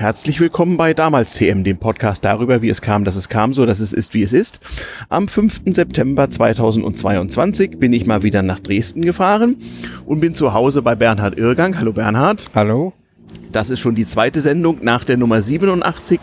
[0.00, 3.66] Herzlich willkommen bei Damals TM, dem Podcast darüber, wie es kam, dass es kam, so
[3.66, 4.60] dass es ist, wie es ist.
[5.08, 5.62] Am 5.
[5.74, 9.56] September 2022 bin ich mal wieder nach Dresden gefahren
[10.06, 11.80] und bin zu Hause bei Bernhard Irrgang.
[11.80, 12.46] Hallo Bernhard.
[12.54, 12.92] Hallo.
[13.52, 16.20] Das ist schon die zweite Sendung nach der Nummer 87,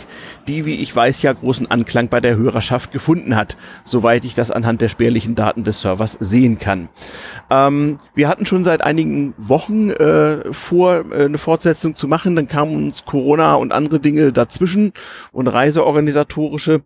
[0.48, 4.52] die, wie ich weiß, ja großen Anklang bei der Hörerschaft gefunden hat, soweit ich das
[4.52, 6.90] anhand der spärlichen Daten des Servers sehen kann.
[7.50, 12.48] Ähm, wir hatten schon seit einigen Wochen äh, vor, äh, eine Fortsetzung zu machen, dann
[12.48, 14.94] kamen uns Corona und andere Dinge dazwischen
[15.32, 16.82] und reiseorganisatorische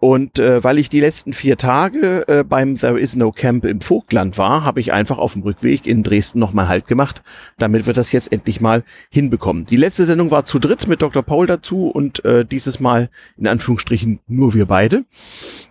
[0.00, 3.80] und äh, weil ich die letzten vier Tage äh, beim There Is No Camp im
[3.80, 7.22] Vogtland war, habe ich einfach auf dem Rückweg in Dresden nochmal Halt gemacht,
[7.58, 9.66] damit wir das jetzt endlich mal hinbekommen.
[9.66, 11.24] Die letzte Sendung war zu dritt mit Dr.
[11.24, 15.04] Paul dazu und äh, dieses Mal in Anführungsstrichen nur wir beide.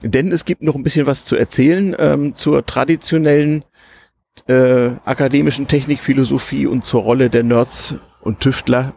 [0.04, 3.64] Denn es gibt noch ein bisschen was zu erzählen ähm, zur traditionellen
[4.48, 7.96] äh, akademischen Technikphilosophie und zur Rolle der Nerds
[8.28, 8.94] und Tüftler.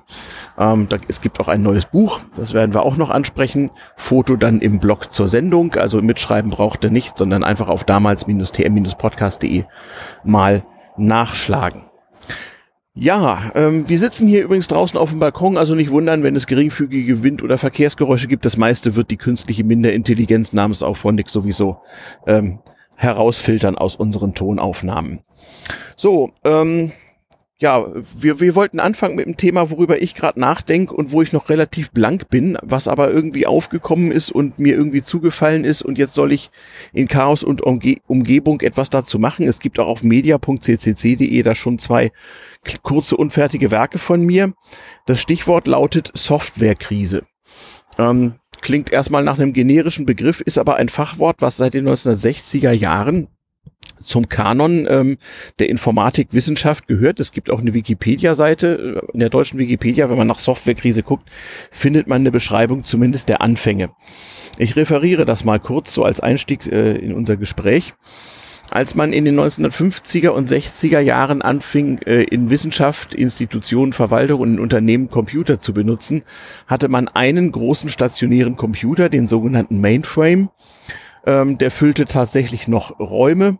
[0.59, 3.70] Ähm, da, es gibt auch ein neues Buch, das werden wir auch noch ansprechen.
[3.97, 9.64] Foto dann im Blog zur Sendung, also mitschreiben braucht ihr nicht, sondern einfach auf damals-tm-podcast.de
[10.25, 10.64] mal
[10.98, 11.84] nachschlagen.
[12.92, 16.47] Ja, ähm, wir sitzen hier übrigens draußen auf dem Balkon, also nicht wundern, wenn es
[16.47, 18.44] geringfügige Wind- oder Verkehrsgeräusche gibt.
[18.44, 21.78] Das meiste wird die künstliche Minderintelligenz namens auch sowieso
[22.27, 22.59] ähm,
[22.97, 25.20] herausfiltern aus unseren Tonaufnahmen.
[25.97, 26.92] So, ähm,
[27.61, 31.33] ja, wir, wir wollten anfangen mit einem Thema, worüber ich gerade nachdenke und wo ich
[31.33, 35.98] noch relativ blank bin, was aber irgendwie aufgekommen ist und mir irgendwie zugefallen ist und
[35.98, 36.50] jetzt soll ich
[36.94, 39.47] in Chaos und Umge Umgebung etwas dazu machen.
[39.47, 42.12] Es gibt auch auf media.ccc.de da schon zwei
[42.83, 44.55] kurze unfertige Werke von mir.
[45.05, 47.27] Das Stichwort lautet Softwarekrise.
[47.98, 52.72] Ähm, klingt erstmal nach einem generischen Begriff, ist aber ein Fachwort, was seit den 1960er
[52.72, 53.28] Jahren
[54.03, 55.19] zum Kanon ähm,
[55.59, 57.20] der Informatikwissenschaft gehört.
[57.20, 59.03] Es gibt auch eine Wikipedia-Seite.
[59.12, 61.29] In der deutschen Wikipedia, wenn man nach Softwarekrise guckt,
[61.70, 63.91] findet man eine Beschreibung zumindest der Anfänge.
[64.59, 67.95] Ich referiere das mal kurz so als Einstieg äh, in unser Gespräch.
[68.71, 74.55] Als man in den 1950er und 60er Jahren anfing, äh, in Wissenschaft, Institutionen, Verwaltung und
[74.55, 76.22] in Unternehmen Computer zu benutzen,
[76.69, 80.50] hatte man einen großen stationären Computer, den sogenannten Mainframe,
[81.26, 83.58] ähm, der füllte tatsächlich noch Räume.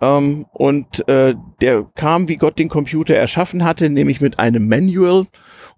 [0.00, 5.26] Ähm, und äh, der kam, wie Gott den Computer erschaffen hatte, nämlich mit einem Manual.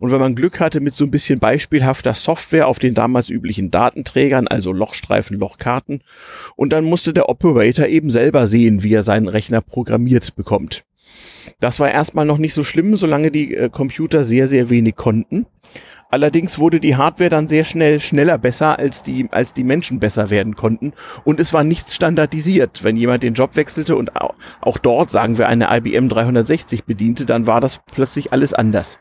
[0.01, 3.71] Und wenn man Glück hatte, mit so ein bisschen beispielhafter Software auf den damals üblichen
[3.71, 6.03] Datenträgern, also Lochstreifen, Lochkarten.
[6.55, 10.85] Und dann musste der Operator eben selber sehen, wie er seinen Rechner programmiert bekommt.
[11.61, 15.47] Das war erstmal noch nicht so schlimm, solange die äh, Computer sehr, sehr wenig konnten.
[16.11, 20.31] Allerdings wurde die Hardware dann sehr schnell schneller besser, als die, als die Menschen besser
[20.31, 20.95] werden konnten.
[21.25, 22.83] Und es war nichts standardisiert.
[22.83, 27.47] Wenn jemand den Job wechselte und auch, dort, sagen wir, eine IBM 360 bediente, dann
[27.47, 28.99] war das plötzlich alles anders.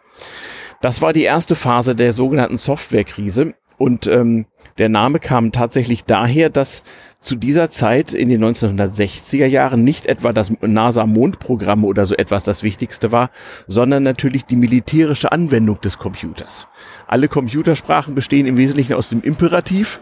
[0.81, 3.53] Das war die erste Phase der sogenannten Softwarekrise.
[3.77, 4.45] Und ähm,
[4.77, 6.83] der Name kam tatsächlich daher, dass
[7.19, 12.63] zu dieser Zeit in den 1960er Jahren nicht etwa das NASA-Mondprogramm oder so etwas das
[12.63, 13.31] Wichtigste war,
[13.67, 16.67] sondern natürlich die militärische Anwendung des Computers.
[17.07, 19.99] Alle Computersprachen bestehen im Wesentlichen aus dem Imperativ,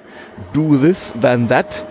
[0.54, 1.86] do this, then that,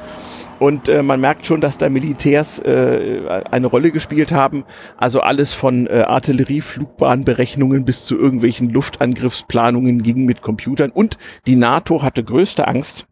[0.65, 4.65] und äh, man merkt schon, dass da Militärs äh, eine Rolle gespielt haben.
[4.97, 10.91] Also alles von äh, Artillerieflugbahnberechnungen bis zu irgendwelchen Luftangriffsplanungen ging mit Computern.
[10.91, 13.07] Und die NATO hatte größte Angst,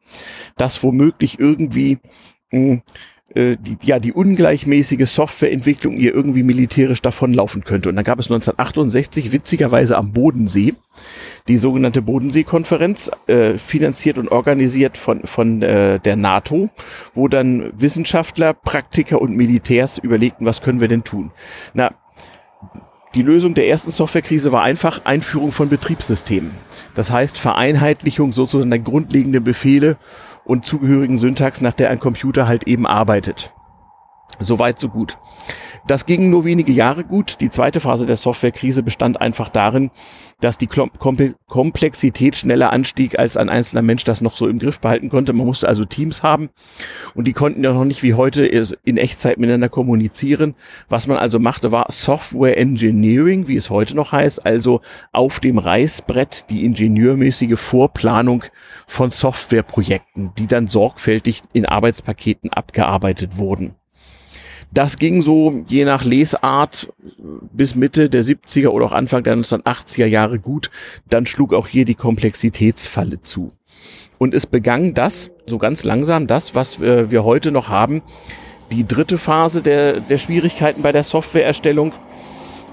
[0.57, 1.99] dass womöglich irgendwie
[2.53, 2.83] mh, hm,
[3.35, 7.89] äh, die, ja, die ungleichmäßige Softwareentwicklung ihr irgendwie militärisch davonlaufen könnte.
[7.89, 10.75] Und dann gab es 1968 witzigerweise am Bodensee
[11.49, 16.71] die sogenannte Bodensee-Konferenz, äh, finanziert und organisiert von, von äh, der NATO,
[17.15, 21.33] wo dann Wissenschaftler, Praktiker und Militärs überlegten, was können wir denn tun.
[21.75, 21.91] Na,
[23.15, 26.53] die Lösung der ersten Softwarekrise war einfach Einführung von Betriebssystemen.
[26.95, 29.97] Das heißt Vereinheitlichung sozusagen der grundlegenden Befehle
[30.45, 33.55] und zugehörigen Syntax, nach der ein Computer halt eben arbeitet.
[34.41, 35.19] Soweit, so gut.
[35.87, 37.41] Das ging nur wenige Jahre gut.
[37.41, 39.91] Die zweite Phase der Softwarekrise bestand einfach darin,
[40.43, 45.09] dass die Komplexität schneller anstieg, als ein einzelner Mensch das noch so im Griff behalten
[45.09, 45.33] konnte.
[45.33, 46.51] Man musste also Teams haben
[47.15, 50.57] und die konnten ja noch nicht wie heute in Echtzeit miteinander kommunizieren.
[50.89, 54.81] Was man also machte, war Software Engineering, wie es heute noch heißt, also
[55.13, 58.43] auf dem Reißbrett die ingenieurmäßige Vorplanung
[58.89, 63.77] von Softwareprojekten, die dann sorgfältig in Arbeitspaketen abgearbeitet wurden.
[64.75, 66.91] Das ging so je nach Lesart
[67.53, 70.71] bis Mitte der 70er oder auch Anfang der 1980er Jahre gut.
[71.09, 73.53] Dann schlug auch hier die Komplexitätsfalle zu.
[74.19, 78.03] Und es begann das, so ganz langsam, das, was äh, wir heute noch haben,
[78.71, 81.93] die dritte Phase der, der Schwierigkeiten bei der Softwareerstellung.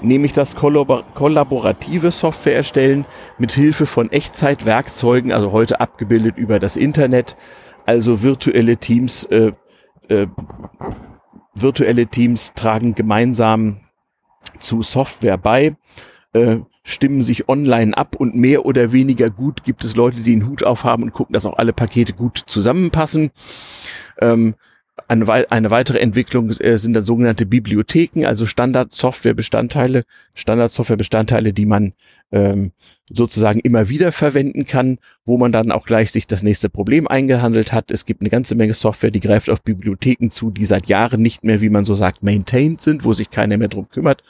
[0.02, 3.06] nämlich das kollabor kollaborative Software erstellen
[3.38, 7.36] mit Hilfe von Echtzeitwerkzeugen, also heute abgebildet über das Internet,
[7.86, 9.52] also virtuelle Teams, äh,
[10.08, 10.28] äh,
[11.54, 13.82] virtuelle Teams tragen gemeinsam
[14.60, 15.76] zu Software bei,
[16.34, 20.48] äh, stimmen sich online ab und mehr oder weniger gut gibt es Leute, die den
[20.48, 23.32] Hut aufhaben und gucken, dass auch alle Pakete gut zusammenpassen.
[24.20, 24.56] Ähm,
[25.10, 30.04] eine, eine weitere Entwicklung äh, sind dann sogenannte Bibliotheken, also Standard-Software-Bestandteile,
[30.36, 31.94] Standard-Software-Bestandteile, die man
[32.32, 32.72] ähm,
[33.10, 37.74] sozusagen immer wieder verwenden kann, wo man dann auch gleich sich das nächste Problem eingehandelt
[37.74, 37.90] hat.
[37.90, 41.44] Es gibt eine ganze Menge Software, die greift auf Bibliotheken zu, die seit Jahren nicht
[41.44, 44.24] mehr, wie man so sagt, maintained sind, wo sich keiner mehr drum kümmert.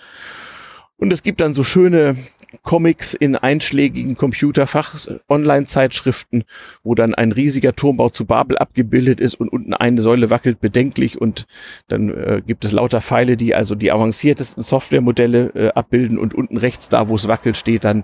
[0.96, 2.16] Und es gibt dann so schöne
[2.64, 6.46] Comics in einschlägigen Computerfach-Online-Zeitschriften,
[6.84, 11.22] wo dann ein riesiger Turmbau zu Babel abgebildet ist und unten eine Säule wackelt bedenklich
[11.22, 11.48] und
[11.88, 16.58] dann äh, gibt es lauter Pfeile, die also die avanciertesten Softwaremodelle äh, abbilden und unten
[16.58, 18.04] rechts da, wo es wackelt, steht dann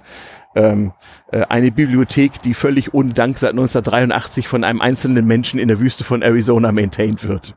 [0.56, 0.94] ähm,
[1.31, 5.80] äh, eine Bibliothek, die völlig ohne Dank seit 1983 von einem einzelnen Menschen in der
[5.80, 7.56] Wüste von Arizona maintained wird.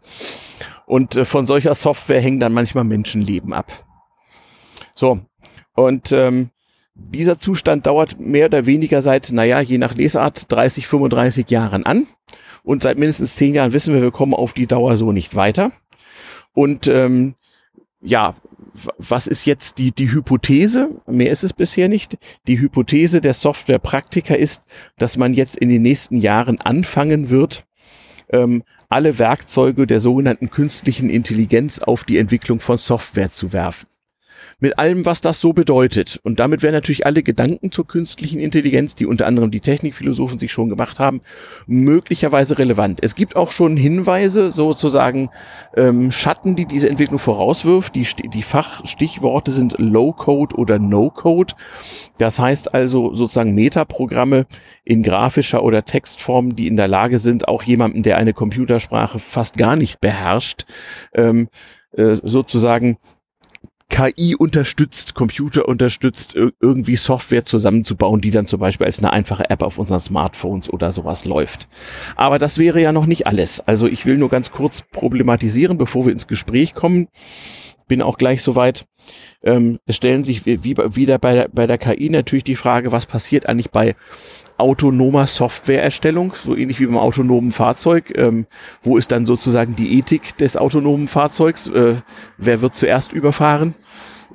[0.86, 3.70] Und äh, von solcher Software hängen dann manchmal Menschenleben ab.
[4.94, 5.20] So,
[5.74, 6.50] und ähm,
[6.98, 12.06] dieser Zustand dauert mehr oder weniger seit, naja, je nach Lesart 30, 35 Jahren an.
[12.62, 15.72] Und seit mindestens zehn Jahren wissen wir, wir kommen auf die Dauer so nicht weiter.
[16.52, 17.34] Und ähm,
[18.02, 18.34] ja,
[18.98, 21.00] was ist jetzt die, die Hypothese?
[21.06, 22.18] Mehr ist es bisher nicht.
[22.46, 24.62] Die Hypothese der Softwarepraktiker ist,
[24.98, 27.64] dass man jetzt in den nächsten Jahren anfangen wird,
[28.30, 33.86] ähm, alle Werkzeuge der sogenannten künstlichen Intelligenz auf die Entwicklung von Software zu werfen
[34.60, 36.18] mit allem, was das so bedeutet.
[36.24, 40.52] Und damit werden natürlich alle Gedanken zur künstlichen Intelligenz, die unter anderem die Technikphilosophen sich
[40.52, 41.20] schon gemacht haben,
[41.66, 42.98] möglicherweise relevant.
[43.02, 45.30] Es gibt auch schon Hinweise, sozusagen
[45.76, 47.94] ähm, Schatten, die diese Entwicklung vorauswirft.
[47.94, 51.54] Die, die Fachstichworte sind Low-Code oder No-Code.
[52.18, 54.46] Das heißt also sozusagen Metaprogramme
[54.84, 59.56] in grafischer oder Textform, die in der Lage sind, auch jemanden, der eine Computersprache fast
[59.56, 60.64] gar nicht beherrscht,
[61.14, 61.48] ähm,
[61.92, 62.98] äh, sozusagen
[63.90, 69.62] KI unterstützt, Computer unterstützt, irgendwie Software zusammenzubauen, die dann zum Beispiel als eine einfache App
[69.62, 71.68] auf unseren Smartphones oder sowas läuft.
[72.14, 73.60] Aber das wäre ja noch nicht alles.
[73.60, 77.08] Also ich will nur ganz kurz problematisieren, bevor wir ins Gespräch kommen.
[77.88, 78.86] Bin auch gleich soweit.
[79.42, 83.06] Ähm, es stellen sich wie, wieder bei der, bei der KI natürlich die Frage, was
[83.06, 83.96] passiert eigentlich bei
[84.58, 88.12] autonomer Softwareerstellung, so ähnlich wie beim autonomen Fahrzeug.
[88.16, 88.46] Ähm,
[88.82, 91.68] wo ist dann sozusagen die Ethik des autonomen Fahrzeugs?
[91.68, 91.94] Äh,
[92.36, 93.74] wer wird zuerst überfahren?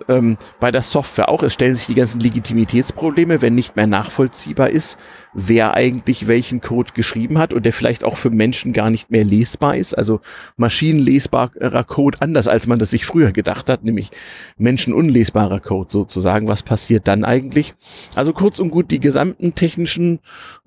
[0.08, 1.44] ähm, bei der Software auch.
[1.44, 4.98] Es stellen sich die ganzen Legitimitätsprobleme, wenn nicht mehr nachvollziehbar ist,
[5.34, 9.24] wer eigentlich welchen Code geschrieben hat und der vielleicht auch für Menschen gar nicht mehr
[9.24, 9.98] lesbar ist.
[9.98, 10.22] Also
[10.58, 14.12] maschinenlesbarer Code anders, als man das sich früher gedacht hat, nämlich
[14.58, 16.48] menschenunlesbarer Code sozusagen.
[16.48, 17.74] Was passiert dann eigentlich?
[18.16, 20.20] Also kurz und gut, die gesamten technischen,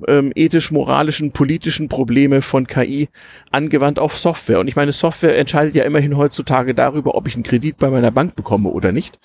[0.09, 3.09] ähm, ethisch-moralischen, politischen Probleme von KI
[3.53, 4.61] angewandt auf Software.
[4.61, 8.11] Und ich meine, Software entscheidet ja immerhin heutzutage darüber, ob ich einen Kredit bei meiner
[8.11, 9.19] Bank bekomme oder nicht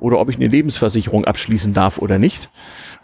[0.00, 2.50] oder ob ich eine Lebensversicherung abschließen darf oder nicht.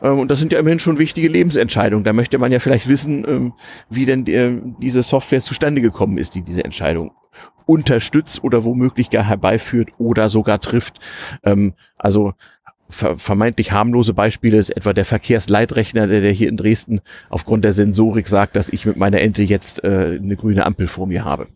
[0.03, 1.84] Ähm, und das sind ja immerhin schon wichtige Lebensentscheidungen.
[1.91, 3.53] Da möchte man ja vielleicht wissen, ähm,
[3.91, 7.13] wie denn äh, diese Software zustande gekommen ist, die diese Entscheidung
[7.67, 10.99] unterstützt oder womöglich gar herbeiführt oder sogar trifft.
[11.45, 12.35] Ähm, also
[12.91, 17.01] vermeintlich harmlose Beispiele ist etwa der Verkehrsleitrechner, der, der hier in Dresden
[17.31, 21.07] aufgrund der Sensorik sagt, dass ich mit meiner Ente jetzt äh, eine grüne Ampel vor
[21.07, 21.49] mir habe.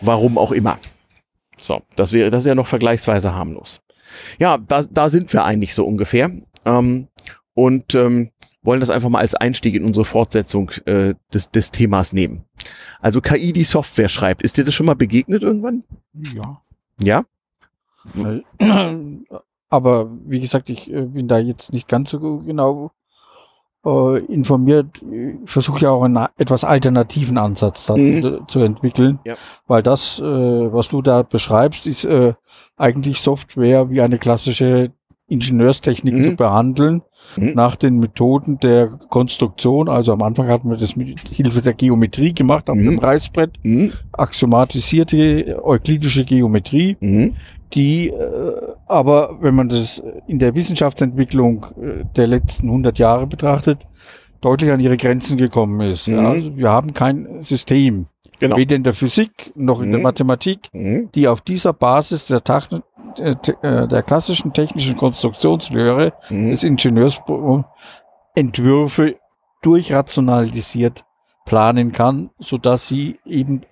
[0.00, 0.78] Warum auch immer.
[1.60, 3.80] So, das wäre, das ist ja noch vergleichsweise harmlos.
[4.38, 6.30] Ja, da, da sind wir eigentlich so ungefähr.
[6.64, 7.08] Ähm,
[7.54, 8.30] und ähm,
[8.68, 12.44] wollen das einfach mal als Einstieg in unsere Fortsetzung äh, des, des Themas nehmen.
[13.00, 14.42] Also KI, die Software schreibt.
[14.42, 15.84] Ist dir das schon mal begegnet irgendwann?
[16.34, 16.60] Ja.
[17.00, 17.24] Ja?
[19.70, 22.90] Aber wie gesagt, ich äh, bin da jetzt nicht ganz so genau
[23.86, 25.00] äh, informiert.
[25.44, 28.44] Ich versuche ja auch einen etwas alternativen Ansatz da mhm.
[28.48, 29.36] zu entwickeln, ja.
[29.66, 32.34] weil das, äh, was du da beschreibst, ist äh,
[32.76, 34.92] eigentlich Software wie eine klassische
[35.28, 36.24] Ingenieurstechnik mhm.
[36.24, 37.02] zu behandeln,
[37.36, 37.52] mhm.
[37.54, 39.88] nach den Methoden der Konstruktion.
[39.88, 42.84] Also am Anfang hatten wir das mit Hilfe der Geometrie gemacht, auf mhm.
[42.84, 43.92] dem Reißbrett, mhm.
[44.12, 46.96] axiomatisierte euklidische Geometrie.
[47.00, 47.34] Mhm
[47.74, 48.52] die äh,
[48.86, 53.80] aber, wenn man das in der Wissenschaftsentwicklung äh, der letzten 100 Jahre betrachtet,
[54.40, 56.08] deutlich an ihre Grenzen gekommen ist.
[56.08, 56.18] Mhm.
[56.18, 58.06] Also wir haben kein System,
[58.38, 58.56] genau.
[58.56, 62.42] weder in der Physik noch in der Mathematik, die auf dieser Basis der,
[63.18, 66.50] der klassischen technischen Konstruktionslehre mhm.
[66.50, 67.20] des Ingenieurs
[68.34, 69.16] Entwürfe
[69.62, 71.04] durchrationalisiert
[71.44, 73.62] planen kann, so dass sie eben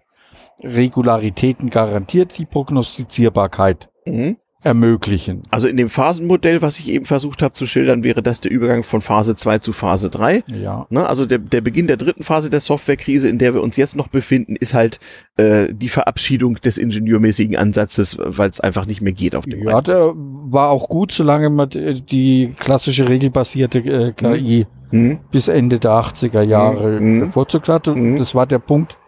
[0.60, 3.90] Regularitäten garantiert, die Prognostizierbarkeit.
[4.04, 4.38] Mhm.
[4.66, 5.42] Ermöglichen.
[5.50, 8.82] Also in dem Phasenmodell, was ich eben versucht habe zu schildern, wäre das der Übergang
[8.82, 10.42] von Phase 2 zu Phase 3.
[10.48, 10.86] Ja.
[10.90, 13.96] Ne, also der, der Beginn der dritten Phase der Softwarekrise, in der wir uns jetzt
[13.96, 14.98] noch befinden, ist halt
[15.36, 19.80] äh, die Verabschiedung des ingenieurmäßigen Ansatzes, weil es einfach nicht mehr geht auf dem Ja,
[19.80, 25.20] der war auch gut, solange man die klassische regelbasierte äh, KI mhm.
[25.30, 27.20] bis Ende der 80er Jahre mhm.
[27.20, 27.94] bevorzugt hatte.
[27.94, 28.18] Mhm.
[28.18, 28.98] Das war der Punkt,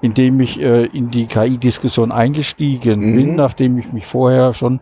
[0.00, 3.16] in dem ich äh, in die KI-Diskussion eingestiegen mhm.
[3.16, 4.80] bin, nachdem ich mich vorher schon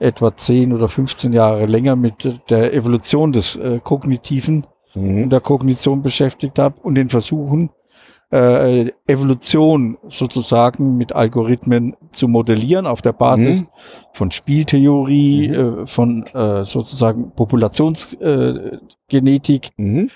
[0.00, 5.24] etwa 10 oder 15 Jahre länger mit der Evolution des äh, Kognitiven mhm.
[5.24, 7.70] und der Kognition beschäftigt habe und den Versuchen,
[8.32, 13.68] äh, Evolution sozusagen mit Algorithmen zu modellieren auf der Basis mhm.
[14.12, 15.54] von Spieltheorie, mhm.
[15.54, 20.10] äh, von äh, sozusagen Populationsgenetik mhm.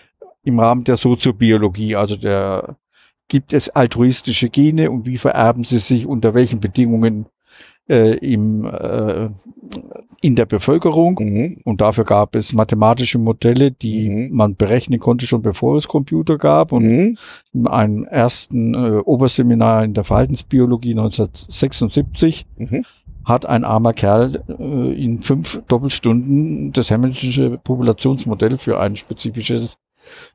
[0.44, 2.76] im Rahmen der Soziobiologie, also der
[3.28, 7.26] gibt es altruistische Gene und wie vererben sie sich, unter welchen Bedingungen
[7.88, 9.28] äh, im, äh,
[10.20, 11.18] in der Bevölkerung.
[11.20, 11.60] Mhm.
[11.64, 14.36] Und dafür gab es mathematische Modelle, die mhm.
[14.36, 16.72] man berechnen konnte, schon bevor es Computer gab.
[16.72, 17.18] Und mhm.
[17.52, 22.84] in einem ersten äh, Oberseminar in der Verhaltensbiologie 1976 mhm.
[23.24, 29.76] hat ein armer Kerl äh, in fünf Doppelstunden das Hamiltonische Populationsmodell für ein spezifisches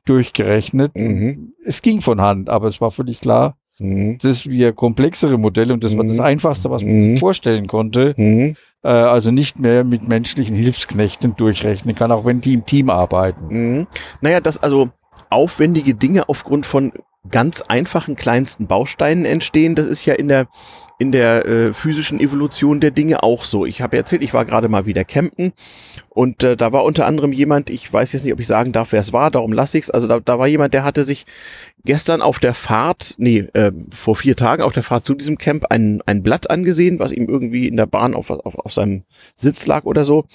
[0.04, 0.92] durchgerechnet.
[0.96, 1.52] Mhm.
[1.64, 4.18] Es ging von Hand, aber es war völlig klar, Mhm.
[4.20, 5.98] Das ist wie komplexere Modelle und das mhm.
[5.98, 6.24] war das mhm.
[6.24, 7.02] Einfachste, was man mhm.
[7.02, 8.14] sich vorstellen konnte.
[8.16, 8.56] Mhm.
[8.82, 13.46] Äh, also nicht mehr mit menschlichen Hilfsknechten durchrechnen kann, auch wenn die im Team arbeiten.
[13.48, 13.86] Mhm.
[14.20, 14.90] Naja, dass also
[15.30, 16.92] aufwendige Dinge aufgrund von
[17.30, 20.46] ganz einfachen kleinsten Bausteinen entstehen, das ist ja in der
[21.00, 23.64] in der äh, physischen Evolution der Dinge auch so.
[23.64, 25.54] Ich habe erzählt, ich war gerade mal wieder campen
[26.10, 28.92] und äh, da war unter anderem jemand, ich weiß jetzt nicht, ob ich sagen darf,
[28.92, 29.90] wer es war, darum lasse ich es.
[29.90, 31.24] Also da, da war jemand, der hatte sich
[31.84, 35.66] gestern auf der Fahrt, nee, äh, vor vier Tagen auf der Fahrt zu diesem Camp
[35.70, 39.04] ein, ein Blatt angesehen, was ihm irgendwie in der Bahn auf, auf, auf seinem
[39.36, 40.26] Sitz lag oder so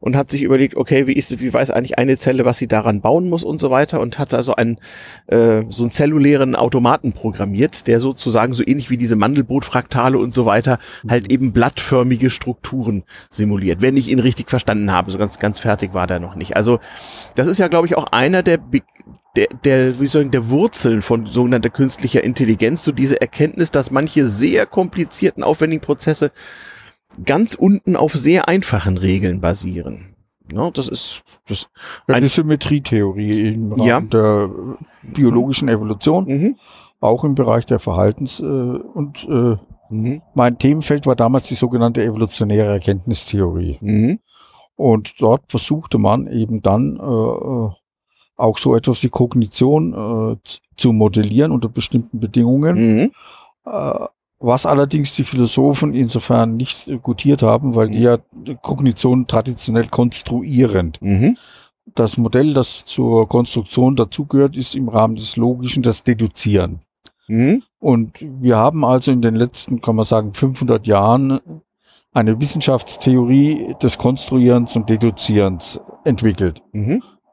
[0.00, 3.00] und hat sich überlegt, okay, wie ist wie weiß eigentlich eine Zelle, was sie daran
[3.00, 4.78] bauen muss und so weiter und hat also einen
[5.26, 10.46] äh, so einen zellulären Automaten programmiert, der sozusagen so ähnlich wie diese Mandelbrotfraktale und so
[10.46, 10.78] weiter
[11.08, 11.34] halt mhm.
[11.34, 15.10] eben blattförmige Strukturen simuliert, wenn ich ihn richtig verstanden habe.
[15.10, 16.56] So ganz ganz fertig war der noch nicht.
[16.56, 16.80] Also
[17.34, 18.58] das ist ja glaube ich auch einer der
[19.36, 23.90] der, der, wie soll ich, der Wurzeln von sogenannter künstlicher Intelligenz, so diese Erkenntnis, dass
[23.90, 26.32] manche sehr komplizierten, aufwendigen Prozesse
[27.24, 30.14] ganz unten auf sehr einfachen Regeln basieren.
[30.52, 31.68] Ja, das ist das
[32.06, 34.00] eine Symmetrietheorie im Rahmen ja.
[34.00, 34.50] der
[35.02, 36.56] biologischen Evolution, mhm.
[37.00, 39.56] auch im Bereich der Verhaltens- äh, und äh,
[39.90, 40.22] mhm.
[40.34, 43.78] mein Themenfeld war damals die sogenannte evolutionäre Erkenntnistheorie.
[43.80, 44.20] Mhm.
[44.74, 47.70] Und dort versuchte man eben dann äh, äh
[48.38, 50.36] auch so etwas wie Kognition äh,
[50.76, 52.76] zu modellieren unter bestimmten Bedingungen.
[52.94, 53.12] Mhm.
[53.66, 54.06] Äh,
[54.40, 58.18] was allerdings die Philosophen insofern nicht äh, gutiert haben, weil die ja
[58.62, 61.02] Kognition traditionell konstruierend.
[61.02, 61.36] Mhm.
[61.94, 66.80] Das Modell, das zur Konstruktion dazugehört, ist im Rahmen des Logischen das Deduzieren.
[67.26, 67.62] Mhm.
[67.80, 71.40] Und wir haben also in den letzten, kann man sagen, 500 Jahren
[72.12, 76.62] eine Wissenschaftstheorie des Konstruierens und Deduzierens entwickelt.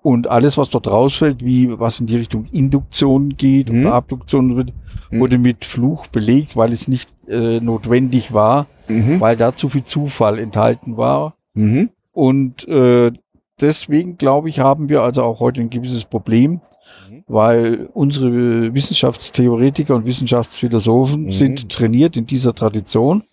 [0.06, 3.88] Und alles, was dort rausfällt, wie was in die Richtung Induktion geht mhm.
[3.88, 4.72] oder Abduktion wird,
[5.10, 5.20] mhm.
[5.20, 9.20] wurde mit Fluch belegt, weil es nicht äh, notwendig war, mhm.
[9.20, 11.34] weil da zu viel Zufall enthalten war.
[11.56, 11.90] Mhm.
[12.12, 13.14] Und äh,
[13.60, 16.62] deswegen, glaube ich, haben wir also auch heute ein gewisses Problem,
[17.10, 17.24] mhm.
[17.26, 21.32] weil unsere Wissenschaftstheoretiker und Wissenschaftsphilosophen mhm.
[21.32, 23.24] sind trainiert in dieser Tradition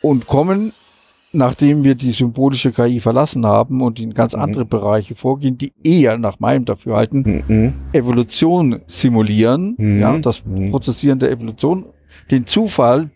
[0.00, 0.72] und kommen
[1.36, 4.42] nachdem wir die symbolische KI verlassen haben und in ganz mhm.
[4.42, 7.72] andere Bereiche vorgehen, die eher nach meinem Dafürhalten mhm.
[7.92, 10.00] Evolution simulieren, mhm.
[10.00, 10.70] ja, das mhm.
[10.70, 11.86] Prozessieren der Evolution,
[12.30, 13.10] den Zufall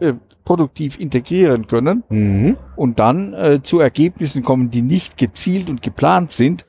[0.00, 0.12] äh,
[0.44, 2.56] produktiv integrieren können mhm.
[2.76, 6.65] und dann äh, zu Ergebnissen kommen, die nicht gezielt und geplant sind,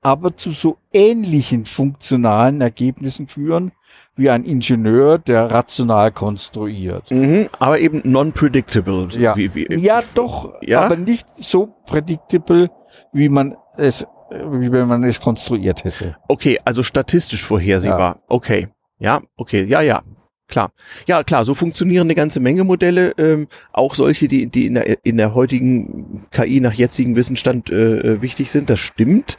[0.00, 3.72] aber zu so ähnlichen funktionalen Ergebnissen führen,
[4.16, 7.10] wie ein Ingenieur, der rational konstruiert.
[7.10, 9.08] Mhm, aber eben non-predictable.
[9.12, 9.36] Ja.
[9.36, 10.82] Wie, wie, ja, doch, ja?
[10.82, 12.68] aber nicht so predictable,
[13.12, 16.16] wie man es, wie wenn man es konstruiert hätte.
[16.26, 18.16] Okay, also statistisch vorhersehbar.
[18.16, 18.22] Ja.
[18.28, 18.68] Okay.
[18.98, 20.02] Ja, okay, ja, ja,
[20.48, 20.72] klar.
[21.06, 25.04] Ja, klar, so funktionieren eine ganze Menge Modelle, ähm, auch solche, die, die in der,
[25.04, 29.36] in der heutigen KI nach jetzigem Wissensstand äh, äh, wichtig sind, das stimmt.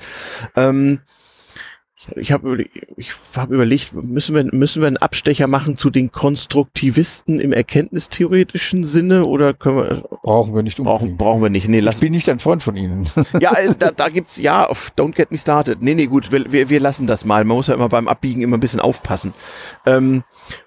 [0.56, 1.00] Ähm,
[2.16, 7.40] ich habe ich hab überlegt, müssen wir, müssen wir einen Abstecher machen zu den Konstruktivisten
[7.40, 10.04] im erkenntnistheoretischen Sinne oder können wir.
[10.24, 11.68] Brauchen wir nicht brauchen, brauchen wir nicht.
[11.68, 13.08] Nee, lass, ich bin nicht ein Freund von Ihnen.
[13.40, 15.82] Ja, äh, da, da gibt's, ja, don't get me started.
[15.82, 17.44] Nee, nee, gut, wir, wir, wir lassen das mal.
[17.44, 19.34] Man muss ja immer beim Abbiegen immer ein bisschen aufpassen.
[19.86, 20.24] Ähm,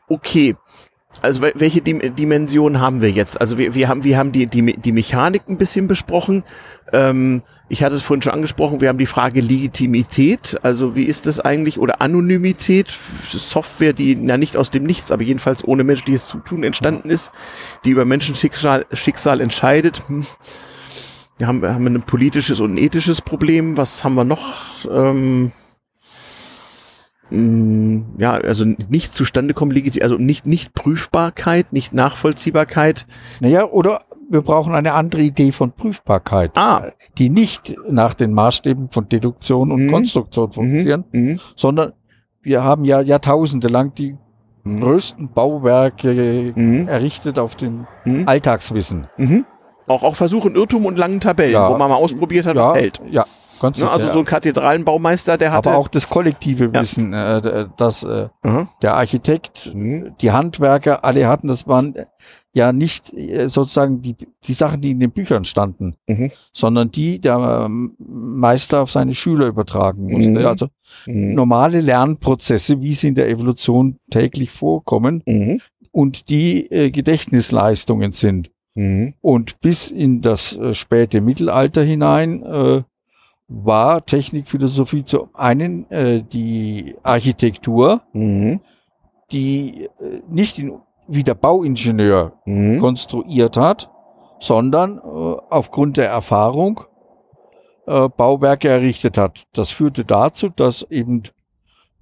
[0.09, 0.57] okay.
[1.21, 3.41] also welche Dimension haben wir jetzt?
[3.41, 6.45] Also wir, wir haben, wir haben die, die, die Mechanik ein bisschen besprochen.
[6.93, 10.59] Ähm, ich hatte es vorhin schon angesprochen, wir haben die Frage Legitimität.
[10.63, 11.79] Also wie ist das eigentlich?
[11.79, 12.97] Oder Anonymität?
[13.29, 17.33] Software, die ja nicht aus dem Nichts, aber jedenfalls ohne menschliches Zutun entstanden ist,
[17.85, 20.03] die über Menschenschicksal Schicksal entscheidet.
[20.09, 20.25] Hm.
[21.39, 23.77] Wir haben, wir haben ein politisches und ein ethisches Problem.
[23.77, 24.55] Was haben wir noch?
[24.89, 25.51] Ähm,
[28.19, 33.07] ja, also nicht zustande kommen, also nicht, nicht Prüfbarkeit, nicht Nachvollziehbarkeit.
[33.41, 36.91] Naja, oder wir brauchen eine andere Idee von Prüfbarkeit, ah.
[37.19, 39.91] die nicht nach den Maßstäben von Deduktion und mhm.
[39.91, 40.53] Konstruktion mhm.
[40.53, 41.41] funktionieren, mhm.
[41.57, 41.93] sondern
[42.43, 44.17] wir haben ja Jahrtausende lang die
[44.65, 44.81] mhm.
[44.81, 46.89] größten Bauwerke mhm.
[46.89, 48.29] errichtet auf dem mhm.
[48.29, 49.07] Alltagswissen.
[49.87, 51.71] Auch, auch Versuchen, Irrtum und langen Tabellen, ja.
[51.71, 53.01] wo man mal ausprobiert hat, ja, was hält.
[53.11, 53.25] Ja,
[53.63, 55.71] Ganz ja, also so ein Kathedralenbaumeister, der hatte.
[55.71, 57.39] Aber auch das kollektive Wissen, ja.
[57.39, 58.67] äh, dass äh, mhm.
[58.83, 60.17] der Architekt, mhm.
[60.21, 61.95] die Handwerker, alle hatten, das waren
[62.53, 66.33] ja nicht äh, sozusagen die, die Sachen, die in den Büchern standen, mhm.
[66.53, 70.41] sondern die der ähm, Meister auf seine Schüler übertragen musste.
[70.41, 70.47] Mhm.
[70.47, 70.67] Also
[71.07, 71.35] mhm.
[71.35, 75.61] normale Lernprozesse, wie sie in der Evolution täglich vorkommen mhm.
[75.93, 78.51] und die äh, Gedächtnisleistungen sind.
[78.75, 82.83] Und bis in das äh, späte Mittelalter hinein äh,
[83.55, 88.61] war Technikphilosophie zu einen äh, die Architektur, mhm.
[89.31, 92.79] die äh, nicht in, wie der Bauingenieur mhm.
[92.79, 93.91] konstruiert hat,
[94.41, 96.81] sondern äh, aufgrund der Erfahrung
[97.87, 99.45] äh, Bauwerke errichtet hat.
[99.53, 101.25] Das führte dazu, dass eben,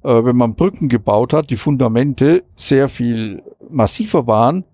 [0.02, 4.64] äh, wenn man Brücken gebaut hat, die Fundamente sehr viel massiver waren,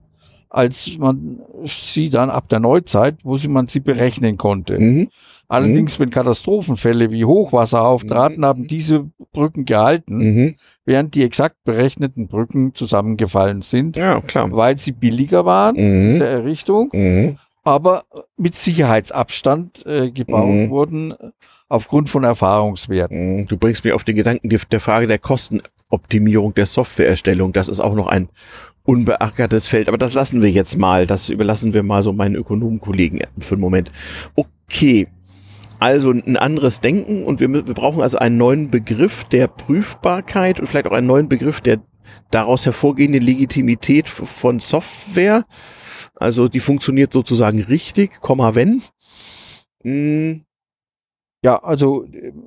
[0.48, 4.78] als man sie dann ab der Neuzeit, wo sie man sie berechnen konnte.
[4.78, 5.08] Mhm.
[5.48, 6.04] Allerdings, mhm.
[6.04, 8.44] wenn Katastrophenfälle wie Hochwasser auftraten, mhm.
[8.44, 10.54] haben diese Brücken gehalten, mhm.
[10.84, 16.18] während die exakt berechneten Brücken zusammengefallen sind, ja, weil sie billiger waren in mhm.
[16.18, 17.38] der Errichtung, mhm.
[17.62, 18.04] aber
[18.36, 21.14] mit Sicherheitsabstand äh, gebaut wurden
[21.68, 23.46] aufgrund von Erfahrungswerten.
[23.46, 27.52] Du bringst mich auf den Gedanken der Frage der Kostenoptimierung der Softwareerstellung.
[27.52, 28.28] Das ist auch noch ein
[28.86, 31.06] unbeackertes Feld, aber das lassen wir jetzt mal.
[31.06, 33.92] Das überlassen wir mal so meinen Ökonomenkollegen für einen Moment.
[34.34, 35.08] Okay,
[35.78, 40.66] also ein anderes Denken und wir, wir brauchen also einen neuen Begriff der Prüfbarkeit und
[40.66, 41.80] vielleicht auch einen neuen Begriff der
[42.30, 45.44] daraus hervorgehenden Legitimität von Software.
[46.14, 48.82] Also die funktioniert sozusagen richtig, Komma wenn.
[51.46, 52.04] Ja, also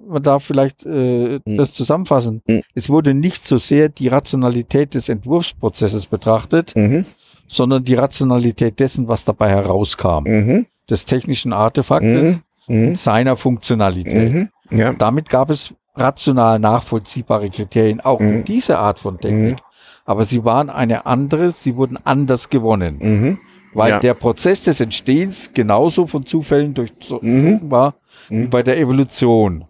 [0.07, 1.57] man darf vielleicht äh, hm.
[1.57, 2.41] das zusammenfassen.
[2.47, 2.61] Hm.
[2.75, 7.05] Es wurde nicht so sehr die Rationalität des Entwurfsprozesses betrachtet, mhm.
[7.47, 10.23] sondern die Rationalität dessen, was dabei herauskam.
[10.25, 10.65] Mhm.
[10.89, 12.95] Des technischen Artefaktes mhm mhm.
[12.95, 14.31] seiner Funktionalität.
[14.33, 14.49] Mhm.
[14.71, 14.93] Ja.
[14.93, 18.29] Damit gab es rational nachvollziehbare Kriterien auch mhm.
[18.29, 19.53] für diese Art von Technik.
[19.53, 19.63] Mhm.
[20.05, 23.39] Aber sie waren eine andere, sie wurden anders gewonnen.
[23.73, 23.79] Mhm.
[23.79, 23.99] Weil ja.
[23.99, 27.71] der Prozess des Entstehens genauso von Zufällen durchzogen mhm.
[27.71, 27.95] war
[28.29, 29.65] wie bei der Evolution.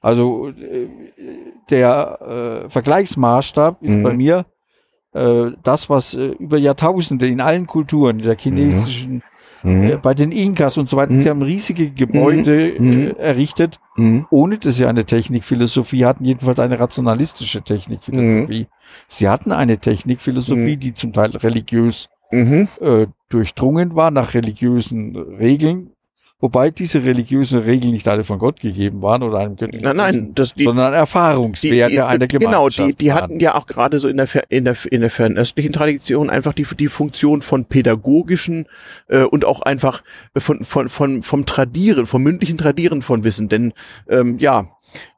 [0.00, 0.88] Also äh,
[1.68, 4.46] der äh, Vergleichsmaßstab ist bei mir
[5.12, 9.22] äh, das, was äh, über Jahrtausende in allen Kulturen, in der chinesischen,
[9.62, 9.82] mhm.
[9.82, 11.12] äh, bei den Inkas und so weiter.
[11.12, 11.18] Mhm.
[11.18, 12.92] Sie haben riesige Gebäude mhm.
[12.92, 14.26] äh, errichtet, mhm.
[14.30, 18.62] ohne dass sie eine Technikphilosophie hatten, jedenfalls eine rationalistische Technikphilosophie.
[18.62, 18.66] Mhm.
[19.08, 25.92] Sie hatten eine Technikphilosophie, die zum Teil religiös äh, durchdrungen war, nach religiösen Regeln
[26.42, 30.32] Wobei diese religiösen Regeln nicht alle von Gott gegeben waren oder einem göttlichen nein, nein,
[30.34, 32.76] das, die, sondern Erfahrungswerte die, die, einer Gemeinschaft.
[32.78, 35.74] Genau, die, die hatten ja auch gerade so in der, in der, in der fernöstlichen
[35.74, 38.66] Tradition einfach die, die Funktion von pädagogischen
[39.08, 40.00] äh, und auch einfach
[40.34, 43.50] von, von, von, vom Tradieren, vom mündlichen Tradieren von Wissen.
[43.50, 43.74] Denn
[44.08, 44.66] ähm, ja,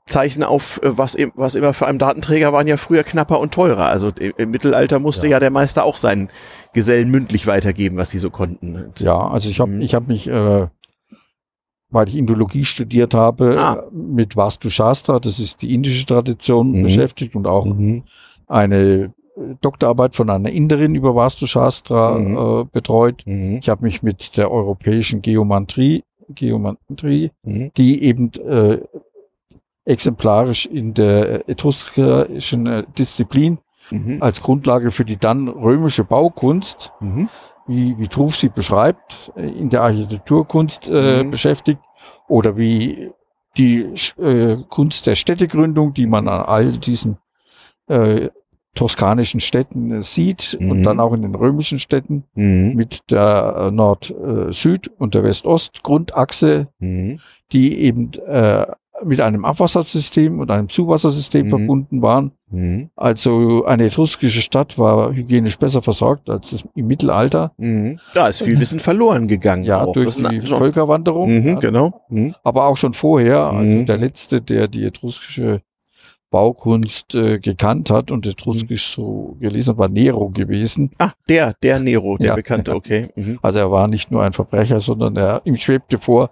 [0.07, 3.87] Zeichen auf, äh, was, was immer für einen Datenträger waren ja früher knapper und teurer.
[3.87, 6.31] Also im Mittelalter musste ja, ja der Meister auch seinen
[6.75, 8.93] Gesellen mündlich weitergeben, was sie so konnten.
[8.99, 9.81] Ja, also ich habe mhm.
[9.83, 10.67] ich hab mich äh,
[11.93, 13.85] weil ich Indologie studiert habe, ah.
[13.93, 16.83] mit Vastu Shastra, das ist die indische Tradition, mhm.
[16.85, 18.05] beschäftigt und auch mhm.
[18.49, 19.13] eine
[19.61, 22.37] Doktorarbeit von einer Inderin über Vastu Shastra mhm.
[22.37, 23.23] äh, betreut.
[23.27, 23.59] Mhm.
[23.59, 27.71] Ich habe mich mit der europäischen Geomantrie, Geomantrie, mhm.
[27.77, 28.81] die eben äh,
[29.85, 33.59] exemplarisch in der etruskischen äh, Disziplin
[33.93, 34.23] mhm.
[34.23, 36.93] als Grundlage für die dann römische Baukunst
[37.67, 41.31] wie, wie Truf sie beschreibt, äh, in der Architekturkunst äh, mhm.
[41.31, 41.81] beschäftigt
[42.29, 43.11] oder wie
[43.57, 47.19] die äh, Kunst der Städtegründung, die man an all diesen
[47.89, 48.31] äh,
[48.75, 50.71] toskanischen Städten äh, sieht mhm.
[50.71, 52.73] und dann auch in den römischen Städten mhm.
[52.75, 57.21] mit der äh, Nord-Süd- und der West-Ost-Grundachse, mhm.
[57.53, 58.67] die eben äh,
[59.05, 61.51] mit einem Abwassersystem und einem Zuwassersystem mhm.
[61.51, 62.33] verbunden waren.
[62.51, 62.91] Mhm.
[62.97, 67.53] Also eine etruskische Stadt war hygienisch besser versorgt als im Mittelalter.
[67.57, 67.99] Mhm.
[68.15, 69.65] Da ist viel Wissen verloren gegangen.
[69.65, 69.93] Ja, auch.
[69.93, 71.41] durch die Völkerwanderung.
[71.41, 71.55] Mhm, ja.
[71.61, 72.03] Genau.
[72.09, 72.35] Mhm.
[72.45, 73.45] Aber auch schon vorher.
[73.51, 73.87] Also mhm.
[73.87, 75.63] der letzte, der die etruskische
[76.33, 80.91] Baukunst äh, gekannt hat und etruskisch so gelesen hat, war Nero gewesen.
[80.99, 83.09] Ah, der, der Nero, der ja, Bekannte, okay.
[83.15, 83.39] Mhm.
[83.43, 86.31] Also er war nicht nur ein Verbrecher, sondern er, ihm schwebte vor,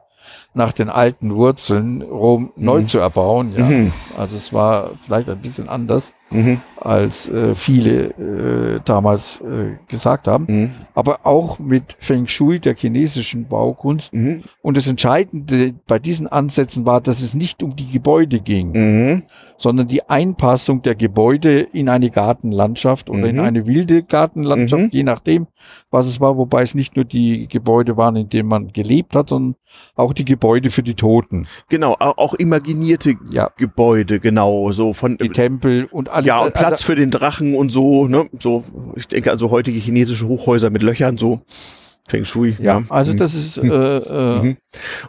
[0.54, 2.64] nach den alten Wurzeln Rom mhm.
[2.64, 3.54] neu zu erbauen.
[3.56, 3.64] Ja.
[3.64, 3.92] Mhm.
[4.18, 6.60] Also es war vielleicht ein bisschen anders mhm.
[6.76, 10.46] als äh, viele äh, damals äh, gesagt haben.
[10.48, 10.70] Mhm.
[10.94, 14.12] Aber auch mit Feng Shui, der chinesischen Baukunst.
[14.12, 14.42] Mhm.
[14.62, 19.22] Und das Entscheidende bei diesen Ansätzen war, dass es nicht um die Gebäude ging, mhm.
[19.56, 23.42] sondern die Einpassung der Gebäude in eine Gartenlandschaft oder in mhm.
[23.42, 24.90] eine wilde Gartenlandschaft, mhm.
[24.92, 25.46] je nachdem,
[25.90, 29.28] was es war, wobei es nicht nur die Gebäude waren, in denen man gelebt hat,
[29.28, 29.56] sondern
[29.94, 31.46] auch die Gebäude für die Toten.
[31.68, 33.50] Genau, auch imaginierte ja.
[33.56, 36.26] Gebäude, genau, so von die Tempel und alles.
[36.26, 38.28] Ja, und Platz also, für den Drachen und so, ne?
[38.38, 38.64] So,
[38.96, 41.40] ich denke also heutige chinesische Hochhäuser mit Löchern, so.
[42.08, 42.56] Feng Shui.
[42.58, 42.84] Ja, ja.
[42.88, 44.56] also das ist, äh, äh, mhm.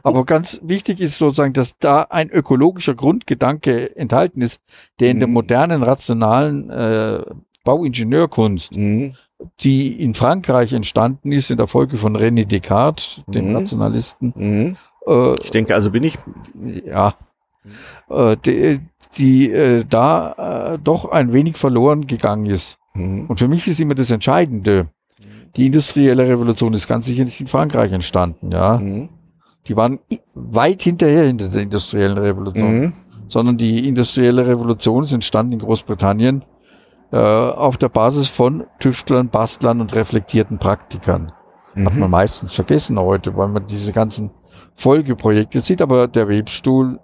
[0.04, 4.62] aber ganz wichtig ist sozusagen, dass da ein ökologischer Grundgedanke enthalten ist,
[5.00, 5.20] der in mhm.
[5.22, 7.22] der modernen, rationalen äh,
[7.64, 9.14] Bauingenieurkunst, mhm.
[9.62, 13.56] die in Frankreich entstanden ist, in der Folge von René Descartes, dem mhm.
[13.56, 14.34] Rationalisten.
[14.36, 14.78] Mhm.
[15.08, 16.18] Äh, ich denke, also bin ich.
[16.86, 17.16] Ja.
[18.10, 18.80] Äh, die,
[19.18, 22.78] die äh, da äh, doch ein wenig verloren gegangen ist.
[22.94, 23.26] Mhm.
[23.28, 24.90] Und für mich ist immer das Entscheidende.
[25.56, 28.78] Die industrielle Revolution ist ganz sicher nicht in Frankreich entstanden, ja.
[28.78, 29.10] Mhm.
[29.68, 30.00] Die waren
[30.34, 32.80] weit hinterher hinter der industriellen Revolution.
[32.80, 32.94] Mhm.
[33.28, 36.44] Sondern die industrielle Revolution ist entstanden in Großbritannien
[37.12, 41.32] äh, auf der Basis von Tüftlern, Bastlern und reflektierten Praktikern.
[41.76, 42.10] Hat man mhm.
[42.10, 44.32] meistens vergessen heute, weil man diese ganzen
[44.76, 47.00] Folgeprojekte sieht, aber der Webstuhl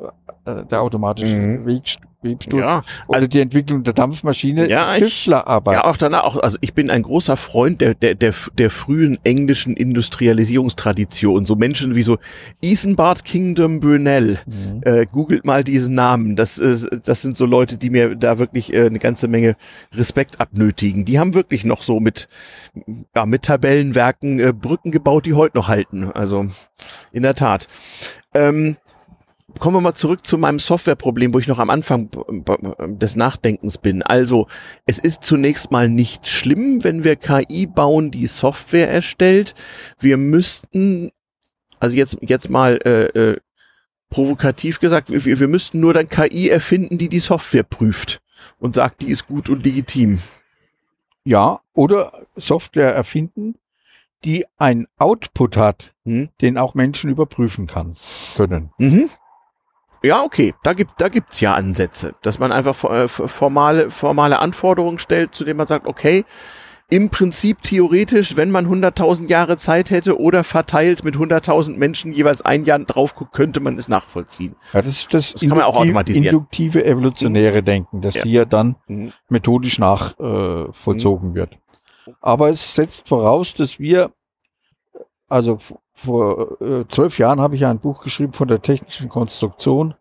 [0.48, 1.66] der automatische mhm.
[1.66, 5.76] Webstuhl ja, also, oder die Entwicklung der Dampfmaschine ja, ist Tüftlerarbeit.
[5.76, 9.20] Ja, auch danach, auch, also ich bin ein großer Freund der, der, der, der frühen
[9.24, 11.46] englischen Industrialisierungstradition.
[11.46, 12.18] So Menschen wie so
[12.62, 14.40] Isambard Kingdom Burnell.
[14.46, 14.82] Mhm.
[14.82, 16.36] Äh, googelt mal diesen Namen.
[16.36, 19.56] Das, äh, das sind so Leute, die mir da wirklich äh, eine ganze Menge
[19.94, 21.06] Respekt abnötigen.
[21.06, 22.28] Die haben wirklich noch so mit,
[23.16, 26.12] ja, mit Tabellenwerken äh, Brücken gebaut, die heute noch halten.
[26.12, 26.48] Also
[27.12, 27.68] in der Tat.
[28.34, 28.78] Ähm,
[29.60, 32.10] kommen wir mal zurück zu meinem Softwareproblem, wo ich noch am Anfang
[33.00, 34.02] des Nachdenkens bin.
[34.02, 34.48] Also,
[34.86, 39.56] es ist zunächst mal nicht schlimm, wenn wir KI bauen, die Software erstellt.
[40.00, 41.12] Wir müssten,
[41.80, 43.38] also jetzt, jetzt mal äh, äh,
[44.10, 48.22] provokativ gesagt, wir, wir müssten nur dann KI erfinden, die die Software prüft
[48.60, 50.20] und sagt, die ist gut und legitim.
[51.24, 53.56] Ja, oder Software erfinden,
[54.24, 56.30] die ein Output hat, hm?
[56.42, 57.98] den auch Menschen überprüfen kann,
[58.36, 58.72] können.
[58.78, 59.10] Mhm.
[60.04, 65.00] Ja, okay, da gibt da gibt's ja Ansätze, dass man einfach äh, formale formale Anforderungen
[65.00, 66.26] stellt, zu denen man sagt, okay,
[66.90, 72.42] im Prinzip theoretisch, wenn man 100.000 Jahre Zeit hätte oder verteilt mit 100.000 Menschen jeweils
[72.42, 74.56] ein Jahr drauf guckt, könnte man es nachvollziehen.
[74.72, 76.28] Ja, das, das, das kann man auch automatisieren.
[76.28, 77.62] Induktive evolutionäre.
[77.62, 78.24] Denken, das ja.
[78.24, 79.12] hier dann mhm.
[79.28, 81.36] methodisch nachvollzogen äh, mhm.
[81.36, 81.58] wird.
[82.22, 84.12] Aber es setzt voraus, dass wir
[85.28, 85.60] also
[85.98, 89.96] vor äh, zwölf Jahren habe ich ein Buch geschrieben von der technischen Konstruktion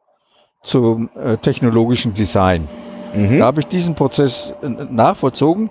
[0.62, 2.68] zum äh, technologischen Design.
[3.14, 3.38] Mhm.
[3.38, 5.70] Da habe ich diesen Prozess äh, nachvollzogen,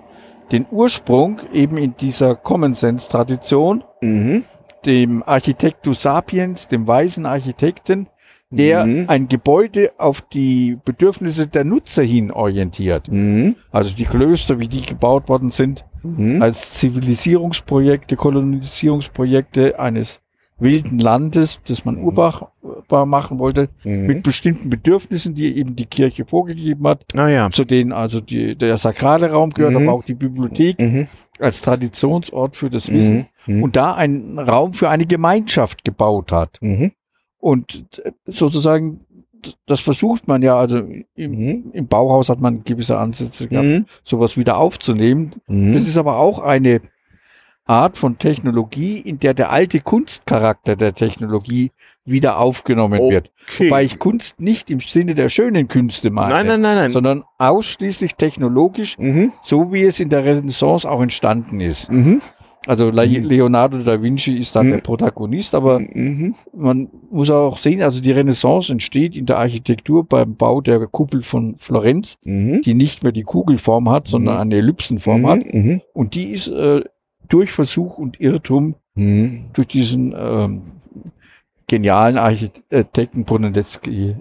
[0.50, 4.42] den Ursprung eben in dieser Common Sense Tradition, mhm.
[4.84, 8.08] dem Architektus Sapiens, dem weisen Architekten,
[8.50, 9.04] der mhm.
[9.08, 13.08] ein Gebäude auf die Bedürfnisse der Nutzer hin orientiert.
[13.08, 13.54] Mhm.
[13.70, 16.42] Also die Klöster, wie die gebaut worden sind, mhm.
[16.42, 20.20] als Zivilisierungsprojekte, Kolonisierungsprojekte eines
[20.58, 22.04] wilden Landes, das man mhm.
[22.04, 22.52] urbar
[23.04, 24.06] machen wollte, mhm.
[24.06, 27.50] mit bestimmten Bedürfnissen, die eben die Kirche vorgegeben hat, ah, ja.
[27.50, 29.88] zu denen also die, der sakrale Raum gehört, mhm.
[29.88, 31.08] aber auch die Bibliothek mhm.
[31.38, 33.62] als Traditionsort für das Wissen mhm.
[33.62, 36.58] und da einen Raum für eine Gemeinschaft gebaut hat.
[37.38, 37.84] Und
[38.24, 39.00] sozusagen
[39.66, 40.78] das versucht man ja, also
[41.14, 41.70] im, mhm.
[41.72, 43.86] im, Bauhaus hat man gewisse Ansätze gehabt, mhm.
[44.04, 45.32] sowas wieder aufzunehmen.
[45.46, 45.72] Mhm.
[45.72, 46.80] Das ist aber auch eine
[47.66, 51.72] Art von Technologie, in der der alte Kunstcharakter der Technologie
[52.04, 53.14] wieder aufgenommen okay.
[53.14, 53.30] wird.
[53.58, 56.90] Wobei ich Kunst nicht im Sinne der schönen Künste meine, nein, nein, nein, nein.
[56.90, 59.32] sondern ausschließlich technologisch, mhm.
[59.42, 61.90] so wie es in der Renaissance auch entstanden ist.
[62.66, 62.70] Mhm.
[62.70, 63.24] Also mhm.
[63.24, 64.72] Leonardo da Vinci ist dann mhm.
[64.72, 66.34] der Protagonist, aber mhm.
[66.54, 71.22] man muss auch sehen, also die Renaissance entsteht in der Architektur beim Bau der Kuppel
[71.22, 72.62] von Florenz, mhm.
[72.62, 74.40] die nicht mehr die Kugelform hat, sondern mhm.
[74.40, 75.28] eine Ellipsenform mhm.
[75.28, 75.40] hat.
[75.94, 76.82] Und die ist äh,
[77.28, 80.62] durch Versuch und Irrtum, durch diesen ähm,
[81.66, 84.16] genialen Architekten Brunelleschi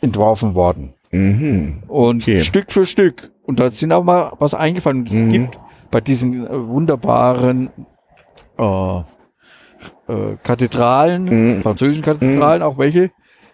[0.00, 0.94] entworfen worden.
[1.12, 1.82] Mhm.
[1.88, 2.40] Und okay.
[2.40, 3.30] Stück für Stück.
[3.42, 5.06] Und da sind auch mal was eingefallen.
[5.06, 5.30] Es mhm.
[5.30, 5.60] gibt
[5.92, 7.70] bei diesen äh, wunderbaren
[8.58, 9.04] äh, äh,
[10.42, 11.24] Kathedralen,
[11.58, 11.62] mhm.
[11.62, 12.66] französischen Kathedralen, mhm.
[12.66, 13.12] auch welche,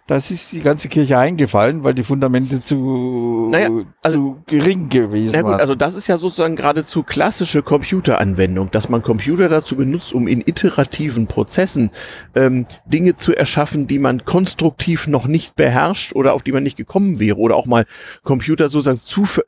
[0.09, 3.68] das ist die ganze Kirche eingefallen, weil die Fundamente zu, naja,
[4.03, 5.61] also, zu gering gewesen na gut, waren.
[5.61, 10.40] Also das ist ja sozusagen geradezu klassische Computeranwendung, dass man Computer dazu benutzt, um in
[10.40, 11.90] iterativen Prozessen
[12.35, 16.79] ähm, Dinge zu erschaffen, die man konstruktiv noch nicht beherrscht oder auf die man nicht
[16.79, 17.85] gekommen wäre oder auch mal
[18.23, 19.42] Computer sozusagen zuf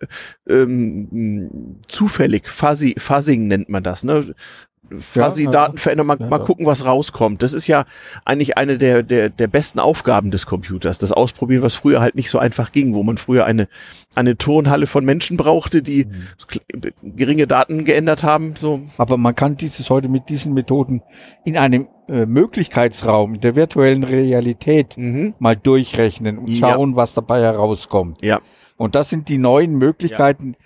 [0.46, 4.35] ähm, zufällig, fuzzy, fuzzing nennt man das, ne?
[5.12, 7.42] Quasi ja, Daten verändern, mal, ja, mal gucken, was rauskommt.
[7.42, 7.85] Das ist ja
[8.24, 10.98] eigentlich eine der, der, der besten Aufgaben des Computers.
[10.98, 13.68] Das Ausprobieren, was früher halt nicht so einfach ging, wo man früher eine,
[14.14, 17.16] eine Turnhalle von Menschen brauchte, die mhm.
[17.16, 18.55] geringe Daten geändert haben.
[18.57, 18.81] So.
[18.98, 21.03] Aber man kann dieses heute mit diesen Methoden
[21.44, 25.35] in einem äh, Möglichkeitsraum der virtuellen Realität mhm.
[25.38, 26.96] mal durchrechnen und schauen, ja.
[26.96, 28.18] was dabei herauskommt.
[28.22, 28.40] Ja.
[28.76, 30.57] Und das sind die neuen Möglichkeiten,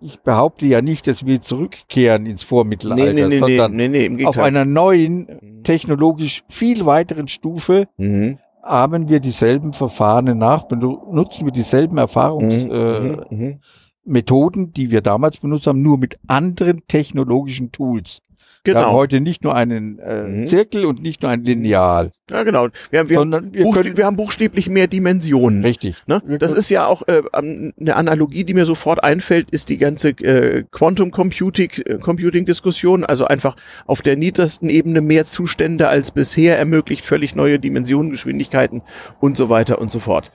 [0.00, 4.38] ich behaupte ja nicht, dass wir zurückkehren ins Vormittelalter, nee, nee, sondern nee, nee, auf
[4.38, 5.62] einer neuen, mhm.
[5.64, 8.38] technologisch viel weiteren Stufe mhm.
[8.62, 13.58] haben wir dieselben Verfahren nach, benutzen wir dieselben Erfahrungsmethoden, mhm.
[14.06, 14.72] äh, mhm.
[14.74, 18.20] die wir damals benutzt haben, nur mit anderen technologischen Tools.
[18.68, 18.80] Genau.
[18.80, 20.46] Wir haben heute nicht nur einen äh, mhm.
[20.46, 22.12] Zirkel und nicht nur ein Lineal.
[22.30, 22.68] Ja, genau.
[22.90, 25.64] Wir haben, wir, Sondern wir, können, wir haben buchstäblich mehr Dimensionen.
[25.64, 25.96] Richtig.
[26.06, 26.20] Ne?
[26.38, 30.64] Das ist ja auch äh, eine Analogie, die mir sofort einfällt, ist die ganze äh,
[30.70, 33.04] Quantum Computing, äh, Computing Diskussion.
[33.04, 38.82] Also einfach auf der niedrigsten Ebene mehr Zustände als bisher ermöglicht, völlig neue Dimensionen, Geschwindigkeiten
[39.18, 40.30] und so weiter und so fort.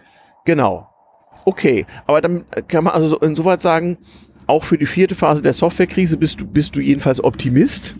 [0.45, 0.89] Genau.
[1.45, 3.99] Okay, aber dann kann man also insoweit sagen,
[4.47, 7.95] auch für die vierte Phase der Softwarekrise bist du, bist du jedenfalls Optimist.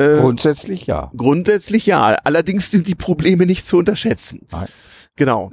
[0.00, 1.10] Äh, grundsätzlich ja.
[1.16, 2.16] Grundsätzlich ja.
[2.24, 4.46] Allerdings sind die Probleme nicht zu unterschätzen.
[4.50, 4.68] Nein.
[5.16, 5.50] Genau.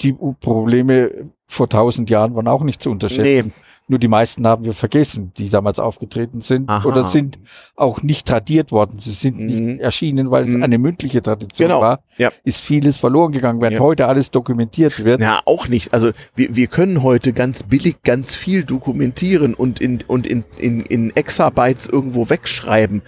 [0.00, 3.52] Die Probleme vor tausend Jahren waren auch nicht zu unterschätzen.
[3.56, 3.62] Nee.
[3.88, 6.88] Nur die meisten haben wir vergessen, die damals aufgetreten sind Aha.
[6.88, 7.38] oder sind
[7.76, 8.98] auch nicht tradiert worden.
[8.98, 9.46] Sie sind mhm.
[9.46, 10.64] nicht erschienen, weil es mhm.
[10.64, 11.80] eine mündliche Tradition genau.
[11.82, 12.00] war.
[12.18, 12.32] Ja.
[12.42, 13.80] Ist vieles verloren gegangen, während ja.
[13.80, 15.20] heute alles dokumentiert wird.
[15.20, 15.94] Ja, auch nicht.
[15.94, 20.80] Also wir, wir können heute ganz billig ganz viel dokumentieren und in, und in, in,
[20.80, 23.02] in Exabytes irgendwo wegschreiben.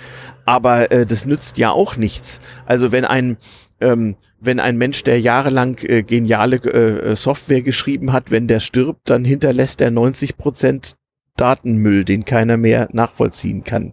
[0.49, 2.41] Aber äh, das nützt ja auch nichts.
[2.65, 3.37] Also wenn ein
[3.83, 9.11] ähm, wenn ein Mensch, der jahrelang äh, geniale äh, Software geschrieben hat, wenn der stirbt,
[9.11, 10.97] dann hinterlässt er 90 Prozent
[11.37, 13.93] Datenmüll, den keiner mehr nachvollziehen kann.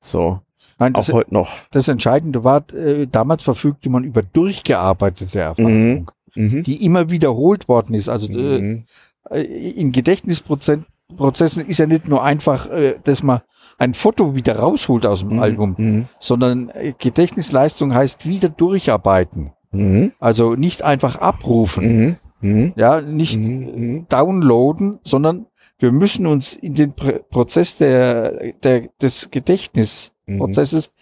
[0.00, 0.40] So.
[0.80, 1.50] Nein, auch heute noch.
[1.70, 6.48] Das Entscheidende war, äh, damals verfügte man über durchgearbeitete Erfahrung, mhm.
[6.56, 6.62] mhm.
[6.64, 8.08] die immer wiederholt worden ist.
[8.08, 8.84] Also äh, mhm.
[9.30, 13.42] äh, in Gedächtnisprozessen ist ja nicht nur einfach, äh, dass man
[13.78, 15.38] ein Foto wieder rausholt aus dem mhm.
[15.40, 16.08] Album, mhm.
[16.20, 19.52] sondern äh, Gedächtnisleistung heißt wieder durcharbeiten.
[19.72, 20.12] Mhm.
[20.18, 22.16] Also nicht einfach abrufen, mhm.
[22.40, 22.72] Mhm.
[22.76, 24.06] ja, nicht mhm.
[24.08, 25.46] downloaden, sondern
[25.78, 30.92] wir müssen uns in den Pr Prozess der, der, des Gedächtnisprozesses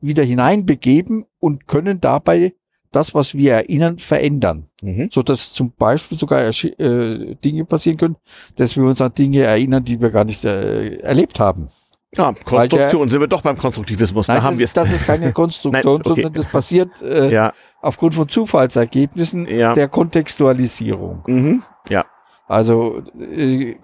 [0.00, 2.54] wieder hineinbegeben und können dabei
[2.92, 4.68] das, was wir erinnern, verändern.
[4.80, 5.08] Mhm.
[5.12, 8.16] So dass zum Beispiel sogar äh, Dinge passieren können,
[8.56, 11.70] dass wir uns an Dinge erinnern, die wir gar nicht äh, erlebt haben.
[12.16, 14.28] Ja, Konstruktion, der, sind wir doch beim Konstruktivismus.
[14.28, 16.22] Nein, da haben wir Das ist keine Konstruktion, nein, okay.
[16.22, 17.52] sondern das passiert äh, ja.
[17.80, 19.74] aufgrund von Zufallsergebnissen ja.
[19.74, 21.22] der Kontextualisierung.
[21.26, 21.62] Mhm.
[21.88, 22.04] Ja.
[22.46, 23.76] Also äh,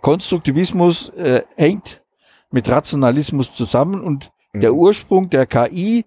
[0.00, 2.02] Konstruktivismus äh, hängt
[2.50, 4.60] mit Rationalismus zusammen und mhm.
[4.60, 6.04] der Ursprung der KI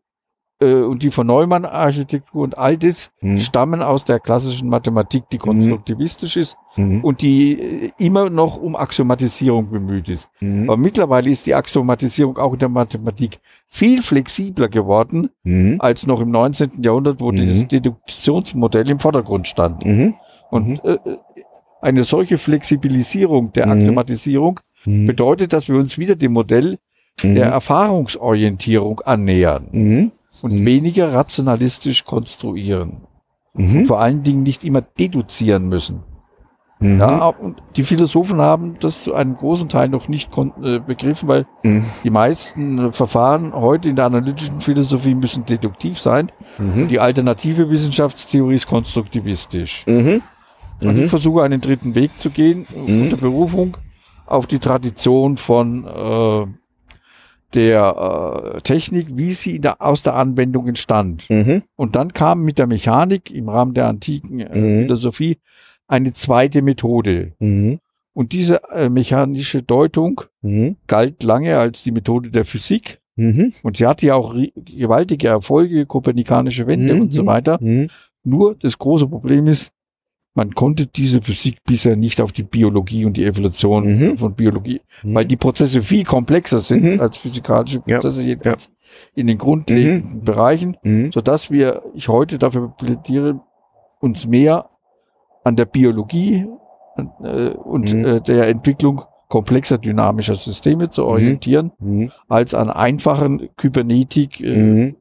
[0.62, 3.40] äh, und die von Neumann-Architektur und all das mhm.
[3.40, 5.42] stammen aus der klassischen Mathematik, die mhm.
[5.42, 7.04] konstruktivisch ist mhm.
[7.04, 10.30] und die äh, immer noch um Axiomatisierung bemüht ist.
[10.40, 10.70] Mhm.
[10.70, 15.78] Aber mittlerweile ist die Axiomatisierung auch in der Mathematik viel flexibler geworden mhm.
[15.80, 16.84] als noch im 19.
[16.84, 17.68] Jahrhundert, wo das mhm.
[17.68, 19.84] Deduktionsmodell im Vordergrund stand.
[20.50, 20.98] Und äh,
[21.82, 26.78] eine solche Flexibilisierung der Axiomatisierung bedeutet, dass wir uns wieder dem Modell
[27.24, 30.66] der Erfahrungsorientierung annähern und mhm.
[30.66, 33.08] weniger rationalistisch konstruieren.
[33.54, 33.80] Mhm.
[33.80, 36.04] Und vor allen Dingen nicht immer deduzieren müssen.
[36.82, 37.00] Mhm.
[37.00, 40.32] Ja, und die Philosophen haben das zu einem großen Teil noch nicht
[40.64, 41.86] äh, begriffen, weil mhm.
[42.04, 46.32] die meisten äh, Verfahren heute in der analytischen Philosophie müssen deduktiv sein.
[46.58, 46.88] Mhm.
[46.88, 49.86] Die alternative Wissenschaftstheorie ist konstruktivistisch.
[49.86, 50.22] Mhm.
[50.82, 53.78] Und ich versuche einen dritten Weg zu gehen, unter Berufung
[54.26, 56.46] auf die Tradition von äh,
[57.54, 61.30] der äh, Technik, wie sie der, aus der Anwendung entstand.
[61.30, 61.64] Mhm.
[61.76, 64.82] Und dann kam mit der Mechanik im Rahmen der antiken äh, mhm.
[64.82, 65.38] Philosophie
[65.88, 67.34] eine zweite Methode.
[67.40, 67.80] Mhm.
[68.14, 70.78] Und diese äh, mechanische Deutung mhm.
[70.88, 73.00] galt lange als die Methode der Physik.
[73.16, 73.54] Mhm.
[73.64, 77.28] Und sie hatte ja auch gewaltige Erfolge, kopernikanische Wende und so mhm.
[77.28, 77.60] weiter.
[78.24, 79.72] Nur das große Problem ist,
[80.34, 84.18] man konnte diese Physik bisher nicht auf die Biologie und die Evolution mhm.
[84.18, 85.16] von Biologie, mhm.
[85.16, 87.02] weil die Prozesse viel komplexer sind mhm.
[87.02, 88.28] als physikalische Prozesse, ja.
[88.30, 88.72] jedenfalls ja.
[89.16, 90.24] in den grundlegenden mhm.
[90.24, 91.12] Bereichen, mhm.
[91.12, 93.42] so dass wir, ich heute dafür plädiere,
[94.00, 94.70] uns mehr
[95.44, 96.48] an der Biologie
[97.24, 98.06] äh, und mhm.
[98.06, 101.72] äh, der Entwicklung komplexer dynamischer Systeme zu orientieren,
[102.28, 104.94] als an einfachen Kybernetik äh,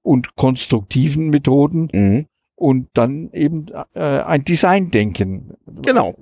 [0.00, 5.54] und konstruktiven Methoden und dann eben äh, ein Design-Denken.
[5.82, 6.16] Genau,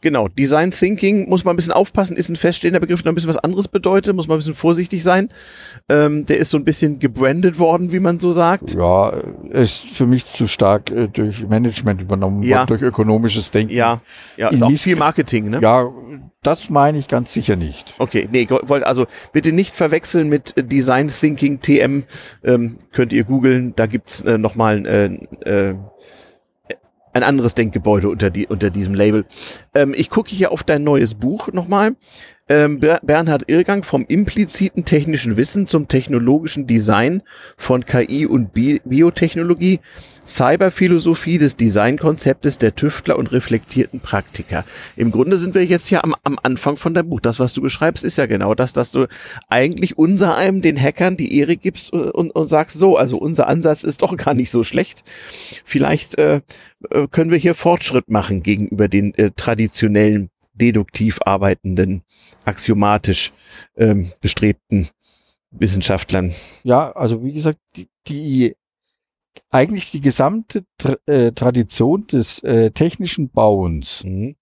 [0.00, 0.28] genau.
[0.28, 3.36] Design Thinking muss man ein bisschen aufpassen, ist ein feststehender Begriff, der ein bisschen was
[3.36, 5.28] anderes bedeutet, muss man ein bisschen vorsichtig sein.
[5.90, 8.74] Ähm, der ist so ein bisschen gebrandet worden, wie man so sagt.
[8.74, 9.10] Ja,
[9.50, 12.64] ist für mich zu stark äh, durch Management übernommen ja.
[12.64, 13.74] durch ökonomisches Denken.
[13.74, 14.00] Ja,
[14.38, 15.60] ja, ist auch viel Marketing, ne?
[15.60, 15.92] Ja,
[16.46, 17.94] das meine ich ganz sicher nicht.
[17.98, 22.04] Okay, nee, wollt also bitte nicht verwechseln mit Design Thinking TM.
[22.44, 25.74] Ähm, könnt ihr googeln, da gibt's äh, nochmal äh, äh,
[27.14, 29.24] ein anderes Denkgebäude unter, die, unter diesem Label.
[29.74, 31.96] Ähm, ich gucke hier auf dein neues Buch nochmal.
[32.46, 37.22] Ähm, Bernhard Irrgang vom impliziten technischen Wissen zum technologischen Design
[37.56, 39.80] von KI und Bi Biotechnologie
[40.26, 44.64] Cyberphilosophie des Designkonzeptes der Tüftler und reflektierten Praktiker.
[44.96, 47.20] Im Grunde sind wir jetzt ja am, am Anfang von deinem Buch.
[47.20, 49.06] Das, was du beschreibst, ist ja genau das, dass du
[49.48, 53.84] eigentlich unser einem den Hackern die Ehre gibst und, und sagst, so, also unser Ansatz
[53.84, 55.02] ist doch gar nicht so schlecht.
[55.64, 56.40] Vielleicht äh,
[56.90, 62.02] äh können wir hier Fortschritt machen gegenüber den äh, traditionellen, deduktiv arbeitenden,
[62.44, 63.32] axiomatisch
[63.76, 64.88] ähm, bestrebten
[65.50, 66.32] Wissenschaftlern.
[66.62, 68.56] Ja, also wie gesagt, die, die
[69.50, 74.36] eigentlich die gesamte Tra äh, Tradition des äh, technischen Bauens mhm.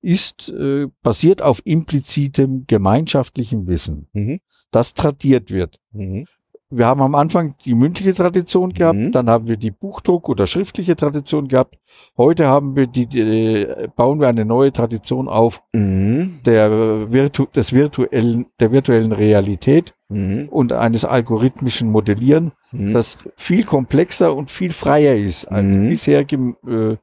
[0.00, 4.40] ist äh, basiert auf implizitem gemeinschaftlichem Wissen, mhm.
[4.70, 5.80] das tradiert wird.
[5.92, 6.26] Mhm
[6.70, 9.12] wir haben am Anfang die mündliche Tradition gehabt, mhm.
[9.12, 11.78] dann haben wir die Buchdruck- oder schriftliche Tradition gehabt.
[12.16, 16.40] Heute haben wir die, die bauen wir eine neue Tradition auf mhm.
[16.44, 20.48] der Virtu des virtuellen, der virtuellen Realität mhm.
[20.48, 22.92] und eines algorithmischen Modellieren, mhm.
[22.92, 25.88] das viel komplexer und viel freier ist als mhm.
[25.88, 26.96] bisherige äh,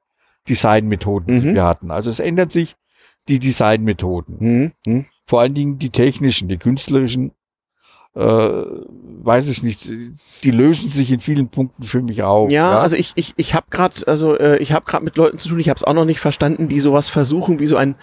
[0.49, 1.55] Designmethoden, die mhm.
[1.55, 1.91] wir hatten.
[1.91, 2.75] Also es ändern sich
[3.27, 4.73] die Designmethoden.
[5.27, 7.31] Vor allen Dingen die technischen, die künstlerischen
[8.13, 9.89] äh, weiß ich nicht,
[10.43, 12.51] die lösen sich in vielen Punkten für mich auf.
[12.51, 12.79] Ja, ja?
[12.79, 15.59] also ich ich ich habe gerade also äh, ich habe gerade mit Leuten zu tun,
[15.59, 17.95] ich habe es auch noch nicht verstanden, die sowas versuchen wie so ein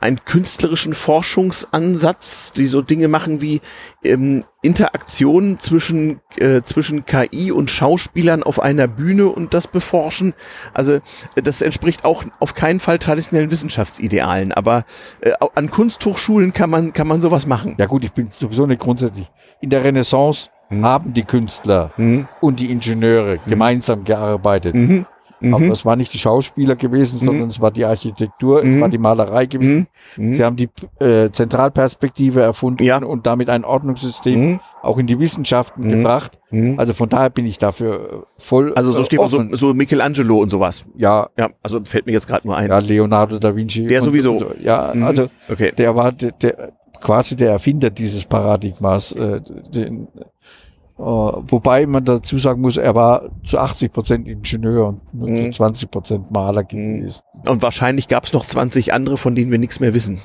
[0.00, 3.60] einen künstlerischen Forschungsansatz, die so Dinge machen wie
[4.02, 10.34] ähm, Interaktionen zwischen, äh, zwischen KI und Schauspielern auf einer Bühne und das beforschen.
[10.72, 14.84] Also äh, das entspricht auch auf keinen Fall traditionellen Wissenschaftsidealen, aber
[15.20, 17.74] äh, an Kunsthochschulen kann man, kann man sowas machen.
[17.78, 19.30] Ja gut, ich bin sowieso nicht grundsätzlich.
[19.60, 20.84] In der Renaissance hm.
[20.84, 22.26] haben die Künstler hm.
[22.40, 23.40] und die Ingenieure hm.
[23.46, 24.74] gemeinsam gearbeitet.
[25.40, 25.48] Mhm.
[25.48, 25.54] Mhm.
[25.54, 27.24] Aber es war nicht die Schauspieler gewesen, mhm.
[27.24, 28.70] sondern es war die Architektur, mhm.
[28.70, 29.88] es war die Malerei gewesen.
[30.16, 30.26] Mhm.
[30.26, 30.32] Mhm.
[30.34, 30.68] Sie haben die
[31.00, 33.02] äh, Zentralperspektive erfunden ja.
[33.02, 34.60] und damit ein Ordnungssystem mhm.
[34.82, 36.38] auch in die Wissenschaften gebracht.
[36.78, 38.74] Also von daher bin ich dafür äh, voll.
[38.74, 40.84] Also so äh, steht so, so Michelangelo und sowas.
[40.96, 41.28] Ja.
[41.38, 42.68] Ja, also fällt mir jetzt gerade nur ein.
[42.68, 43.86] Ja, Leonardo da Vinci.
[43.86, 44.38] Der sowieso.
[44.38, 44.50] So.
[44.60, 45.72] Ja, also okay.
[45.76, 49.40] der war der, der quasi der Erfinder dieses Paradigmas, äh,
[49.74, 50.08] den,
[51.00, 55.44] wobei man dazu sagen muss, er war zu 80 Prozent Ingenieur und nur mhm.
[55.52, 57.22] zu 20 Prozent Maler gewesen.
[57.46, 60.20] Und wahrscheinlich gab es noch 20 andere, von denen wir nichts mehr wissen.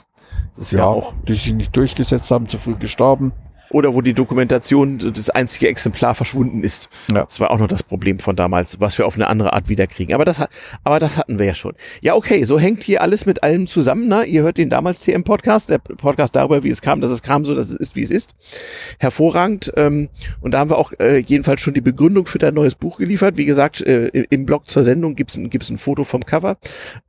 [0.55, 1.13] Das ist ja, ja auch.
[1.27, 3.31] Die sich nicht durchgesetzt haben, zu früh gestorben
[3.75, 6.88] oder wo die Dokumentation das einzige Exemplar verschwunden ist.
[7.11, 7.25] Ja.
[7.25, 10.15] Das war auch noch das Problem von damals, was wir auf eine andere Art wiederkriegen.
[10.15, 10.41] Aber das,
[10.85, 11.73] aber das hatten wir ja schon.
[11.99, 14.07] Ja, okay, so hängt hier alles mit allem zusammen.
[14.07, 14.23] Ne?
[14.23, 17.53] Ihr hört den damals TM-Podcast, der Podcast darüber, wie es kam, dass es kam, so
[17.53, 18.33] dass es ist, wie es ist.
[18.97, 19.73] Hervorragend.
[19.75, 20.07] Ähm,
[20.39, 23.35] und da haben wir auch äh, jedenfalls schon die Begründung für dein neues Buch geliefert.
[23.35, 26.55] Wie gesagt, äh, im Blog zur Sendung gibt's ein, gibt's ein Foto vom Cover.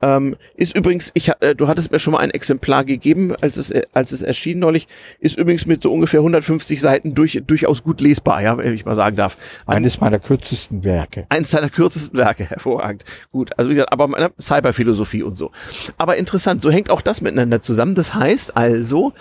[0.01, 3.71] Ähm, ist übrigens, ich, äh, du hattest mir schon mal ein Exemplar gegeben, als es,
[3.71, 4.89] äh, als es erschien neulich,
[5.21, 8.85] ist übrigens mit so ungefähr 100 150 Seiten durch, durchaus gut lesbar, ja, wenn ich
[8.85, 9.37] mal sagen darf.
[9.65, 11.25] Eines meiner kürzesten Werke.
[11.29, 13.03] Eines deiner kürzesten Werke, hervorragend.
[13.31, 15.51] Gut, also wie gesagt, aber meine Cyberphilosophie und so.
[15.97, 17.95] Aber interessant, so hängt auch das miteinander zusammen.
[17.95, 19.13] Das heißt also,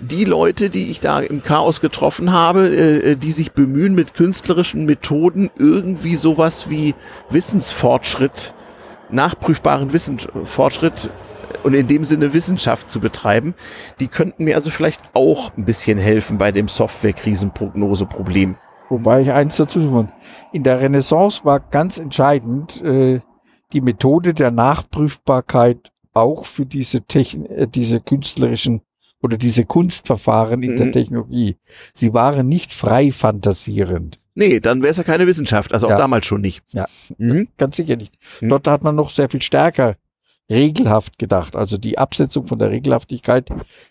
[0.00, 4.86] die Leute, die ich da im Chaos getroffen habe, äh, die sich bemühen, mit künstlerischen
[4.86, 6.94] Methoden irgendwie sowas wie
[7.28, 8.54] Wissensfortschritt,
[9.10, 11.10] nachprüfbaren Wissensfortschritt
[11.62, 13.54] und in dem Sinne Wissenschaft zu betreiben,
[14.00, 18.56] die könnten mir also vielleicht auch ein bisschen helfen bei dem Software-Krisenprognose-Problem.
[18.88, 20.12] Wobei ich eins dazu sagen
[20.52, 23.20] In der Renaissance war ganz entscheidend äh,
[23.72, 28.82] die Methode der Nachprüfbarkeit auch für diese, Techn äh, diese künstlerischen
[29.22, 30.78] oder diese Kunstverfahren in mhm.
[30.78, 31.56] der Technologie.
[31.94, 34.18] Sie waren nicht frei fantasierend.
[34.34, 35.98] Nee, dann wäre es ja keine Wissenschaft, also auch ja.
[35.98, 36.62] damals schon nicht.
[36.70, 36.86] Ja,
[37.18, 37.48] mhm.
[37.58, 38.14] ganz sicher nicht.
[38.40, 38.48] Mhm.
[38.48, 39.96] Dort hat man noch sehr viel stärker
[40.50, 41.54] regelhaft gedacht.
[41.54, 43.48] Also die Absetzung von der Regelhaftigkeit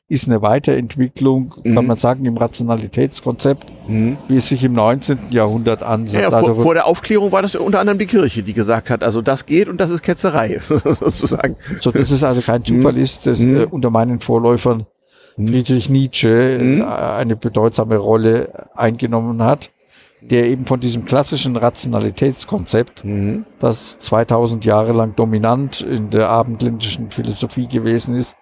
[0.10, 1.76] ist eine Weiterentwicklung, mhm.
[1.76, 4.18] kann man sagen, im Rationalitätskonzept, mhm.
[4.28, 5.18] wie es sich im 19.
[5.30, 6.22] Jahrhundert ansetzt.
[6.22, 9.04] Ja, vor, also, vor, der Aufklärung war das unter anderem die Kirche, die gesagt hat,
[9.04, 11.56] also das geht und das ist Ketzerei, sozusagen.
[11.80, 13.00] So, dass es also kein Zufall mhm.
[13.00, 13.62] ist, dass mhm.
[13.62, 14.86] äh, unter meinen Vorläufern
[15.38, 15.48] mhm.
[15.48, 16.82] Friedrich Nietzsche mhm.
[16.82, 19.72] äh, eine bedeutsame Rolle eingenommen hat
[20.22, 23.46] der eben von diesem klassischen Rationalitätskonzept, mhm.
[23.60, 28.36] das 2000 Jahre lang dominant in der abendländischen Philosophie gewesen ist,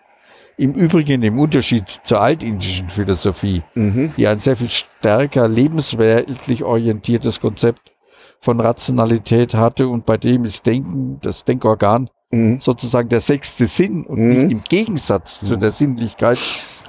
[0.57, 4.11] im Übrigen im Unterschied zur altindischen Philosophie, mhm.
[4.17, 7.91] die ein sehr viel stärker lebensweltlich orientiertes Konzept
[8.39, 12.59] von Rationalität hatte und bei dem ist Denken, das Denkorgan, mhm.
[12.59, 14.51] sozusagen der sechste Sinn und nicht mhm.
[14.51, 16.39] im Gegensatz zu der Sinnlichkeit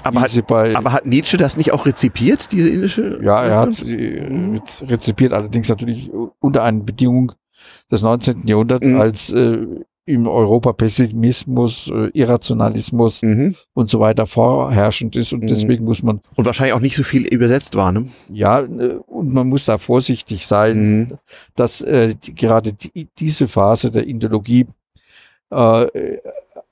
[0.03, 3.19] aber hat, aber hat Nietzsche das nicht auch rezipiert, diese indische?
[3.23, 4.61] Ja, er hat sie mhm.
[4.83, 7.33] rezipiert, allerdings natürlich unter einen Bedingungen
[7.91, 8.47] des 19.
[8.47, 9.01] Jahrhunderts, mhm.
[9.01, 9.67] als äh,
[10.09, 13.57] im Europa Pessimismus, äh, Irrationalismus mhm.
[13.75, 15.49] und so weiter vorherrschend ist und mhm.
[15.49, 18.07] deswegen muss man und wahrscheinlich auch nicht so viel übersetzt war, ne?
[18.33, 21.19] Ja, äh, und man muss da vorsichtig sein, mhm.
[21.57, 24.67] dass äh, die, gerade die, diese Phase der Indologie
[25.51, 25.87] äh,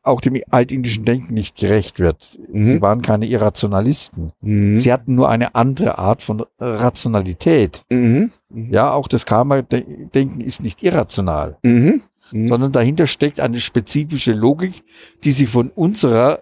[0.07, 2.39] auch dem altindischen Denken nicht gerecht wird.
[2.53, 2.67] Mhm.
[2.67, 4.33] Sie waren keine Irrationalisten.
[4.41, 4.79] Mhm.
[4.79, 7.85] Sie hatten nur eine andere Art von Rationalität.
[7.91, 8.31] Mhm.
[8.49, 8.73] mhm.
[8.73, 12.03] Ja, auch das Karma-Denken ist nicht irrational, mhm.
[12.31, 12.49] Mhm.
[12.49, 14.85] sondern dahinter steckt eine spezifische Logik,
[15.25, 16.41] die sich von unserer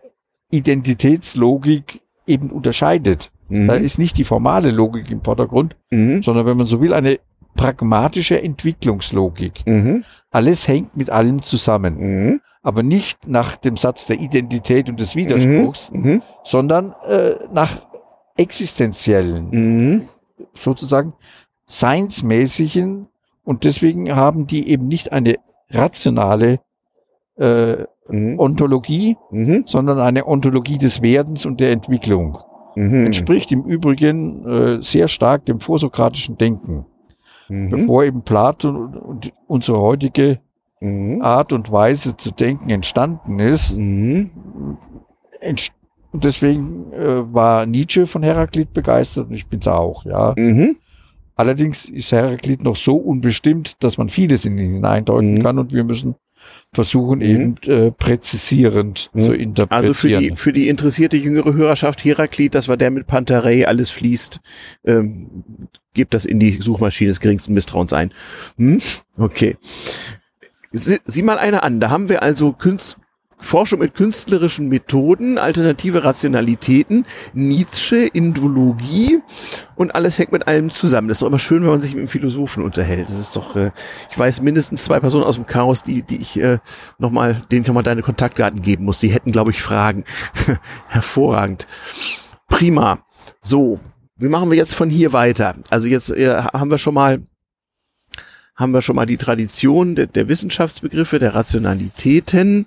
[0.50, 3.30] Identitätslogik eben unterscheidet.
[3.50, 7.20] Da ist nicht die formale Logik im Vordergrund, sondern wenn man so will, eine
[7.54, 9.62] pragmatische Entwicklungslogik.
[10.34, 15.92] Alles hängt mit allem zusammen aber nicht nach dem Satz der Identität und des Widerspruchs,
[15.92, 16.00] mhm.
[16.00, 16.22] mhm.
[16.42, 17.82] sondern äh, nach
[18.36, 20.08] existenziellen, mhm.
[20.58, 21.12] sozusagen
[21.66, 23.06] seinsmäßigen
[23.44, 25.36] und deswegen haben die eben nicht eine
[25.70, 26.60] rationale
[27.36, 28.38] äh, mhm.
[28.38, 29.64] Ontologie, mhm.
[29.66, 32.38] sondern eine Ontologie des Werdens und der Entwicklung.
[32.76, 33.06] Mhm.
[33.06, 36.86] Entspricht im Übrigen äh, sehr stark dem vorsokratischen Denken.
[37.48, 40.40] Bevor eben Platon und unsere heutige
[40.80, 41.22] mhm.
[41.22, 43.76] Art und Weise zu denken entstanden ist.
[43.76, 44.30] Mhm.
[45.40, 45.72] Entst
[46.12, 50.32] und deswegen äh, war Nietzsche von Heraklit begeistert und ich bin's auch, ja.
[50.36, 50.76] Mhm.
[51.34, 55.42] Allerdings ist Heraklit noch so unbestimmt, dass man vieles in ihn hineindeuten mhm.
[55.42, 56.14] kann und wir müssen
[56.72, 57.24] versuchen, mhm.
[57.24, 59.20] eben äh, präzisierend mhm.
[59.20, 59.70] zu interpretieren.
[59.70, 63.90] Also für die, für die interessierte jüngere Hörerschaft, Heraklit, das war der mit Pantarei, alles
[63.90, 64.40] fließt,
[64.84, 65.44] ähm,
[65.94, 68.12] gebt das in die Suchmaschine des geringsten Misstrauens ein.
[68.56, 68.80] Hm?
[69.16, 69.56] Okay.
[70.72, 71.78] Sieh mal eine an.
[71.78, 72.96] Da haben wir also Künst
[73.44, 79.20] Forschung mit künstlerischen Methoden, alternative Rationalitäten, Nietzsche, Indologie
[79.76, 81.08] und alles hängt mit allem zusammen.
[81.08, 83.08] Das ist doch immer schön, wenn man sich mit einem Philosophen unterhält.
[83.08, 83.70] Das ist doch, äh,
[84.10, 86.58] ich weiß mindestens zwei Personen aus dem Chaos, die, die ich äh,
[86.98, 88.98] nochmal, denen ich nochmal deine Kontaktdaten geben muss.
[88.98, 90.04] Die hätten, glaube ich, Fragen.
[90.88, 91.66] Hervorragend.
[92.48, 92.98] Prima.
[93.42, 93.78] So,
[94.16, 95.56] wie machen wir jetzt von hier weiter?
[95.70, 97.22] Also jetzt äh, haben wir schon mal
[98.56, 102.66] haben wir schon mal die Tradition der, der Wissenschaftsbegriffe, der Rationalitäten.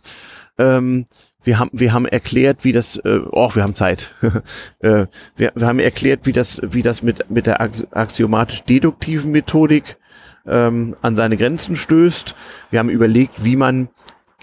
[0.57, 1.05] Ähm,
[1.43, 4.13] wir haben, wir haben erklärt, wie das, äh, oh, wir haben Zeit.
[4.79, 5.05] äh,
[5.35, 9.97] wir, wir haben erklärt, wie das, wie das mit, mit der axiomatisch-deduktiven Methodik
[10.45, 12.35] ähm, an seine Grenzen stößt.
[12.69, 13.89] Wir haben überlegt, wie man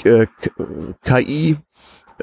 [0.05, 0.27] äh,
[1.03, 1.57] KI,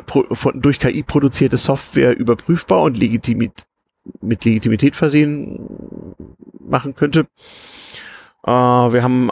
[0.05, 3.65] pro, von, durch KI produzierte Software überprüfbar und legitimit,
[4.21, 6.15] mit Legitimität versehen
[6.59, 7.27] machen könnte.
[8.45, 9.29] Äh, wir haben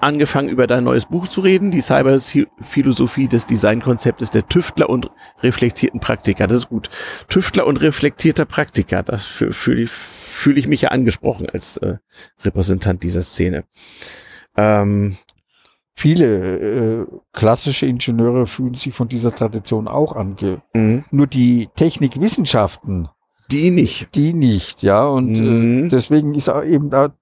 [0.00, 5.10] angefangen, über dein neues Buch zu reden, die Cyberphilosophie des Designkonzeptes der Tüftler und
[5.42, 6.46] reflektierten Praktiker.
[6.46, 6.90] Das ist gut.
[7.28, 11.96] Tüftler und reflektierter Praktiker, das fühle ich, fühl ich mich ja angesprochen als äh,
[12.44, 13.64] Repräsentant dieser Szene.
[14.56, 15.16] Ähm,
[15.98, 20.62] Viele äh, klassische Ingenieure fühlen sich von dieser Tradition auch ange.
[20.72, 21.04] Mhm.
[21.10, 23.08] Nur die Technikwissenschaften.
[23.50, 24.14] Die nicht.
[24.14, 25.04] Die nicht, ja.
[25.08, 25.86] Und äh, mhm.
[25.86, 27.16] äh, deswegen ist auch eben da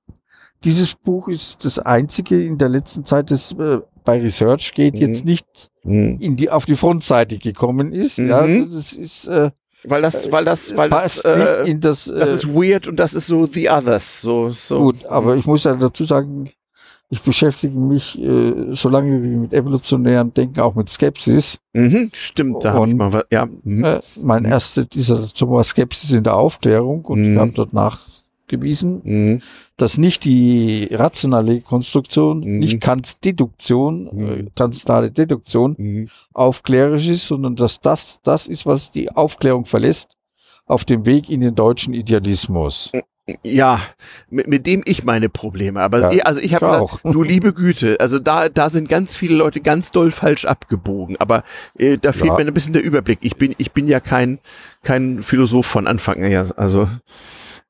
[0.65, 5.01] dieses Buch ist das einzige in der letzten Zeit, das äh, bei Research geht, mhm.
[5.01, 5.47] jetzt nicht
[5.83, 6.19] mhm.
[6.21, 8.19] in die, auf die Frontseite gekommen ist.
[8.19, 8.29] Mhm.
[8.29, 9.51] Ja, das ist, äh,
[9.85, 13.15] weil das, weil das, weil das, äh, in das, äh, das ist weird und das
[13.15, 14.81] ist so the others, so, so.
[14.81, 16.51] Gut, aber ich muss ja dazu sagen,
[17.09, 21.59] ich beschäftige mich äh, so lange wie mit evolutionärem Denken auch mit Skepsis.
[21.73, 23.47] Mhm, stimmt, da habe ich mal was, ja.
[23.63, 23.85] Mhm.
[23.85, 27.33] Äh, mein erster dieser war Skepsis in der Aufklärung und mhm.
[27.33, 28.01] ich habe dort nach
[28.49, 29.43] gewiesen, mhm.
[29.77, 32.59] dass nicht die rationale Konstruktion, mhm.
[32.59, 34.29] nicht Kants Deduktion, mhm.
[34.29, 36.09] äh, transzendentale Deduktion mhm.
[36.33, 40.17] aufklärerisch ist, sondern dass das das ist, was die Aufklärung verlässt
[40.67, 42.93] auf dem Weg in den deutschen Idealismus.
[43.43, 43.81] Ja,
[44.31, 45.81] mit, mit dem ich meine Probleme.
[45.81, 47.01] Aber Ja, also ich habe auch.
[47.01, 51.17] du liebe Güte, also da da sind ganz viele Leute ganz doll falsch abgebogen.
[51.19, 51.43] Aber
[51.77, 52.37] äh, da fehlt Ja.
[52.37, 53.19] mir ein bisschen der Überblick.
[53.23, 54.39] Ich bin ich bin ja kein
[54.85, 56.53] kein Philosoph von Anfang an.
[56.57, 56.89] Also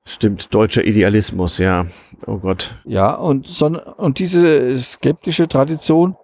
[0.07, 1.59] stimmt deutscher Idealismus.
[1.59, 1.86] Ja,
[2.26, 2.74] oh Gott.
[2.84, 6.16] Ja, und, so, und diese skeptische Tradition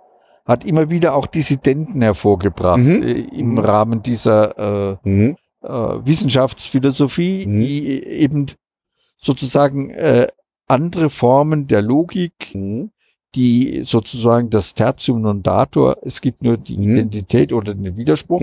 [0.47, 3.03] hat immer wieder auch Dissidenten hervorgebracht Mhm.
[3.03, 3.59] äh, im Mhm.
[3.59, 5.37] Rahmen dieser äh, Mhm.
[5.62, 7.61] äh, Wissenschaftsphilosophie, Mhm.
[7.61, 8.47] die eben
[9.18, 10.28] sozusagen äh,
[10.66, 12.91] andere Formen der Logik, Mhm.
[13.35, 16.93] die sozusagen das Tertium non datur, es gibt nur die Mhm.
[16.93, 18.43] Identität oder den Widerspruch.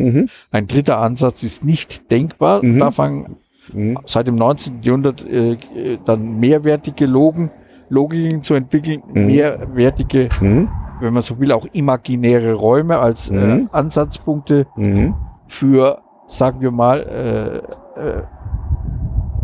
[0.52, 2.62] Ein dritter Ansatz ist nicht denkbar.
[2.64, 3.38] Da fangen
[3.74, 3.98] Mhm.
[4.06, 4.82] seit dem 19.
[4.84, 5.58] Jahrhundert äh, äh,
[6.06, 7.50] dann mehrwertige Logen,
[7.90, 9.26] Logiken zu entwickeln, Mhm.
[9.28, 10.68] mehrwertige, Mhm.
[11.02, 13.70] wenn man so will, auch imaginäre Räume als äh, Mhm.
[13.72, 15.16] Ansatzpunkte Mhm.
[15.48, 17.64] für, sagen wir mal,
[17.96, 18.22] äh, äh,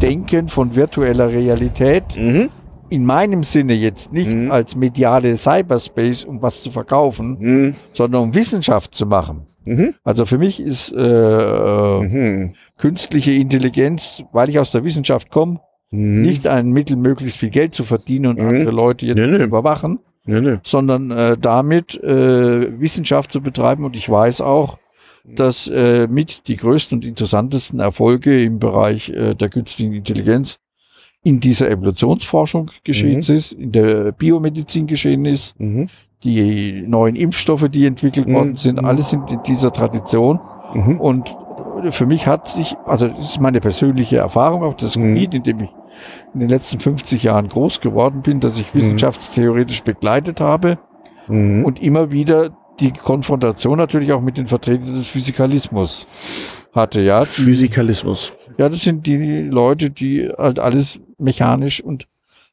[0.01, 2.03] Denken von virtueller Realität.
[2.17, 2.49] Mhm.
[2.89, 4.51] In meinem Sinne jetzt nicht Mhm.
[4.51, 7.75] als mediale Cyberspace, um was zu verkaufen, Mhm.
[7.93, 9.47] sondern um Wissenschaft zu machen.
[9.65, 9.95] Mhm.
[10.03, 12.53] Also für mich ist äh, äh, Mhm.
[12.77, 15.59] künstliche Intelligenz, weil ich aus der Wissenschaft komme,
[15.91, 16.21] Mhm.
[16.21, 18.47] nicht ein Mittel, möglichst viel Geld zu verdienen und Mhm.
[18.47, 19.37] andere Leute jetzt Nee, nee.
[19.37, 20.57] zu überwachen, Nee, nee.
[20.63, 23.85] sondern äh, damit äh, Wissenschaft zu betreiben.
[23.85, 24.77] Und ich weiß auch,
[25.27, 30.59] dass äh, mit die größten und interessantesten Erfolge im Bereich äh, der künstlichen Intelligenz
[31.23, 33.35] in dieser Evolutionsforschung geschehen Mhm.
[33.35, 35.59] ist, in der Biomedizin geschehen ist.
[35.59, 35.89] Mhm.
[36.23, 38.33] Die neuen Impfstoffe, die entwickelt Mhm.
[38.33, 40.39] worden sind, alles sind in dieser Tradition.
[40.73, 40.99] Mhm.
[40.99, 41.35] Und
[41.91, 45.13] für mich hat sich, also das ist meine persönliche Erfahrung auf das Mhm.
[45.15, 45.69] Gebiet, in dem ich
[46.33, 48.79] in den letzten 50 Jahren groß geworden bin, dass ich Mhm.
[48.79, 50.79] wissenschaftstheoretisch begleitet habe
[51.27, 51.63] Mhm.
[51.65, 52.49] und immer wieder
[52.79, 56.07] die Konfrontation natürlich auch mit den Vertretern des Physikalismus
[56.73, 57.23] hatte, ja.
[57.23, 58.33] Physikalismus.
[58.57, 62.07] ja, das sind die Leute, die halt alles mechanisch und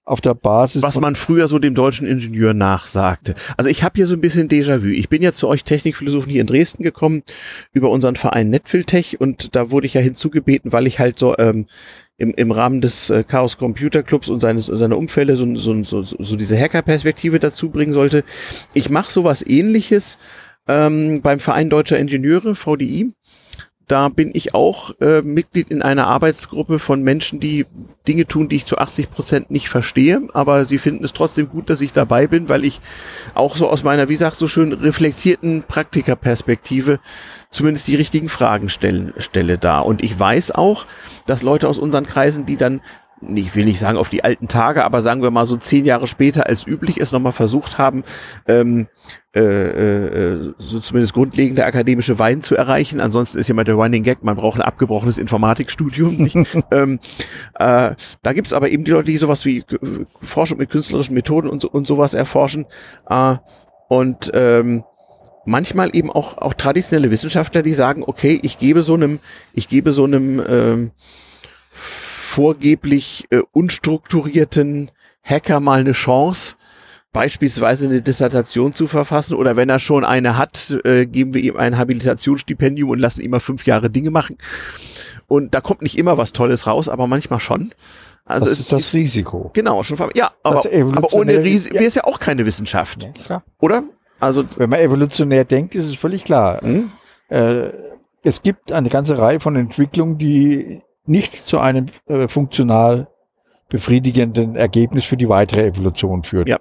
[0.04, 3.34] auf der Basis Was man früher so dem deutschen Ingenieur nachsagte.
[3.56, 4.88] Also ich habe hier so ein bisschen Déjà-vu.
[4.88, 7.22] Ich bin ja zu euch Technikphilosophen hier in Dresden gekommen
[7.72, 11.66] über unseren Verein Netfiltech und da wurde ich ja hinzugebeten, weil ich halt so ähm,
[12.16, 16.02] im, im Rahmen des äh, Chaos Computer Clubs und seines seiner Umfälle so, so, so,
[16.02, 18.24] so diese Hacker-Perspektive dazu bringen sollte.
[18.74, 20.18] Ich mache sowas ähnliches
[20.68, 23.12] ähm, beim Verein Deutscher Ingenieure, VDI.
[23.92, 27.66] Da bin ich auch äh, Mitglied in einer Arbeitsgruppe von Menschen, die
[28.08, 31.68] Dinge tun, die ich zu 80 Prozent nicht verstehe, aber sie finden es trotzdem gut,
[31.68, 32.80] dass ich dabei bin, weil ich
[33.34, 37.00] auch so aus meiner, wie sagst du schön, reflektierten Praktikerperspektive
[37.50, 39.80] zumindest die richtigen Fragen stellen, stelle da.
[39.80, 40.86] Und ich weiß auch,
[41.26, 42.80] dass Leute aus unseren Kreisen, die dann
[43.34, 46.06] ich will nicht sagen auf die alten Tage, aber sagen wir mal so zehn Jahre
[46.06, 48.04] später als üblich es nochmal versucht haben,
[48.46, 48.88] ähm,
[49.34, 53.00] äh, äh, so zumindest grundlegende akademische Wein zu erreichen.
[53.00, 56.16] Ansonsten ist ja mal der Running Gag, man braucht ein abgebrochenes Informatikstudium.
[56.16, 56.36] Nicht?
[56.70, 56.98] ähm,
[57.58, 59.64] äh, da gibt's aber eben die Leute, die sowas wie äh,
[60.20, 62.66] Forschung mit künstlerischen Methoden und, so, und sowas erforschen.
[63.08, 63.36] Äh,
[63.88, 64.84] und ähm,
[65.44, 69.18] manchmal eben auch, auch traditionelle Wissenschaftler, die sagen, okay, ich gebe so einem,
[69.54, 70.90] ich gebe so einem ähm,
[72.32, 74.90] vorgeblich äh, unstrukturierten
[75.22, 76.56] Hacker mal eine Chance,
[77.12, 81.58] beispielsweise eine Dissertation zu verfassen oder wenn er schon eine hat, äh, geben wir ihm
[81.58, 84.38] ein Habilitationsstipendium und lassen ihn mal fünf Jahre Dinge machen.
[85.28, 87.74] Und da kommt nicht immer was Tolles raus, aber manchmal schon.
[88.24, 89.50] Also das es ist das Risiko.
[89.52, 91.80] Genau, schon ja, aber, aber ohne Risiko ja.
[91.80, 93.42] wäre es ja auch keine Wissenschaft, Ja, klar.
[93.60, 93.82] oder?
[94.20, 96.62] Also Wenn man evolutionär denkt, ist es völlig klar.
[96.62, 96.90] hm?
[97.28, 97.70] Äh,
[98.22, 103.08] es gibt eine ganze Reihe von Entwicklungen, die nicht zu einem äh, funktional
[103.68, 106.48] befriedigenden Ergebnis für die weitere Evolution führt.
[106.48, 106.58] Ja.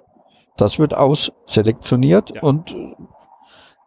[0.56, 2.42] Das wird ausselektioniert Ja.
[2.42, 2.74] und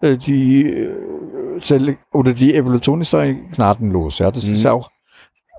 [0.02, 4.20] äh, die äh, Sele oder die Evolution ist da gnadenlos.
[4.20, 4.54] Ja, das Mhm.
[4.54, 4.90] ist ja auch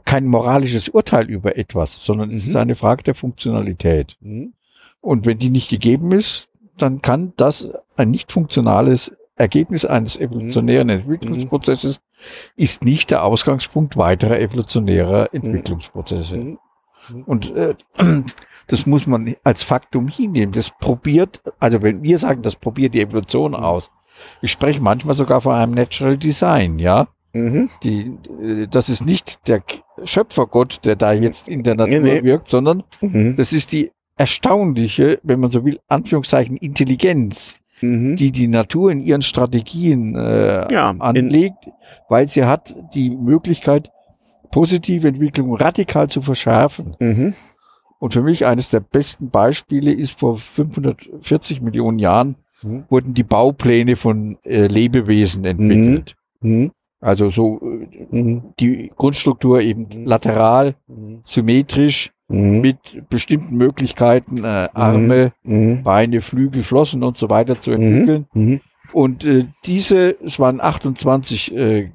[0.04, 2.50] kein moralisches Urteil über etwas, sondern es Mhm.
[2.50, 4.16] ist eine Frage der Funktionalität.
[4.22, 4.52] Hm?
[5.00, 10.88] Und wenn die nicht gegeben ist, dann kann das ein nicht funktionales Ergebnis eines evolutionären
[10.88, 12.00] Entwicklungsprozesses
[12.56, 16.36] ist nicht der Ausgangspunkt weiterer evolutionärer Entwicklungsprozesse.
[16.38, 16.58] Mhm.
[17.26, 17.74] Und äh,
[18.66, 20.52] das muss man als Faktum hinnehmen.
[20.52, 23.90] Das probiert, also wenn wir sagen, das probiert die Evolution aus.
[24.40, 27.08] Ich spreche manchmal sogar von einem Natural Design, ja.
[27.34, 27.68] Mhm.
[27.82, 29.62] Die, äh, das ist nicht der
[30.04, 32.22] Schöpfergott, der da jetzt in der Natur Nee, nee.
[32.24, 33.36] wirkt, sondern Mhm.
[33.36, 38.16] das ist die erstaunliche, wenn man so will, Anführungszeichen Intelligenz, Mhm.
[38.16, 41.68] die die Natur in ihren Strategien äh, Ja, anlegt,
[42.08, 43.90] weil sie hat die Möglichkeit,
[44.50, 46.96] positive Entwicklung radikal zu verschärfen.
[47.00, 47.34] Mhm.
[47.98, 52.84] Und für mich eines der besten Beispiele ist vor 540 Millionen Jahren Mhm.
[52.88, 56.14] wurden die Baupläne von äh, Lebewesen entwickelt.
[56.40, 56.72] Mhm.
[57.00, 58.42] Also so äh, Mhm.
[58.58, 60.06] die Grundstruktur eben Mhm.
[60.06, 61.20] lateral, Mhm.
[61.22, 62.60] symmetrisch, mhm.
[62.60, 65.82] mit bestimmten Möglichkeiten, äh, Arme, mhm.
[65.82, 68.26] Beine, Flügel, Flossen und so weiter zu entwickeln.
[68.34, 68.60] Mhm.
[68.92, 71.90] Und äh, diese, es waren 28 äh,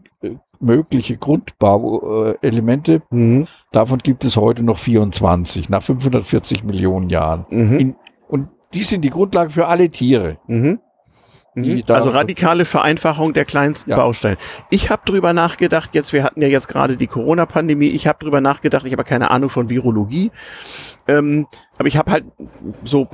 [0.59, 3.01] mögliche Grundbauelemente.
[3.09, 3.47] Mhm.
[3.71, 7.45] Davon gibt es heute noch 24, nach 540 Millionen Jahren.
[7.49, 7.79] Mhm.
[7.79, 7.95] In,
[8.27, 10.37] und die sind die Grundlage für alle Tiere.
[11.53, 11.83] Mhm.
[11.87, 13.97] Also radikale Vereinfachung der kleinsten ja.
[13.97, 14.37] Bausteine.
[14.69, 18.39] Ich habe drüber nachgedacht, jetzt, wir hatten ja jetzt gerade die Corona-Pandemie, ich habe drüber
[18.39, 20.31] nachgedacht, ich habe keine Ahnung von Virologie,
[21.07, 21.47] ähm,
[21.77, 22.25] aber ich habe halt
[22.85, 23.09] so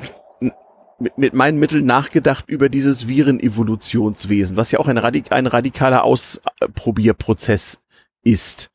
[1.00, 6.04] mit, mit meinen Mitteln nachgedacht über dieses Virenevolutionswesen, was ja auch ein, radik ein radikaler
[6.04, 7.80] Ausprobierprozess
[8.24, 8.70] ist.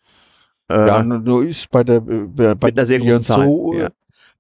[0.69, 3.45] Äh, ja, nur ist bei der bei, bei mit einer sehr großen Zahl.
[3.45, 3.89] So, ja.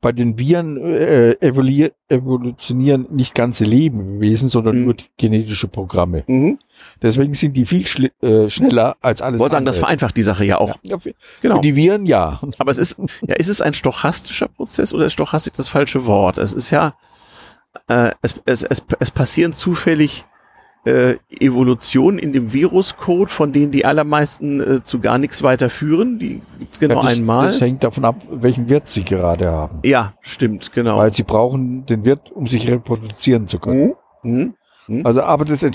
[0.02, 4.84] Bei den Viren äh, evolutionieren nicht ganze Lebewesen, sondern mhm.
[4.84, 6.24] nur genetische Programme.
[6.26, 6.58] Mhm.
[7.00, 10.58] Deswegen sind die viel äh, schneller als alles Wollte sagen, das vereinfacht die Sache ja
[10.58, 10.76] auch.
[10.82, 10.98] Ja,
[11.40, 11.56] genau.
[11.56, 12.40] Für die Viren ja.
[12.58, 16.36] Aber es ist, ja, ist es ein stochastischer Prozess oder ist stochastisch das falsche Wort?
[16.36, 16.94] Es ist ja,
[17.86, 20.24] äh, es, es, es, es passieren zufällig
[20.84, 26.18] äh, Evolutionen in dem Viruscode, von denen die allermeisten äh, zu gar nichts weiter führen.
[26.18, 27.46] Die gibt's genau ja, das, einmal.
[27.46, 29.78] Das hängt davon ab, welchen Wirt sie gerade haben.
[29.84, 30.98] Ja, stimmt, genau.
[30.98, 33.94] Weil sie brauchen den Wirt, um sich reproduzieren zu können.
[34.22, 34.30] Mhm.
[34.30, 34.54] Mhm.
[34.88, 35.06] mhm.
[35.06, 35.70] Also, aber das, äh,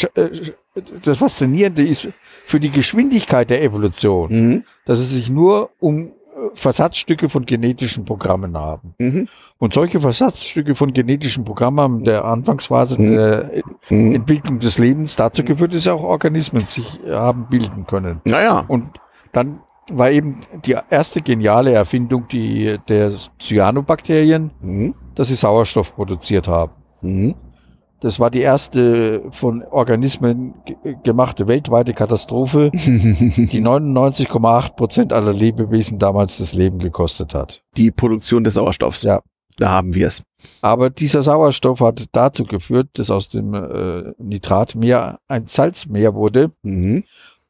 [1.03, 2.10] das Faszinierende ist
[2.45, 4.64] für die Geschwindigkeit der Evolution, mhm.
[4.86, 6.12] dass es sich nur um
[6.53, 8.93] Versatzstücke von genetischen Programmen haben.
[8.97, 9.27] Mhm.
[9.57, 13.15] Und solche Versatzstücke von genetischen Programmen haben der Anfangsphase mhm.
[13.15, 13.51] der
[13.89, 14.15] mhm.
[14.15, 18.21] Entwicklung des Lebens dazu geführt, dass auch Organismen sich haben bilden können.
[18.25, 18.65] Naja.
[18.67, 18.99] Und
[19.31, 24.95] dann war eben die erste geniale Erfindung die, der Cyanobakterien, mhm.
[25.15, 26.73] dass sie Sauerstoff produziert haben.
[27.99, 30.53] Das war die erste von Organismen
[31.03, 37.63] gemachte weltweite Katastrophe, die 99,8 Prozent aller Lebewesen damals das Leben gekostet hat.
[37.75, 39.03] Die Produktion des Sauerstoffs.
[39.03, 39.21] Ja.
[39.57, 40.21] Da haben wir es.
[40.61, 47.03] Aber dieser Sauerstoff hat dazu geführt, dass aus dem äh, Nitratmeer ein Salzmeer wurde mhm.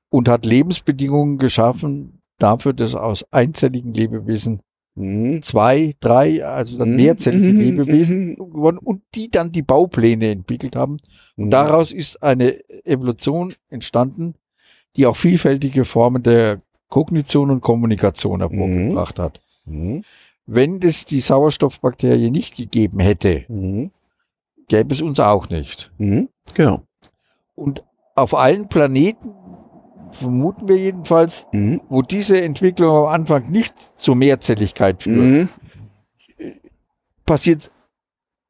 [0.10, 4.62] und hat Lebensbedingungen geschaffen dafür, dass aus einzelligen Lebewesen
[4.98, 5.42] mhm.
[5.42, 6.96] zwei, drei, also dann mhm.
[6.96, 7.60] mehrzellige mhm.
[7.60, 8.36] Lebewesen mhm.
[8.36, 11.00] geworden und die dann die Baupläne entwickelt haben.
[11.36, 14.36] Und daraus ist eine Evolution entstanden,
[14.96, 19.40] die auch vielfältige Formen der Kognition und Kommunikation hervorgebracht hat.
[20.46, 23.46] Wenn es die Sauerstoffbakterie nicht gegeben hätte,
[24.68, 25.92] gäbe es uns auch nicht.
[26.56, 26.82] Genau.
[27.56, 27.84] Und
[28.16, 29.36] auf allen Planeten
[30.12, 31.82] vermuten wir jedenfalls, mhm.
[31.90, 35.50] wo diese Entwicklung am Anfang nicht zur Mehrzelligkeit führt, mhm.
[37.26, 37.72] passiert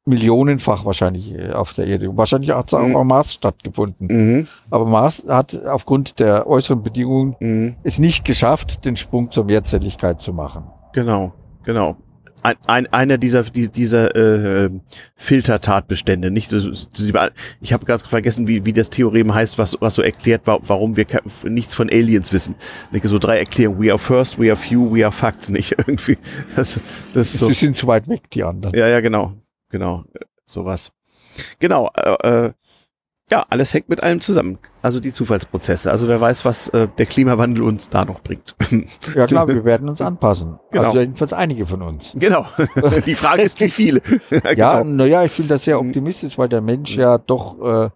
[0.04, 2.16] millionenfach wahrscheinlich äh, auf der Erde.
[2.16, 2.96] Wahrscheinlich hat es auch mhm.
[2.96, 4.06] am Mars stattgefunden.
[4.08, 4.48] Mhm.
[4.70, 7.76] Aber Mars hat aufgrund der äußeren Bedingungen mhm.
[7.82, 10.64] es nicht geschafft, den Sprung zur Mehrzelligkeit zu machen.
[10.94, 11.96] Genau, genau
[12.42, 14.70] ein, ein, einer dieser die, dieser äh,
[15.16, 16.30] Filtertatbestände.
[16.30, 20.96] Nicht, ich habe ganz vergessen, wie, wie das Theorem heißt, was, was so erklärt, warum
[20.96, 21.06] wir
[21.44, 22.54] nichts von Aliens wissen.
[23.02, 23.82] So drei Erklärungen.
[23.82, 25.48] We are first, we are few, we are fucked.
[25.48, 26.18] Nicht irgendwie.
[26.56, 26.78] Das,
[27.14, 27.48] das so.
[27.48, 28.76] Sie sind zu weit weg, die anderen.
[28.76, 29.34] Ja, ja, genau,
[29.70, 30.04] genau,
[30.46, 30.92] sowas.
[31.58, 31.90] Genau.
[31.94, 32.52] Äh, äh,
[33.30, 34.58] ja, alles hängt mit allem zusammen.
[34.80, 35.90] Also die Zufallsprozesse.
[35.90, 38.54] Also wer weiß, was äh, der Klimawandel uns da noch bringt.
[39.14, 40.58] Ja klar, wir werden uns anpassen.
[40.70, 40.84] Genau.
[40.84, 42.14] Also jedenfalls einige von uns.
[42.18, 42.46] Genau.
[43.06, 44.02] Die Frage ist, wie viele.
[44.56, 44.96] ja, genau.
[44.96, 47.90] naja, ich bin da sehr optimistisch, weil der Mensch ja doch äh,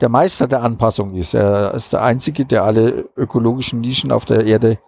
[0.00, 1.34] der Meister der Anpassung ist.
[1.34, 4.78] Er ist der Einzige, der alle ökologischen Nischen auf der Erde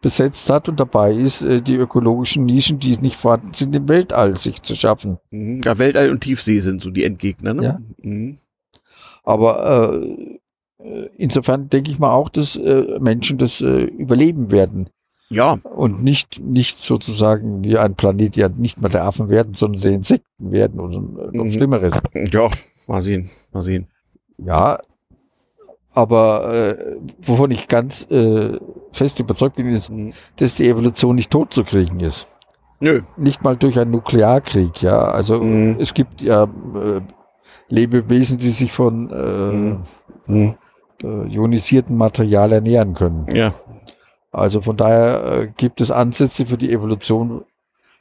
[0.00, 4.36] besetzt hat und dabei ist, äh, die ökologischen Nischen, die nicht vorhanden sind, im Weltall
[4.36, 5.18] sich zu schaffen.
[5.30, 5.60] Mhm.
[5.64, 7.62] Ja, Weltall und Tiefsee sind so die Endgegner, ne?
[7.62, 7.78] Ja.
[8.02, 8.38] Mhm.
[9.22, 9.94] Aber
[10.82, 14.88] äh, insofern denke ich mal auch, dass äh, Menschen das äh, überleben werden.
[15.28, 15.58] Ja.
[15.76, 19.92] Und nicht, nicht sozusagen wie ein Planet, ja nicht mehr der Affen werden, sondern der
[19.92, 21.00] Insekten werden oder
[21.32, 21.52] noch mhm.
[21.52, 21.94] Schlimmeres.
[22.32, 22.50] Ja,
[22.88, 23.86] mal sehen, mal sehen.
[24.38, 24.78] Ja,
[25.92, 28.58] aber äh, wovon ich ganz äh,
[28.92, 30.12] fest überzeugt bin, ist, mhm.
[30.36, 32.26] dass die Evolution nicht tot zu kriegen ist.
[32.80, 33.02] Nö.
[33.16, 34.98] Nicht mal durch einen Nuklearkrieg, ja.
[34.98, 35.76] Also mhm.
[35.78, 37.00] es gibt ja äh,
[37.68, 40.54] Lebewesen, die sich von äh, mhm.
[41.02, 43.26] äh, ionisiertem Material ernähren können.
[43.32, 43.54] Ja.
[44.32, 47.44] Also von daher äh, gibt es Ansätze für die Evolution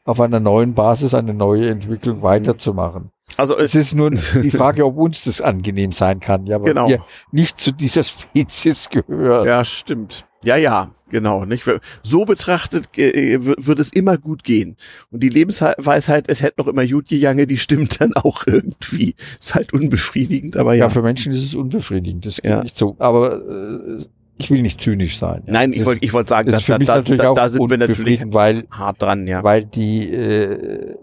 [0.06, 2.24] auf einer neuen Basis eine neue Entwicklung mhm.
[2.24, 3.12] weiterzumachen.
[3.38, 4.10] Also es ist nur
[4.42, 6.88] die Frage, ob uns das angenehm sein kann, ja, weil genau.
[6.88, 9.48] wir nicht zu dieser Spezies gehören.
[9.48, 10.26] Ja, stimmt.
[10.44, 11.44] Ja, ja, genau.
[11.44, 11.70] Nicht?
[12.04, 14.78] So betrachtet äh, wird es immer gut gehen.
[15.12, 19.16] Und die Lebensweisheit, es hätte noch immer gut gegangen, die stimmt dann auch irgendwie.
[19.40, 20.86] Ist halt unbefriedigend, aber ja.
[20.86, 22.26] Ja, für Menschen ist es unbefriedigend.
[22.26, 22.64] Das geht ja.
[22.64, 22.96] nicht so.
[23.00, 24.06] Aber äh,
[24.38, 25.44] ich will nicht zynisch sein.
[25.46, 25.54] Ja.
[25.54, 28.64] Nein, ich wollte ich wollte sagen, dass da, da, da, da sind wir natürlich weil,
[28.72, 29.44] hart dran, ja.
[29.44, 30.96] Weil die äh,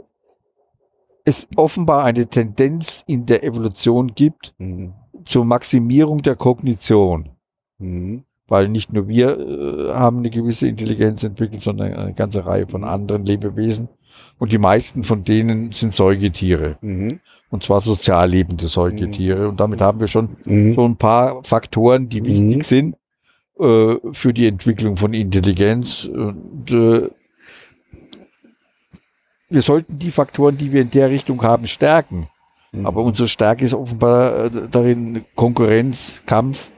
[1.27, 4.95] es offenbar eine Tendenz in der Evolution gibt mhm.
[5.25, 7.31] zur Maximierung der Kognition.
[7.79, 8.25] Mhm.
[8.49, 12.85] Weil nicht nur wir äh, haben eine gewisse Intelligenz entwickelt, sondern eine ganze Reihe von
[12.85, 13.89] anderen Lebewesen.
[14.39, 16.79] Und die meisten von denen sind Säugetiere.
[16.81, 17.21] Mhm.
[17.51, 19.43] Und zwar sozial lebende Säugetiere.
[19.43, 19.49] Mhm.
[19.51, 20.75] Und damit haben wir schon mhm.
[20.75, 22.63] so ein paar Faktoren, die wichtig mhm.
[22.63, 22.97] sind
[23.59, 26.05] äh, für die Entwicklung von Intelligenz.
[26.05, 27.11] Und, äh,
[29.49, 32.29] wir sollten die Faktoren, die wir in der Richtung haben, stärken.
[32.73, 32.87] Mhm.
[32.87, 36.69] Aber unsere Stärke ist offenbar äh, darin, Konkurrenz, Kampf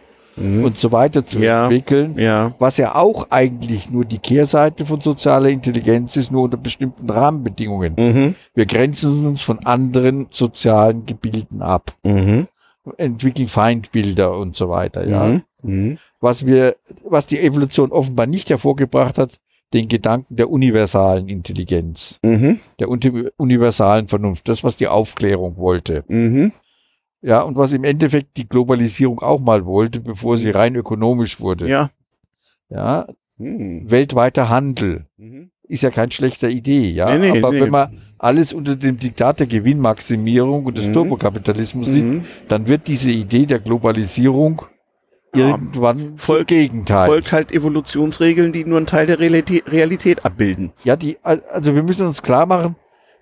[0.40, 0.64] mhm.
[0.64, 1.64] und so weiter zu ja.
[1.64, 2.18] entwickeln.
[2.18, 2.54] Ja.
[2.58, 7.94] Was ja auch eigentlich nur die Kehrseite von sozialer Intelligenz ist, nur unter bestimmten Rahmenbedingungen.
[7.98, 8.34] Mhm.
[8.54, 11.94] Wir grenzen uns von anderen sozialen Gebilden ab.
[12.04, 12.46] Mhm.
[12.96, 15.26] Entwickeln Feindbilder und so weiter, ja.
[15.26, 15.42] Mhm.
[15.62, 15.98] Mhm.
[16.20, 19.38] Was wir, was die Evolution offenbar nicht hervorgebracht hat,
[19.74, 22.60] den Gedanken der universalen Intelligenz, mhm.
[22.78, 26.04] der universalen Vernunft, das, was die Aufklärung wollte.
[26.08, 26.52] Mhm.
[27.20, 31.68] Ja, und was im Endeffekt die Globalisierung auch mal wollte, bevor sie rein ökonomisch wurde.
[31.68, 31.90] Ja.
[32.68, 33.06] Ja.
[33.38, 33.90] Mhm.
[33.90, 35.50] Weltweiter Handel mhm.
[35.64, 37.16] ist ja keine schlechte Idee, ja.
[37.16, 37.60] Nee, nee, Aber nee.
[37.60, 40.92] wenn man alles unter dem Diktat der Gewinnmaximierung und des mhm.
[40.92, 42.24] Turbokapitalismus sieht, mhm.
[42.48, 44.62] dann wird diese Idee der Globalisierung
[45.34, 47.06] irgendwann folgt, Gegenteil.
[47.06, 50.72] Folgt halt Evolutionsregeln, die nur einen Teil der Realität, abbilden.
[50.84, 52.76] Ja, die, also wir müssen uns klar machen,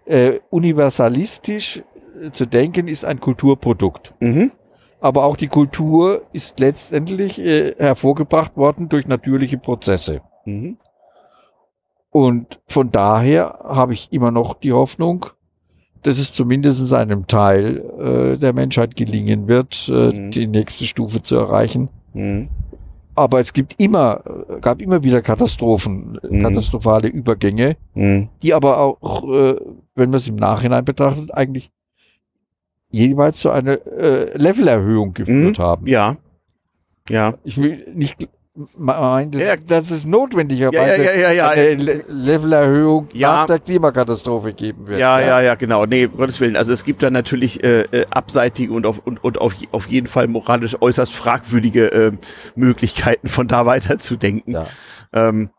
[0.07, 1.83] äh, universalistisch
[2.33, 4.15] zu denken ist ein Kulturprodukt.
[4.21, 4.53] Mhm.
[5.01, 10.23] Aber auch die Kultur ist letztendlich äh, hervorgebracht worden durch natürliche Prozesse.
[10.45, 10.79] Mhm.
[12.11, 15.27] Und von daher habe ich immer noch die Hoffnung,
[16.03, 20.31] dass es zumindest einem Teil äh, der Menschheit gelingen wird, äh, mhm.
[20.31, 21.89] die nächste Stufe zu erreichen.
[22.15, 22.49] Mhm.
[23.15, 26.43] Aber es gibt immer, äh, gab immer wieder Katastrophen, mhm.
[26.43, 28.29] katastrophale Übergänge, mhm.
[28.43, 29.57] die aber auch, äh,
[29.95, 31.71] wenn man es im Nachhinein betrachtet, eigentlich
[32.91, 35.63] jeweils zu einer äh, Levelerhöhung geführt mhm.
[35.63, 35.87] haben.
[35.87, 36.17] Ja.
[37.09, 37.35] Ja.
[37.45, 38.29] Ich will nicht
[38.75, 39.57] meint, das, ja.
[39.57, 41.75] dass es notwendigerweise ja, ja, ja, eine
[42.09, 44.99] Levelerhöhung nach der Klimakatastrophe geben wird.
[44.99, 45.85] Ja, ja, ja, genau.
[45.85, 46.57] Nee, um Gottes Willen.
[46.57, 50.07] Also es gibt da natürlich äh, äh, abseitige und auf, und, und auf, auf jeden
[50.07, 52.13] Fall moralisch äußerst fragwürdige äh,
[52.55, 54.53] Möglichkeiten, von da weiter zu denken.
[54.53, 54.67] Ja.
[55.13, 55.51] Ähm,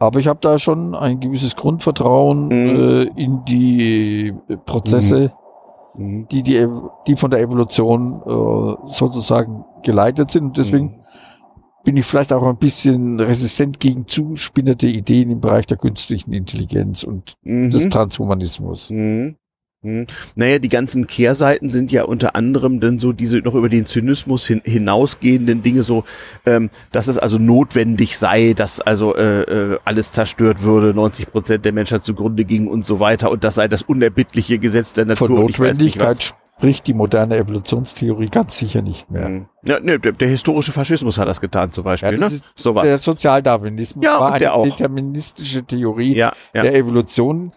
[0.00, 3.10] aber ich habe da schon ein gewisses Grundvertrauen mhm.
[3.16, 4.34] äh, in die
[4.64, 5.30] Prozesse, mhm.
[5.94, 6.28] Mhm.
[6.28, 6.66] die, die,
[7.06, 10.44] die von der Evolution äh, sozusagen geleitet sind.
[10.44, 10.98] Und deswegen mhm
[11.88, 17.02] bin ich vielleicht auch ein bisschen resistent gegen zuspinnerte Ideen im Bereich der künstlichen Intelligenz
[17.02, 17.70] und mhm.
[17.70, 18.90] des Transhumanismus.
[18.90, 19.37] Mhm.
[19.82, 20.08] Mhm.
[20.34, 24.44] Naja, die ganzen Kehrseiten sind ja unter anderem dann so diese noch über den Zynismus
[24.44, 26.04] hin, hinausgehenden Dinge so,
[26.46, 31.64] ähm, dass es also notwendig sei, dass also äh, äh, alles zerstört würde, 90 Prozent
[31.64, 35.28] der Menschheit zugrunde ging und so weiter und das sei das unerbittliche Gesetz der Natur.
[35.28, 39.26] Von Notwendigkeit spricht die moderne Evolutionstheorie ganz sicher nicht mehr.
[39.26, 39.46] Hm.
[39.64, 42.18] Ja, ne, der, der, historische Faschismus hat das getan zum Beispiel.
[42.18, 42.40] Ja, ne?
[42.56, 42.84] so was.
[42.84, 46.32] Der Sozialdarwinismus ja, war eine deterministische Theorie ja.
[46.52, 47.52] der Evolution,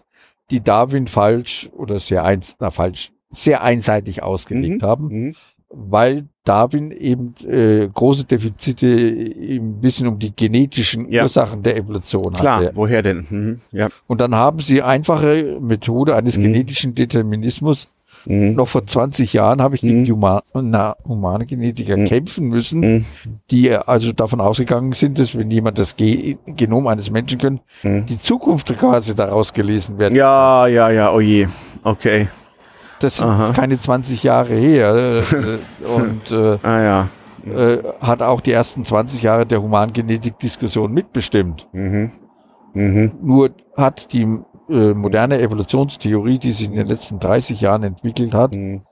[0.52, 4.86] die Darwin falsch oder sehr, eins, na, falsch, sehr einseitig ausgelegt mhm.
[4.86, 5.34] haben, mhm.
[5.70, 11.22] weil Darwin eben äh, große Defizite im Wissen um die genetischen ja.
[11.22, 12.76] Ursachen der Evolution Klar, hatte.
[12.76, 13.26] woher denn?
[13.30, 13.60] Mhm.
[13.70, 13.88] Ja.
[14.06, 16.42] Und dann haben sie einfache Methode eines mhm.
[16.42, 17.88] genetischen Determinismus
[18.26, 18.54] Mhm.
[18.54, 20.04] Noch vor 20 Jahren habe ich gegen mhm.
[20.04, 22.06] die Huma na, humane Genetiker mhm.
[22.06, 23.04] kämpfen müssen, mhm.
[23.50, 28.06] die also davon ausgegangen sind, dass wenn jemand das Ge Genom eines Menschen kennt, mhm.
[28.06, 30.14] die Zukunft quasi daraus gelesen werden.
[30.14, 31.46] Ja, ja, ja, oh je.
[31.82, 32.28] Okay.
[33.00, 34.94] Das sind keine 20 Jahre her.
[34.94, 37.08] Äh, und äh, ah, ja.
[37.44, 41.66] äh, hat auch die ersten 20 Jahre der Humangenetik-Diskussion mitbestimmt.
[41.72, 42.12] Mhm.
[42.74, 43.12] Mhm.
[43.20, 44.38] Nur hat die
[44.72, 48.82] äh, moderne Evolutionstheorie, die sich in den letzten 30 Jahren entwickelt hat, mhm.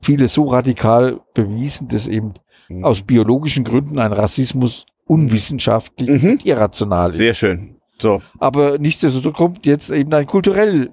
[0.00, 2.34] viele so radikal bewiesen, dass eben
[2.68, 2.84] mhm.
[2.84, 6.30] aus biologischen Gründen ein Rassismus unwissenschaftlich mhm.
[6.30, 7.16] und irrational ist.
[7.16, 7.74] Sehr schön.
[8.00, 8.22] So.
[8.38, 10.86] Aber nichtsdestotrotz kommt jetzt eben ein kulturell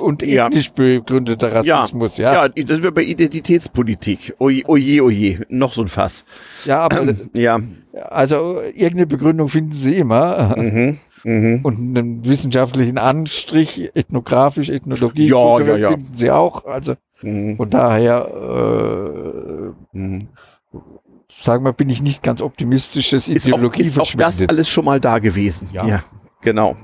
[0.00, 0.72] und ethnisch ja.
[0.76, 2.18] begründeter Rassismus.
[2.18, 2.52] Ja, ja.
[2.54, 4.36] ja, das wird bei Identitätspolitik.
[4.38, 5.40] Oje, oje, oje.
[5.48, 6.24] Noch so ein Fass.
[6.64, 7.58] Ja, aber ja.
[8.10, 10.54] Also irgendeine Begründung finden Sie immer.
[10.56, 11.60] Mhm mhm.
[11.62, 15.90] und einen wissenschaftlichen Anstrich, ethnografisch, Ethnologie, ja, ja, ja.
[15.90, 16.64] finden sie auch.
[16.66, 17.56] Also mhm.
[17.56, 18.28] von daher
[19.92, 20.28] äh, mhm.
[21.38, 24.68] sagen wir, bin ich nicht ganz optimistisch, dass ist Ideologie auch, ist auch das alles
[24.68, 25.68] schon mal da gewesen.
[25.72, 26.02] Ja, ja
[26.40, 26.76] genau.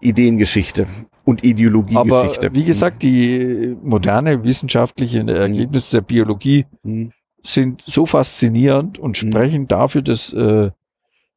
[0.00, 0.86] Ideengeschichte
[1.24, 2.46] und Ideologiegeschichte.
[2.46, 7.12] Aber wie gesagt, die moderne wissenschaftliche Ergebnisse der Biologie mhm.
[7.42, 9.30] sind so faszinierend und mhm.
[9.30, 10.70] sprechen dafür, dass äh,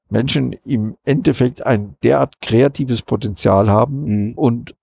[0.09, 4.33] Menschen im Endeffekt ein derart kreatives Potenzial haben mhm.
[4.33, 4.75] und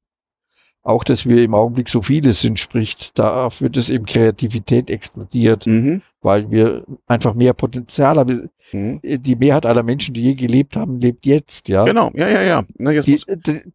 [0.85, 6.03] auch, dass wir im Augenblick so viele sind, spricht dafür, dass eben Kreativität explodiert, mhm.
[6.21, 8.51] weil wir einfach mehr Potenzial haben.
[8.71, 9.01] Mhm.
[9.03, 11.85] Die Mehrheit aller Menschen, die je gelebt haben, lebt jetzt, ja.
[11.85, 12.65] Genau, ja, ja, ja.
[12.77, 13.19] Na, die,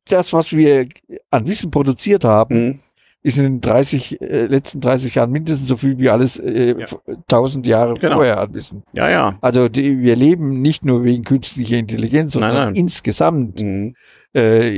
[0.07, 0.87] das, was wir
[1.31, 2.79] an Wissen produziert haben, mhm.
[3.29, 6.87] Ist in den 30, äh, letzten 30 Jahren mindestens so viel wie alles äh, ja.
[7.07, 8.15] 1000 Jahre genau.
[8.15, 8.83] vorher an Wissen.
[8.93, 9.37] Ja, ja.
[9.41, 12.75] Also die, wir leben nicht nur wegen künstlicher Intelligenz, sondern nein, nein.
[12.75, 13.95] insgesamt mhm.
[14.35, 14.69] äh,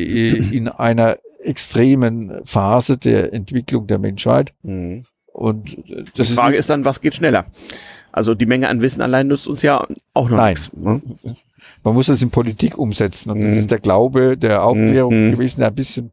[0.56, 4.54] in einer extremen Phase der Entwicklung der Menschheit.
[4.64, 5.06] Mhm.
[5.34, 7.46] Und äh, das die Frage ist, ist, dann, was geht schneller?
[8.12, 10.50] Also die Menge an Wissen allein nutzt uns ja auch noch Nein.
[10.50, 10.72] nichts.
[10.74, 11.02] Ne?
[11.84, 13.32] Man muss das in Politik umsetzen.
[13.32, 13.46] Und mhm.
[13.46, 15.32] das ist der Glaube der Aufklärung mhm.
[15.32, 16.12] gewesen, der ein bisschen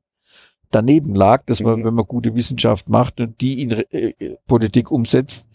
[0.71, 1.85] daneben lag, dass man, mhm.
[1.85, 4.13] wenn man gute Wissenschaft macht und die in äh,
[4.47, 5.47] Politik umsetzt,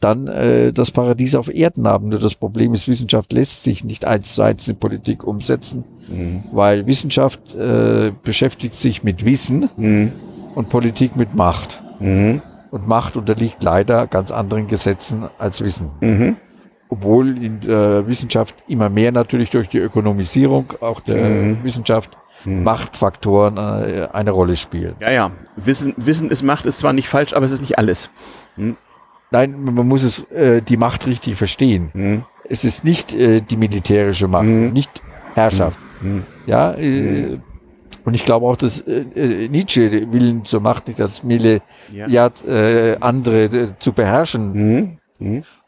[0.00, 2.08] dann äh, das Paradies auf Erden haben.
[2.08, 6.44] Nur das Problem ist, Wissenschaft lässt sich nicht eins zu eins in Politik umsetzen, mhm.
[6.52, 10.12] weil Wissenschaft äh, beschäftigt sich mit Wissen mhm.
[10.54, 11.82] und Politik mit Macht.
[12.00, 12.42] Mhm.
[12.70, 15.90] Und Macht unterliegt leider ganz anderen Gesetzen als Wissen.
[16.00, 16.36] Mhm.
[16.88, 21.62] Obwohl in der Wissenschaft immer mehr natürlich durch die Ökonomisierung auch der.
[21.62, 22.64] Wissenschaft hm.
[22.64, 24.94] Machtfaktoren äh, eine Rolle spielen.
[25.00, 25.30] Ja, ja.
[25.56, 28.10] Wissen, Wissen ist Macht, ist zwar nicht falsch, aber es ist nicht alles.
[28.56, 28.76] Hm.
[29.30, 31.90] Nein, man muss es äh, die Macht richtig verstehen.
[31.92, 32.24] Hm.
[32.48, 34.72] Es ist nicht äh, die militärische Macht, hm.
[34.72, 35.02] nicht
[35.34, 35.78] Herrschaft.
[36.00, 36.10] Hm.
[36.10, 36.24] Hm.
[36.46, 37.38] Ja, äh,
[38.04, 41.62] und ich glaube auch, dass äh, äh Nietzsche Willen zur Macht nicht als Milliard
[41.92, 42.30] ja.
[42.46, 44.98] äh, andere äh, zu beherrschen.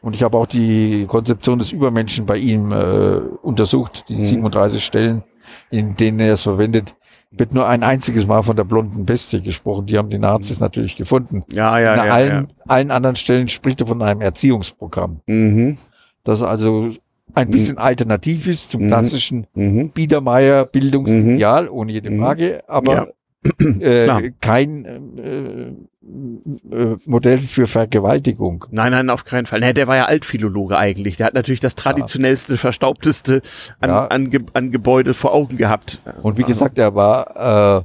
[0.01, 5.23] Und ich habe auch die Konzeption des Übermenschen bei ihm äh, untersucht, die 37 Stellen
[5.69, 6.95] in denen er es verwendet,
[7.31, 9.85] wird nur ein einziges Mal von der blonden Bestie gesprochen.
[9.85, 11.43] Die haben die Nazis natürlich gefunden.
[11.51, 12.63] Ja, ja, An ja, allen, ja.
[12.67, 15.21] allen anderen Stellen spricht er von einem Erziehungsprogramm.
[15.27, 15.77] Mhm.
[16.23, 16.91] Das also
[17.33, 17.81] ein bisschen mhm.
[17.81, 18.87] alternativ ist zum mhm.
[18.87, 19.89] klassischen mhm.
[19.89, 22.19] Biedermeier Bildungsideal, ohne jede mhm.
[22.19, 23.13] Frage, aber
[23.59, 23.79] ja.
[23.79, 24.85] äh, kein
[25.17, 25.71] äh,
[26.07, 28.65] Modell für Vergewaltigung.
[28.69, 29.59] Nein, nein, auf keinen Fall.
[29.59, 31.17] Nee, der war ja Altphilologe eigentlich.
[31.17, 33.41] Der hat natürlich das traditionellste, verstaubteste
[33.79, 34.07] an, ja.
[34.07, 36.01] an, Ge an Gebäude vor Augen gehabt.
[36.21, 36.53] Und wie also.
[36.53, 37.83] gesagt, er war äh,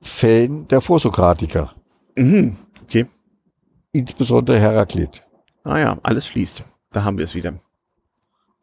[0.00, 1.74] Fan der Vorsokratiker.
[2.16, 2.56] Mhm.
[2.84, 3.06] Okay.
[3.92, 5.22] Insbesondere Heraklit.
[5.64, 6.64] Ah ja, alles fließt.
[6.92, 7.54] Da haben wir es wieder.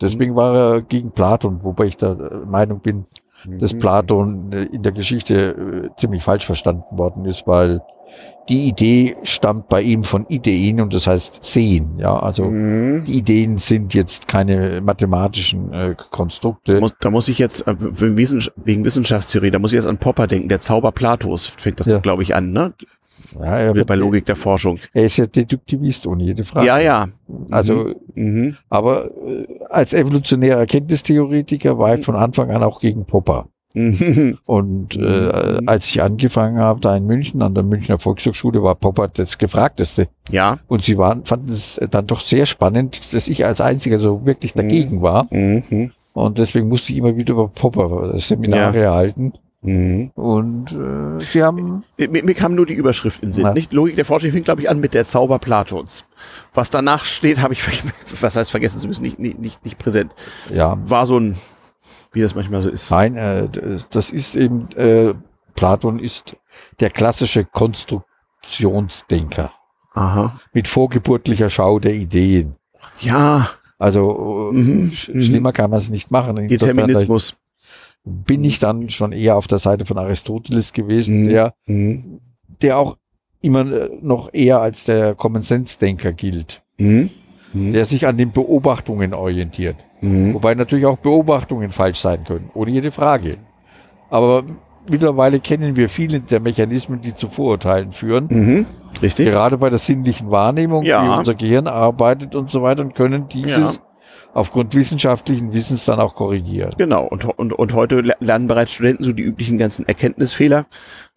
[0.02, 2.16] Deswegen war er gegen Platon, wobei ich der
[2.48, 3.06] Meinung bin,
[3.48, 3.80] dass mhm.
[3.80, 7.82] Platon äh, in der Geschichte äh, ziemlich falsch verstanden worden ist, weil
[8.50, 12.00] die Idee stammt bei ihm von Ideen und das heißt sehen.
[12.00, 13.04] Ja, also mhm.
[13.06, 16.82] die Ideen sind jetzt keine mathematischen äh, Konstrukte.
[17.00, 20.50] da muss ich jetzt äh, wegen Wissenschaftstheorie, da muss ich jetzt an Popper denken.
[20.50, 22.00] Der Zauber Platos fängt das, ja.
[22.00, 22.74] glaube ich, an, ne?
[23.40, 24.80] Ja, er bei Logik der Forschung.
[24.94, 26.68] Er ist ja Deduktivist ohne jede Frage.
[26.68, 27.08] Ja, ja.
[27.50, 28.58] Also, mhm.
[28.70, 33.48] aber äh, als evolutionärer Erkenntnistheoretiker war ich von Anfang an auch gegen Popper.
[33.74, 34.38] Mhm.
[34.46, 35.00] Und äh,
[35.60, 35.68] mhm.
[35.68, 40.08] als ich angefangen habe, da in München an der Münchner Volkshochschule, war Popper das Gefragteste.
[40.30, 40.60] Ja.
[40.68, 44.54] Und sie waren, fanden es dann doch sehr spannend, dass ich als einziger so wirklich
[44.54, 45.02] dagegen mhm.
[45.02, 45.28] war.
[45.30, 45.92] Mhm.
[46.14, 48.84] Und deswegen musste ich immer wieder über Popper Seminare ja.
[48.84, 49.34] erhalten.
[49.62, 50.12] Mhm.
[50.16, 51.84] Und äh, sie haben.
[51.98, 53.46] Mir, mir, kam nur die Überschrift in Sinn.
[53.46, 53.54] Ja.
[53.54, 56.06] Nicht Logik der Forschung fängt, glaube ich, an mit der Zauber Platons.
[56.54, 57.64] Was danach steht, habe ich
[58.22, 60.16] was heißt vergessen zu müssen, nicht, nicht, nicht, nicht präsent.
[60.52, 60.80] Ja.
[60.86, 61.36] War so ein,
[62.12, 62.90] wie das manchmal so ist.
[62.90, 63.50] Nein, äh,
[63.92, 65.14] das ist eben, äh,
[65.54, 66.38] Platon ist
[66.80, 69.52] der klassische Konstruktionsdenker.
[69.94, 70.40] Aha.
[70.54, 72.56] Mit vorgeburtlicher Schau der Ideen.
[73.00, 73.52] Ja.
[73.78, 74.64] Also mhm.
[74.64, 74.92] mhm.
[75.22, 76.48] schlimmer kann man es nicht machen.
[76.48, 77.36] Determinismus
[78.04, 81.30] bin ich dann schon eher auf der Seite von Aristoteles gewesen, mhm.
[81.30, 82.20] der, mhm.
[82.62, 82.98] der auch
[83.42, 87.10] immer äh, noch eher als der Common Sense Denker gilt, mhm.
[87.54, 87.74] mhm.
[87.74, 89.78] der sich an den Beobachtungen orientiert.
[90.02, 90.34] Mhm.
[90.34, 93.38] Wobei natürlich auch Beobachtungen falsch sein können, ohne jede Frage.
[94.10, 94.44] Aber
[94.90, 98.28] mittlerweile kennen wir viele der Mechanismen, die zu Vorurteilen führen.
[98.30, 98.66] Mhm.
[99.02, 99.28] Richtig.
[99.28, 101.04] Gerade bei der sinnlichen Wahrnehmung, ja.
[101.04, 103.91] wie unser Gehirn arbeitet und so weiter und können dieses ja
[104.34, 106.78] aufgrund wissenschaftlichen Wissens dann auch korrigiert.
[106.78, 110.66] Genau, und, und, und heute lernen bereits Studenten so die üblichen ganzen Erkenntnisfehler,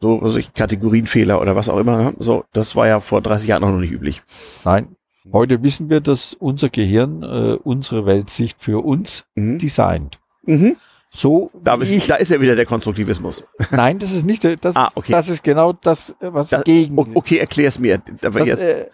[0.00, 1.98] so was ich, Kategorienfehler oder was auch immer.
[1.98, 2.14] Ne?
[2.18, 4.22] So, das war ja vor 30 Jahren noch nicht üblich.
[4.64, 4.96] Nein.
[5.32, 9.58] Heute wissen wir, dass unser Gehirn äh, unsere Weltsicht für uns mhm.
[9.58, 10.18] designt.
[10.42, 10.76] Mhm.
[11.10, 13.44] So da, ich, da ist ja wieder der Konstruktivismus.
[13.70, 15.12] Nein, das ist nicht, das, ah, okay.
[15.12, 16.98] das ist genau das, was das, gegen.
[16.98, 18.02] Okay, erklär's mir.
[18.24, 18.86] Aber das, äh,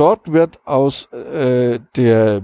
[0.00, 2.42] dort wird aus äh, der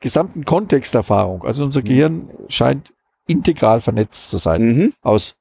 [0.00, 1.84] gesamten Kontexterfahrung, also unser mhm.
[1.84, 2.94] Gehirn scheint
[3.26, 4.92] integral vernetzt zu sein, mhm.
[5.02, 5.36] aus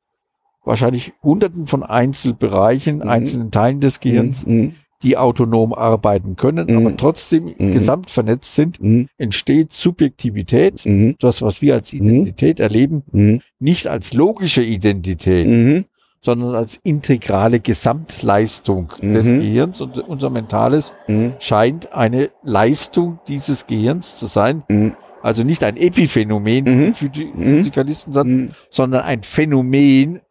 [0.66, 3.08] wahrscheinlich hunderten von Einzelbereichen, mhm.
[3.08, 4.56] einzelnen Teilen des Gehirns, mhm.
[4.56, 4.76] mhm.
[5.04, 7.72] die autonom arbeiten können, aber trotzdem Mhm.
[7.72, 8.80] gesamt vernetzt sind,
[9.18, 10.86] entsteht Subjektivität,
[11.20, 15.86] das, was wir als Identität erleben, nicht als logische Identität.
[16.26, 19.40] Sondern als integrale Gesamtleistung des Mhm.
[19.42, 19.80] Gehirns.
[19.80, 21.34] Und unser Mentales Mhm.
[21.38, 24.64] scheint eine Leistung dieses Gehirns zu sein.
[24.68, 24.96] Mhm.
[25.22, 26.94] Also nicht ein Epiphänomen Mhm.
[26.96, 27.58] für die Mhm.
[27.60, 28.50] Physikalisten, sagen, Mhm.
[28.72, 30.22] sondern ein Phänomen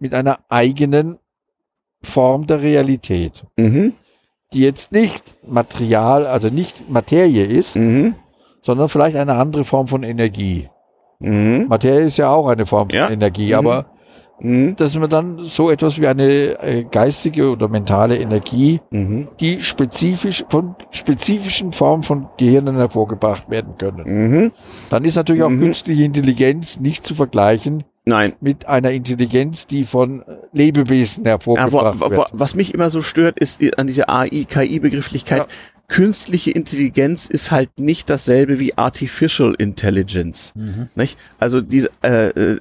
[0.00, 1.18] mit einer eigenen
[2.02, 3.92] Form der Realität, Mhm.
[4.52, 8.16] die jetzt nicht Material, also nicht Materie ist, Mhm.
[8.62, 10.68] sondern vielleicht eine andere Form von Energie.
[11.20, 11.66] Mhm.
[11.68, 13.08] Materie ist ja auch eine Form von Ja.
[13.10, 13.54] Energie, Mhm.
[13.54, 13.86] aber
[14.38, 14.76] Mhm.
[14.76, 19.28] dass man dann so etwas wie eine äh, geistige oder mentale Energie, Mhm.
[19.40, 24.04] die spezifisch von spezifischen Formen von Gehirnen hervorgebracht werden können.
[24.44, 24.52] Mhm.
[24.90, 25.60] Dann ist natürlich auch Mhm.
[25.60, 28.34] künstliche Intelligenz nicht zu vergleichen Nein.
[28.40, 32.28] mit einer Intelligenz, die von äh, Lebewesen Ja, wo, hervorgebracht wo, wird.
[32.32, 35.38] was mich immer so stört, ist die, an dieser AI-KI-Begrifflichkeit.
[35.40, 35.46] Ja.
[35.88, 40.52] Künstliche Intelligenz ist halt nicht dasselbe wie Artificial Intelligence.
[40.56, 40.88] Mhm.
[40.96, 41.16] Nicht?
[41.38, 42.58] Also diese äh, äh,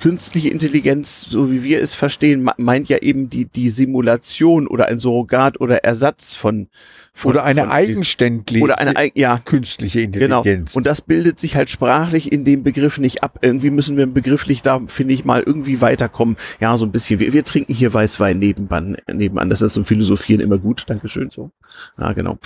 [0.00, 4.86] künstliche Intelligenz, so wie wir es verstehen, me- meint ja eben die, die Simulation oder
[4.86, 6.68] ein Surrogat oder Ersatz von,
[7.12, 10.38] von Oder eine von eigenständige oder eine ja künstliche Genau.
[10.38, 10.74] Intelligenz.
[10.74, 13.38] Und das bildet sich halt sprachlich in dem Begriff nicht ab.
[13.42, 16.36] Irgendwie müssen wir begrifflich da, finde ich, mal irgendwie weiterkommen.
[16.60, 17.20] Ja, so ein bisschen.
[17.20, 19.50] Wir, wir trinken hier Weißwein nebenan, nebenan.
[19.50, 20.84] Das ist zum Philosophieren immer gut.
[20.86, 21.30] Dankeschön.
[21.30, 21.50] So.
[21.98, 22.38] Ja, genau.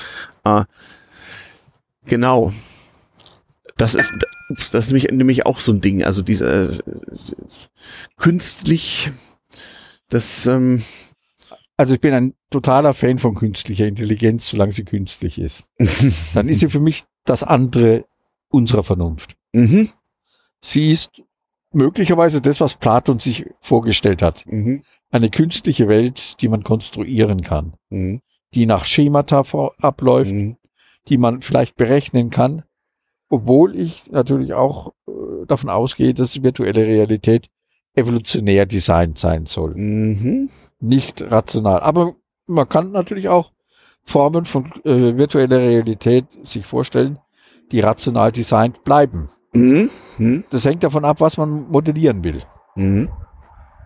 [0.44, 0.64] Äh,
[2.06, 2.52] genau.
[3.76, 4.12] Das ist,
[4.48, 6.04] das ist nämlich, nämlich auch so ein Ding.
[6.04, 6.78] Also diese äh,
[8.16, 9.10] künstlich,
[10.08, 10.82] das, ähm,
[11.76, 15.68] Also ich bin ein totaler Fan von künstlicher Intelligenz, solange sie künstlich ist.
[16.34, 18.04] Dann ist sie für mich das andere
[18.48, 19.36] unserer Vernunft.
[19.52, 19.90] mhm,
[20.62, 21.10] Sie ist
[21.72, 24.44] möglicherweise das, was Platon sich vorgestellt hat.
[24.46, 28.20] mhm, Eine künstliche Welt, die man konstruieren kann, mhm,
[28.54, 29.42] die nach Schemata
[29.78, 30.56] abläuft, mhm,
[31.08, 32.62] die man vielleicht berechnen kann,
[33.28, 37.48] obwohl ich natürlich auch äh, davon ausgehe, dass virtuelle Realität
[37.94, 40.50] evolutionär designt sein soll, mhm,
[40.80, 41.80] nicht rational.
[41.80, 42.14] Aber
[42.46, 43.52] man kann natürlich auch
[44.04, 47.18] Formen von äh, virtueller Realität sich vorstellen,
[47.72, 49.30] die rational designt bleiben.
[49.52, 52.42] mhm, mhm, Das hängt davon ab, was man modellieren will.
[52.74, 53.08] mhm,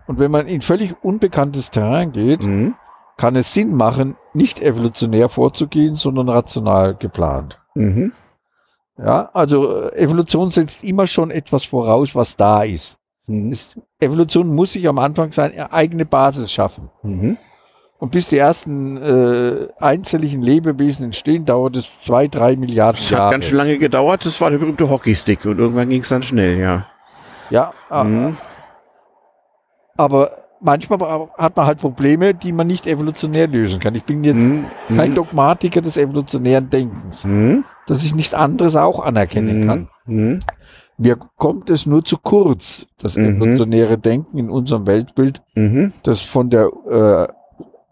[0.07, 2.75] Und wenn man in völlig unbekanntes Terrain geht, mhm,
[3.15, 7.61] kann es Sinn machen, nicht evolutionär vorzugehen, sondern rational geplant.
[9.03, 12.97] Ja, also äh, Evolution setzt immer schon etwas voraus, was da ist.
[13.27, 13.51] Mhm.
[13.51, 16.89] Es, Evolution muss sich am Anfang seine eigene Basis schaffen.
[17.03, 17.37] Mhm.
[17.99, 23.17] Und bis die ersten äh, einzelligen Lebewesen entstehen, dauert es zwei, drei Milliarden Das hat
[23.17, 23.31] Jahre.
[23.33, 24.25] ganz schön lange gedauert.
[24.25, 26.85] Das war der berühmte Hockeystick und irgendwann ging es dann schnell, ja.
[27.49, 28.37] ja, äh, Mhm.
[29.97, 30.31] aber
[30.61, 33.95] manchmal hat man halt Probleme, die man nicht evolutionär lösen kann.
[33.95, 34.65] Ich bin jetzt Mhm.
[34.95, 35.15] kein Mhm.
[35.15, 37.63] Dogmatiker des evolutionären Denkens, Mhm.
[37.89, 39.87] Dass ich nichts anderes auch anerkennen kann.
[40.05, 40.39] Mhm.
[40.97, 43.35] Mir kommt es nur zu kurz, das Mhm.
[43.37, 45.93] evolutionäre Denken in unserem Weltbild, Mhm.
[46.03, 47.27] das von der äh,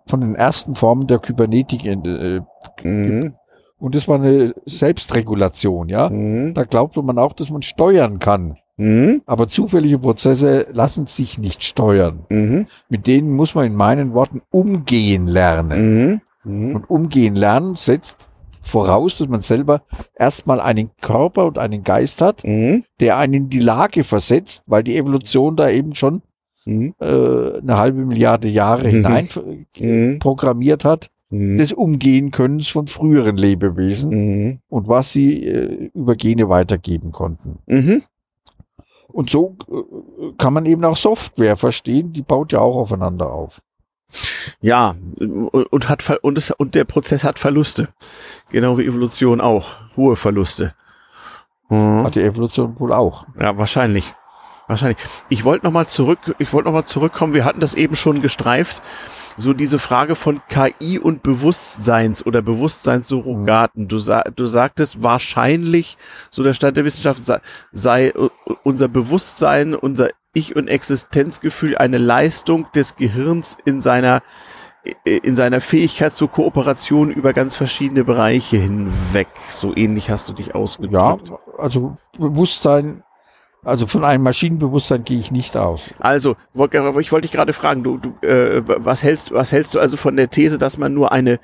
[0.10, 2.42] von den ersten Formen der Kybernetik äh,
[2.84, 3.34] Mhm.
[3.80, 6.10] und das war eine Selbstregulation, ja.
[6.10, 6.54] Mhm.
[6.54, 8.58] Da glaubte man auch, dass man steuern kann.
[8.78, 9.22] Mhm.
[9.26, 12.26] Aber zufällige Prozesse lassen sich nicht steuern.
[12.30, 12.68] Mhm.
[12.90, 16.22] Mit denen muss man in meinen Worten umgehen lernen.
[16.44, 16.60] Mhm.
[16.70, 16.76] Mhm.
[16.76, 18.30] Und umgehen lernen setzt
[18.68, 19.82] voraus, dass man selber
[20.16, 22.84] erstmal einen Körper und einen Geist hat, Mhm.
[23.00, 26.22] der einen in die Lage versetzt, weil die Evolution da eben schon
[26.66, 26.94] Mhm.
[27.00, 27.06] äh,
[27.60, 28.92] eine halbe Milliarde Jahre Mhm.
[28.92, 29.30] hinein
[29.80, 30.20] Mhm.
[30.20, 31.58] programmiert hat, Mhm.
[31.58, 37.60] des Umgehenkönnens von früheren Lebewesen und was sie äh, über Gene weitergeben konnten.
[39.08, 43.62] Und so äh, kann man eben auch Software verstehen, die baut ja auch aufeinander auf.
[44.62, 47.90] Ja, und, und hat und, es, und der Prozess hat Verluste.
[48.50, 49.76] Genau wie Evolution auch.
[49.96, 50.74] Hohe Verluste.
[51.70, 52.04] Mhm.
[52.04, 53.26] Hat die Evolution wohl auch.
[53.40, 54.14] Ja, wahrscheinlich.
[54.68, 54.98] Wahrscheinlich.
[55.30, 57.34] Ich wollte noch mal zurück, ich wollte noch mal zurückkommen.
[57.34, 58.82] Wir hatten das eben schon gestreift.
[59.40, 63.88] So diese Frage von KI und Bewusstseins oder Bewusstseinssurrogaten.
[63.88, 65.96] Du, sa du sagtest wahrscheinlich,
[66.32, 67.40] so der Stand der Wissenschaft sei,
[67.72, 68.14] sei
[68.64, 74.22] unser Bewusstsein, unser Ich- und Existenzgefühl eine Leistung des Gehirns in seiner
[75.06, 79.28] äh, in seiner Fähigkeit zur Kooperation über ganz verschiedene Bereiche hinweg.
[79.50, 81.32] So ähnlich hast du dich Ja, ausgedrückt.
[81.58, 83.04] also Bewusstsein,
[83.64, 85.90] also von einem Maschinenbewusstsein gehe ich nicht aus.
[86.00, 89.80] Also, wollt- ich wollte dich gerade fragen, du, du, äh, was hältst, was hältst du
[89.80, 91.40] also von der These, dass man nur eine,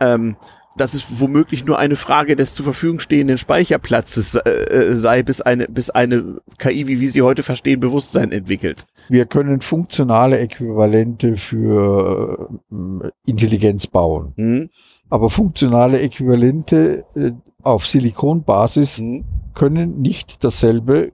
[0.00, 0.36] ähm,
[0.80, 5.40] dass es womöglich nur eine Frage des zur Verfügung stehenden Speicherplatzes äh, äh sei, bis
[5.42, 8.86] eine, bis eine KI, wie wir sie heute verstehen, Bewusstsein entwickelt.
[9.08, 14.32] Wir können funktionale Äquivalente für äh, Intelligenz bauen.
[14.36, 14.70] Mhm.
[15.10, 19.24] Aber funktionale Äquivalente äh, auf Silikonbasis mhm.
[19.54, 21.12] können nicht dasselbe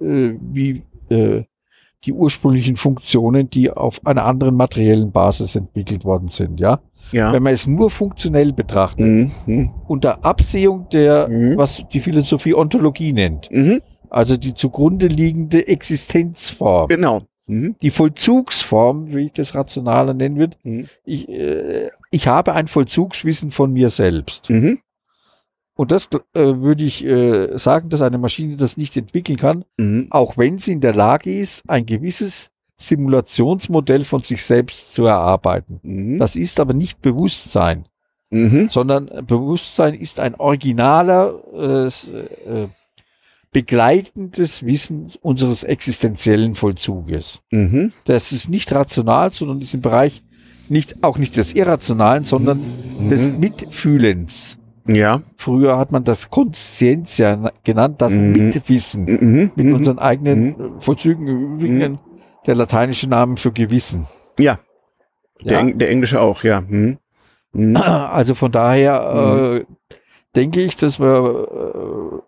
[0.00, 1.44] äh, wie äh,
[2.04, 6.80] die ursprünglichen Funktionen, die auf einer anderen materiellen Basis entwickelt worden sind, ja.
[7.12, 7.32] Ja.
[7.32, 9.30] Wenn man es nur funktionell betrachtet, mhm.
[9.46, 9.70] mhm.
[9.86, 11.56] unter Absehung der, mhm.
[11.56, 13.80] was die Philosophie Ontologie nennt, mhm.
[14.10, 16.88] also die zugrunde liegende Existenzform.
[16.88, 17.22] Genau.
[17.46, 17.76] Mhm.
[17.80, 20.56] Die Vollzugsform, wie ich das rationaler nennen würde.
[20.64, 20.88] Mhm.
[21.04, 24.50] Ich, äh, ich habe ein Vollzugswissen von mir selbst.
[25.76, 30.08] Und das äh, würde ich äh, sagen, dass eine Maschine das nicht entwickeln kann, mhm.
[30.10, 35.80] auch wenn sie in der Lage ist, ein gewisses Simulationsmodell von sich selbst zu erarbeiten.
[35.82, 36.18] Mhm.
[36.18, 37.86] Das ist aber nicht Bewusstsein,
[38.30, 38.68] mhm.
[38.68, 42.68] sondern Bewusstsein ist ein originaler, äh, äh,
[43.52, 47.40] begleitendes Wissen unseres existenziellen Vollzuges.
[47.50, 47.92] Mhm.
[48.04, 50.22] Das ist nicht rational, sondern ist im Bereich
[50.68, 52.60] nicht, auch nicht des Irrationalen, sondern
[53.00, 53.08] mhm.
[53.08, 54.58] des Mitfühlens.
[54.88, 55.22] Ja.
[55.36, 58.32] Früher hat man das Konscientia genannt, das mhm.
[58.32, 59.04] Mitwissen.
[59.04, 59.50] Mhm.
[59.56, 59.74] Mit mhm.
[59.74, 60.80] unseren eigenen mhm.
[60.80, 61.26] Vollzügen.
[61.26, 61.98] Übrigens mhm.
[62.46, 64.06] Der lateinische Name für Gewissen.
[64.38, 64.60] Ja.
[65.40, 65.58] Der, ja.
[65.60, 66.60] Eng der englische auch, ja.
[66.60, 66.98] Mhm.
[67.76, 69.72] Also von daher äh,
[70.34, 72.24] denke ich, dass wir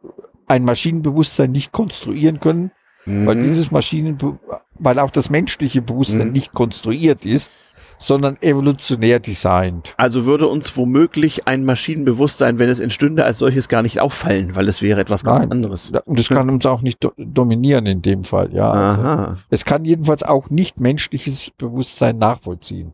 [0.49, 2.71] äh, ein Maschinenbewusstsein nicht konstruieren können,
[3.05, 7.51] weil dieses Maschinenbewusstsein, weil auch das menschliche Bewusstsein nicht konstruiert ist
[7.99, 9.95] sondern evolutionär designt.
[9.97, 14.69] Also würde uns womöglich ein Maschinenbewusstsein, wenn es entstünde, als solches gar nicht auffallen, weil
[14.69, 15.53] es wäre etwas ganz Nein.
[15.53, 15.93] anderes.
[16.05, 18.71] Und es kann uns auch nicht do dominieren in dem Fall, ja.
[18.71, 22.93] Also es kann jedenfalls auch nicht menschliches Bewusstsein nachvollziehen.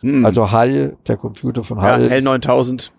[0.00, 0.24] Hm.
[0.24, 2.02] Also Hall, der Computer von Hall.
[2.02, 2.92] Ja, Hell 9000.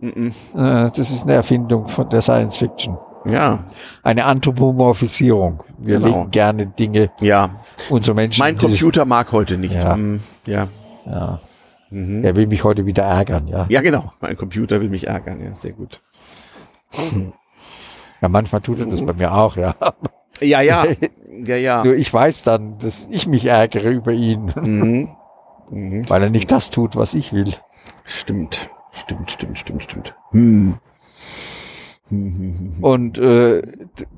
[0.00, 2.96] Äh, das ist eine Erfindung von der Science Fiction.
[3.24, 3.64] Ja.
[4.02, 5.62] Eine Anthropomorphisierung.
[5.78, 6.06] Wir genau.
[6.06, 7.10] legen gerne Dinge.
[7.20, 7.60] Ja.
[7.88, 8.40] Unsere Menschen.
[8.40, 9.74] Mein Computer mag heute nicht.
[9.74, 9.94] Ja.
[9.94, 10.68] Um, ja.
[11.06, 11.40] ja.
[11.90, 12.24] Mhm.
[12.24, 13.66] Er will mich heute wieder ärgern, ja.
[13.68, 14.12] Ja, genau.
[14.20, 15.54] Mein Computer will mich ärgern, ja.
[15.54, 16.02] Sehr gut.
[18.20, 19.74] Ja, manchmal tut er das bei mir auch, ja.
[20.40, 20.84] Ja, ja.
[21.42, 21.84] Ja, ja.
[21.84, 24.52] Nur ich weiß dann, dass ich mich ärgere über ihn.
[24.56, 25.08] Mhm.
[25.70, 26.10] Mhm.
[26.10, 27.54] Weil er nicht das tut, was ich will.
[28.02, 28.68] Stimmt.
[28.90, 30.16] Stimmt, stimmt, stimmt, stimmt.
[30.32, 30.78] Hm.
[32.80, 33.62] Und äh,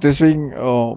[0.03, 0.97] deswegen äh,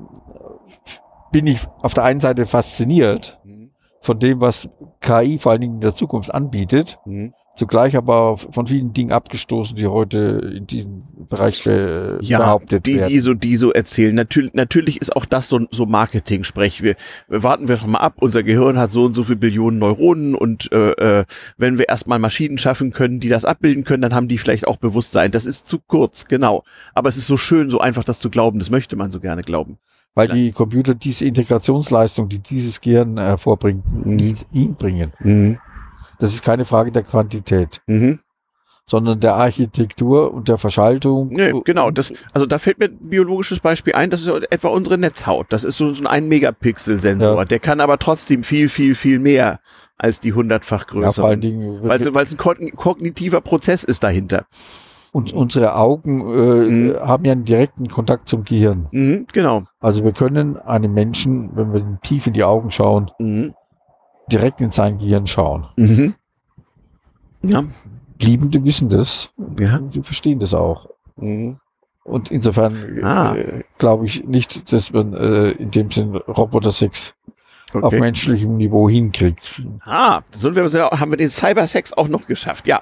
[1.31, 3.71] bin ich auf der einen Seite fasziniert mhm.
[4.01, 4.69] von dem, was
[5.01, 6.99] KI vor allen Dingen in der Zukunft anbietet.
[7.05, 12.85] Mhm zugleich aber von vielen Dingen abgestoßen, die heute in diesem Bereich äh, ja, behauptet
[12.85, 13.09] die, werden.
[13.09, 14.13] Die so, die so erzählen.
[14.13, 16.83] Natürlich, natürlich ist auch das so, so Marketing-Sprech.
[16.83, 16.95] Wir,
[17.27, 18.15] wir warten wir doch mal ab.
[18.19, 21.25] Unser Gehirn hat so und so viele Billionen Neuronen und äh, äh,
[21.57, 24.77] wenn wir erstmal Maschinen schaffen können, die das abbilden können, dann haben die vielleicht auch
[24.77, 25.31] Bewusstsein.
[25.31, 26.63] Das ist zu kurz, genau.
[26.93, 28.59] Aber es ist so schön, so einfach das zu glauben.
[28.59, 29.77] Das möchte man so gerne glauben.
[30.15, 34.15] Weil die Computer diese Integrationsleistung, die dieses Gehirn hervorbringt, mhm.
[34.15, 35.11] nicht ihn bringen.
[35.19, 35.57] Mhm.
[36.19, 37.81] Das ist keine Frage der Quantität.
[37.87, 38.19] Mhm.
[38.87, 41.29] sondern der Architektur und der Verschaltung.
[41.29, 44.99] Nee, genau, das, also da fällt mir ein biologisches Beispiel ein, das ist etwa unsere
[44.99, 45.47] Netzhaut.
[45.49, 47.37] Das ist so, so ein Megapixel-Sensor.
[47.37, 47.45] Ja.
[47.45, 49.59] Der kann aber trotzdem viel, viel, viel mehr
[49.97, 51.05] als die hundertfach größer.
[51.05, 51.79] Ja, vor allen Dingen.
[51.81, 54.45] Weil es ein kognitiver Prozess ist dahinter.
[55.11, 56.99] Und unsere Augen äh, mhm.
[56.99, 58.87] haben ja einen direkten Kontakt zum Gehirn.
[58.91, 59.63] Mhm, genau.
[59.79, 63.55] Also wir können einem Menschen, wenn wir tief in die Augen schauen, mhm
[64.31, 65.67] direkt in sein Gehirn schauen.
[65.75, 66.15] Mhm.
[67.43, 67.63] Ja.
[68.19, 69.29] Liebende wissen das.
[69.59, 69.79] Ja.
[69.79, 70.89] Die verstehen das auch.
[71.17, 71.57] Mhm.
[72.03, 73.35] Und insofern ah.
[73.35, 77.15] äh, glaube ich nicht, dass man äh, in dem Sinn Roboter 6
[77.73, 77.83] okay.
[77.83, 79.61] auf menschlichem Niveau hinkriegt.
[79.81, 82.67] Ah, so haben wir den Cybersex auch noch geschafft.
[82.67, 82.81] Ja,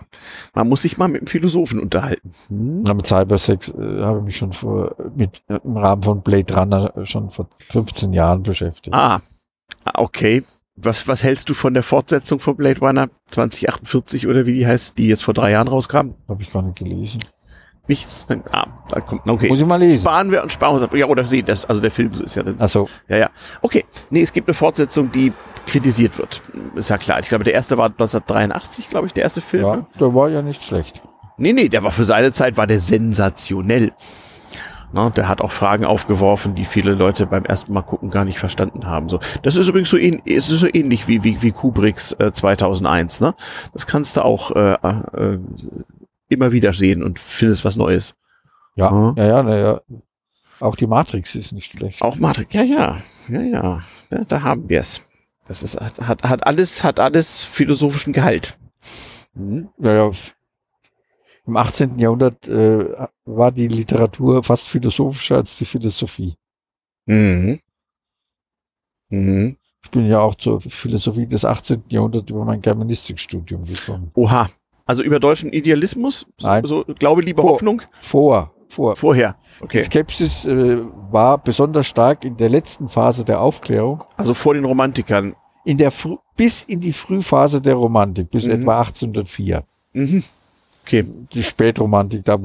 [0.53, 2.31] man muss sich mal mit einem Philosophen unterhalten.
[2.49, 2.83] Hm.
[2.85, 7.05] Ja, mit Cybersex äh, habe ich mich schon vor, mit, im Rahmen von Blade Runner
[7.05, 8.93] schon vor 15 Jahren beschäftigt.
[8.93, 9.21] Ah,
[9.85, 10.43] ah okay.
[10.75, 14.97] Was, was hältst du von der Fortsetzung von Blade Runner 2048 oder wie die heißt,
[14.97, 16.15] die jetzt vor drei Jahren rauskam?
[16.27, 17.23] Habe ich gar nicht gelesen.
[17.87, 18.25] Nichts.
[18.51, 19.49] Ah, da kommt, okay.
[19.49, 19.99] Muss ich mal lesen.
[19.99, 20.93] Sparen wir und sparen uns.
[20.93, 22.43] Ja, oder sie, das, also der Film ist ja.
[22.59, 22.87] Ach so.
[23.09, 23.29] Ja, ja.
[23.61, 23.83] Okay.
[24.09, 25.33] Nee, es gibt eine Fortsetzung, die
[25.67, 26.41] kritisiert wird.
[26.75, 27.19] Ist ja klar.
[27.19, 29.63] Ich glaube, der erste war 1983, glaube ich, der erste Film.
[29.63, 29.85] Ja, ne?
[29.99, 31.01] der war ja nicht schlecht.
[31.37, 33.91] Nee, nee, der war für seine Zeit, war der sensationell.
[34.93, 38.37] Na, der hat auch Fragen aufgeworfen, die viele Leute beim ersten Mal gucken gar nicht
[38.37, 39.09] verstanden haben.
[39.09, 43.19] So, das ist übrigens so, ähn, ist so ähnlich wie, wie, wie Kubricks äh, 2001.
[43.19, 43.33] Ne?
[43.73, 45.39] Das kannst du auch äh, äh,
[46.29, 48.15] immer wieder sehen und findest was Neues.
[48.75, 49.15] Ja, mhm.
[49.17, 49.81] ja, ja, na, ja.
[50.59, 52.01] Auch die Matrix ist nicht schlecht.
[52.03, 53.81] Auch Matrix, ja, ja, ja, ja.
[54.11, 55.01] ja da haben wir es.
[55.47, 58.59] Das ist, hat, hat, hat alles, hat alles philosophischen Gehalt.
[59.33, 59.69] Mhm.
[59.79, 60.11] Ja, ja.
[61.45, 61.99] Im 18.
[61.99, 62.85] Jahrhundert äh,
[63.25, 66.35] war die Literatur fast philosophischer als die Philosophie.
[67.05, 67.59] Mhm.
[69.09, 69.57] Mhm.
[69.83, 71.83] Ich bin ja auch zur Philosophie des 18.
[71.89, 74.11] Jahrhunderts über mein Germanistikstudium gekommen.
[74.15, 74.49] Oha.
[74.85, 76.25] Also über deutschen Idealismus?
[76.41, 76.65] Nein.
[76.65, 77.81] So, Glaube, Liebe, Vor- Hoffnung?
[78.01, 78.95] Vor, vor.
[78.95, 79.35] Vorher.
[79.59, 79.83] Die Okay.
[79.83, 80.77] Skepsis äh,
[81.11, 85.35] war besonders stark in der letzten Phase der Aufklärung, Also vor den Romantikern.
[85.65, 85.91] in der
[86.35, 88.51] bis in die Frühphase der Romantik, bis Mhm.
[88.51, 89.63] etwa 1804.
[89.93, 90.23] Mhm.
[90.85, 91.05] Okay.
[91.33, 92.37] Die Spätromantik, da,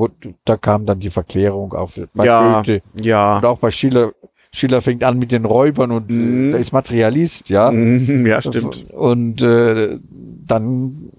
[0.44, 1.98] da kam dann die Verklärung auf.
[2.14, 2.60] Bei Ja.
[2.62, 3.36] Goethe Ja.
[3.38, 4.12] und auch bei Schiller.
[4.52, 6.54] Schiller fängt an mit den Räubern und Mhm.
[6.54, 7.70] ist Materialist, ja.
[7.70, 8.26] Mhm.
[8.26, 8.90] Ja, stimmt.
[8.92, 9.98] Und äh,
[10.46, 11.10] dann,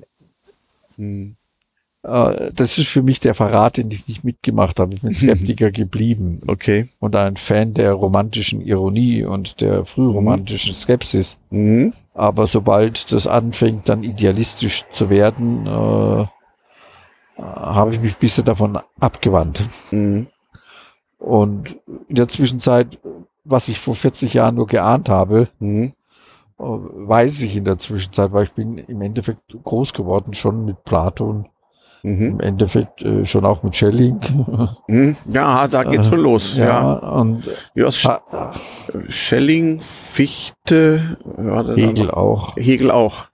[0.97, 1.35] Mhm.
[2.03, 4.95] äh, das ist für mich der Verrat, den ich nicht mitgemacht habe.
[4.95, 6.87] Ich bin Skeptiker geblieben Okay.
[6.99, 11.37] und ein Fan der romantischen Ironie und der frühromantischen Skepsis.
[11.51, 11.93] Mhm.
[12.15, 16.25] Aber sobald das anfängt, dann idealistisch zu werden, äh,
[17.41, 19.63] habe ich mich ein bisschen davon abgewandt.
[19.91, 20.27] Mhm.
[21.17, 22.97] Und in der Zwischenzeit,
[23.43, 25.93] was ich vor 40 Jahren nur geahnt habe, Mhm.
[26.59, 30.83] äh, weiß ich in der Zwischenzeit, weil ich bin im Endeffekt groß geworden, schon mit
[30.83, 31.47] Platon,
[32.03, 32.25] Mhm.
[32.25, 34.19] im Endeffekt äh, schon auch mit Schelling.
[34.87, 35.17] Mhm.
[35.29, 36.55] Ja, da geht's schon los.
[36.55, 36.93] Ja.
[36.93, 37.91] und ja.
[37.91, 38.07] Sch
[39.09, 42.55] Schelling, Fichte, ja, Hegel auch.
[42.55, 43.25] Hegel auch.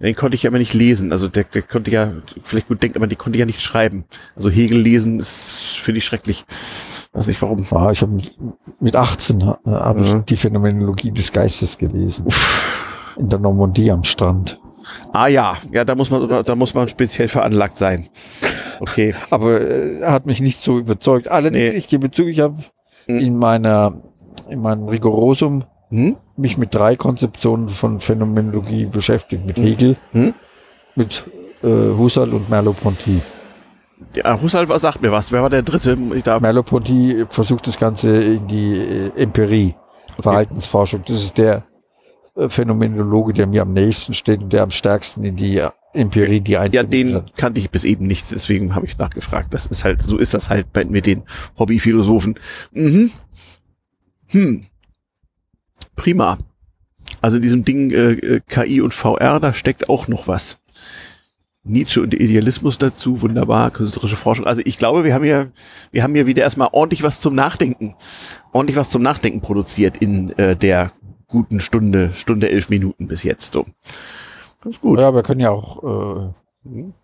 [0.00, 1.12] Den konnte ich ja immer nicht lesen.
[1.12, 2.12] Also der, der konnte ja
[2.42, 4.04] vielleicht gut denken, aber die konnte ich ja nicht schreiben.
[4.36, 6.44] Also Hegel lesen ist finde ich schrecklich.
[7.12, 7.64] Weiß nicht warum.
[7.70, 8.34] Ja, ich habe mit,
[8.80, 10.04] mit 18 äh, habe Mhm.
[10.06, 12.26] ich die Phänomenologie des Geistes gelesen.
[13.16, 14.58] In der Normandie am Strand.
[15.12, 18.08] Ah ja, ja, da muss man da muss man speziell veranlagt sein.
[18.80, 19.14] Okay.
[19.30, 21.28] Aber äh, hat mich nicht so überzeugt.
[21.28, 21.76] Allerdings, Nee.
[21.76, 22.56] ich gebe zu, ich habe
[23.06, 23.18] Mhm.
[23.18, 24.02] in meiner
[24.48, 26.16] in meinem Rigorosum Hm?
[26.36, 29.44] Mich mit drei Konzeptionen von Phänomenologie beschäftigt.
[29.46, 29.62] Mit Mhm.
[29.62, 30.34] Hegel, Hm?
[30.94, 31.24] mit
[31.62, 33.20] äh, Husserl und Merleau-Ponty.
[34.16, 35.32] Ja, Husserl was sagt mir was.
[35.32, 35.96] Wer war der dritte?
[35.96, 39.74] Merleau-Ponty versucht das Ganze in die äh, Empirie,
[40.20, 41.04] Verhaltensforschung.
[41.06, 41.64] Das ist der
[42.36, 46.40] äh, Phänomenologe, der mir am nächsten steht und der am stärksten in die äh, Empirie,
[46.40, 47.36] die ja, Einzelnen den hat.
[47.36, 49.54] kannte ich bis eben nicht, deswegen habe ich nachgefragt.
[49.54, 51.22] Das ist halt, so ist das halt bei, mit den
[51.56, 52.34] Hobbyphilosophen.
[52.72, 53.12] Mhm.
[54.30, 54.66] Hm.
[55.96, 56.38] Prima.
[57.20, 60.58] Also in diesem Ding äh, äh, KI und VR, da steckt auch noch was.
[61.66, 64.46] Nietzsche und Idealismus dazu, wunderbar, künstlerische Forschung.
[64.46, 65.50] Also ich glaube, wir haben hier,
[65.92, 67.94] wir haben hier wieder erstmal ordentlich was zum Nachdenken,
[68.52, 70.92] ordentlich was zum Nachdenken produziert in äh, der
[71.26, 73.54] guten Stunde, Stunde elf Minuten bis jetzt.
[73.54, 73.64] So.
[74.62, 75.00] Ganz gut.
[75.00, 76.32] Ja, wir können ja auch äh,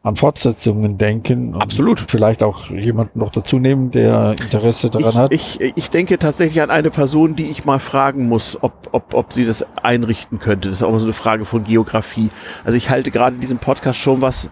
[0.03, 1.55] an Fortsetzungen denken.
[1.55, 2.01] und Absolut.
[2.01, 5.32] Vielleicht auch jemanden noch dazu nehmen, der Interesse daran hat.
[5.32, 9.15] Ich, ich, ich denke tatsächlich an eine Person, die ich mal fragen muss, ob, ob,
[9.15, 10.70] ob sie das einrichten könnte.
[10.70, 12.31] Das ist auch so eine Frage von Geografie.
[12.65, 14.51] Also ich halte gerade in diesem Podcast schon was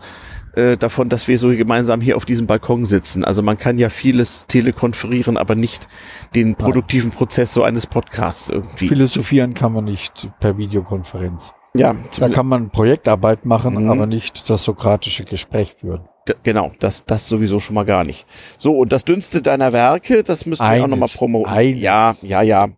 [0.54, 3.24] äh, davon, dass wir so gemeinsam hier auf diesem Balkon sitzen.
[3.24, 5.88] Also man kann ja vieles telekonferieren, aber nicht
[6.34, 8.88] den produktiven Prozess so eines Podcasts irgendwie.
[8.88, 11.52] Philosophieren kann man nicht per Videokonferenz.
[11.78, 13.90] Ja, Da kann man Projektarbeit machen, Mhm.
[13.90, 16.00] aber nicht das sokratische Gespräch führen.
[16.42, 18.26] Genau, das, das sowieso schon mal gar nicht.
[18.58, 21.50] So, und das Dünnste deiner Werke, das müssen wir auch Eines, nochmal promoten.
[21.52, 21.80] eines.
[21.80, 22.68] Ja, ja, ja.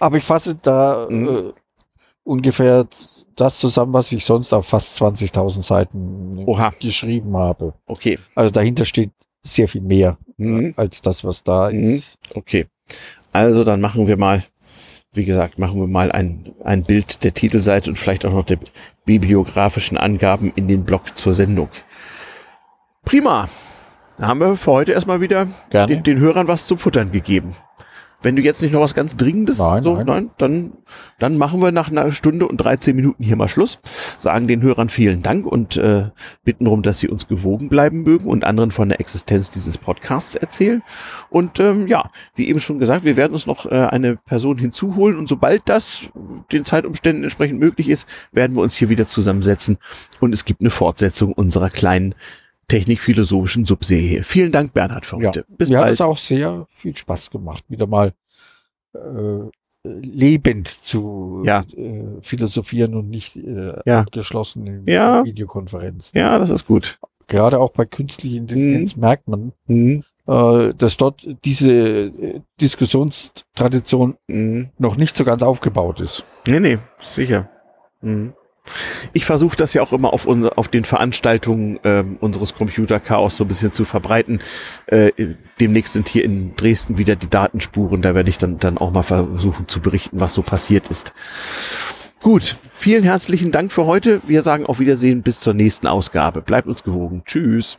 [0.00, 1.28] Aber ich fasse da Mhm.
[1.28, 1.42] äh,
[2.24, 2.86] ungefähr
[3.36, 6.72] das zusammen, was ich sonst auf fast 20.000 Seiten Oha.
[6.80, 7.74] geschrieben habe.
[7.86, 8.18] Okay.
[8.34, 9.10] Also dahinter steht
[9.42, 10.74] sehr viel mehr Mhm.
[10.76, 11.82] als das, was da Mhm.
[11.96, 12.14] ist.
[12.34, 12.66] Okay.
[13.32, 14.42] Also dann machen wir mal,
[15.16, 18.58] wie gesagt, machen wir mal ein, ein Bild der Titelseite und vielleicht auch noch der
[19.04, 21.68] bibliografischen Angaben in den Blog zur Sendung.
[23.04, 23.48] Prima.
[24.18, 27.52] Da haben wir für heute erstmal wieder den, den Hörern was zum Futtern gegeben.
[28.22, 30.30] Wenn du jetzt nicht noch was ganz Dringendes, Nein, so, nein.
[30.38, 30.72] dann,
[31.18, 33.78] dann machen wir nach einer Stunde und 13 Minuten hier mal Schluss,
[34.18, 36.10] sagen den Hörern vielen Dank und äh,
[36.44, 40.34] bitten darum, dass sie uns gewogen bleiben mögen und anderen von der Existenz dieses Podcasts
[40.34, 40.82] erzählen.
[41.30, 45.16] Und ähm, ja, wie eben schon gesagt, wir werden uns noch äh, eine Person hinzuholen
[45.16, 46.08] und sobald das
[46.52, 49.78] den Zeitumständen entsprechend möglich ist, werden wir uns hier wieder zusammensetzen
[50.20, 52.14] und es gibt eine Fortsetzung unserer kleinen
[52.68, 54.22] technikphilosophischen Subserie.
[54.22, 55.28] Vielen Dank, Bernhard, für Ja.
[55.28, 55.44] heute.
[55.56, 55.94] Bis Mir hat bald.
[55.94, 58.12] es auch sehr viel Spaß gemacht, wieder mal
[58.94, 59.50] äh,
[59.84, 61.60] lebend zu Ja.
[61.76, 64.00] äh, philosophieren und nicht äh, Ja.
[64.00, 65.24] abgeschlossen in Ja.
[65.24, 66.10] Videokonferenz.
[66.14, 66.98] Ja, das ist gut.
[67.28, 70.02] Gerade auch bei künstlicher Intelligenz merkt man, Mhm.
[70.26, 74.70] äh, dass dort diese äh, Diskussionstradition Mhm.
[74.78, 76.24] noch nicht so ganz aufgebaut ist.
[76.48, 77.48] Nee, nee, sicher.
[78.00, 78.32] Mhm.
[79.12, 83.44] Ich versuche das ja auch immer auf, unser, auf den Veranstaltungen ähm, unseres Computerchaos so
[83.44, 84.40] ein bisschen zu verbreiten.
[84.86, 85.12] Äh,
[85.60, 88.02] demnächst sind hier in Dresden wieder die Datenspuren.
[88.02, 91.12] Da werde ich dann, dann auch mal versuchen zu berichten, was so passiert ist.
[92.22, 94.20] Gut, vielen herzlichen Dank für heute.
[94.26, 96.42] Wir sagen auf Wiedersehen bis zur nächsten Ausgabe.
[96.42, 97.22] Bleibt uns gewogen.
[97.24, 97.78] Tschüss.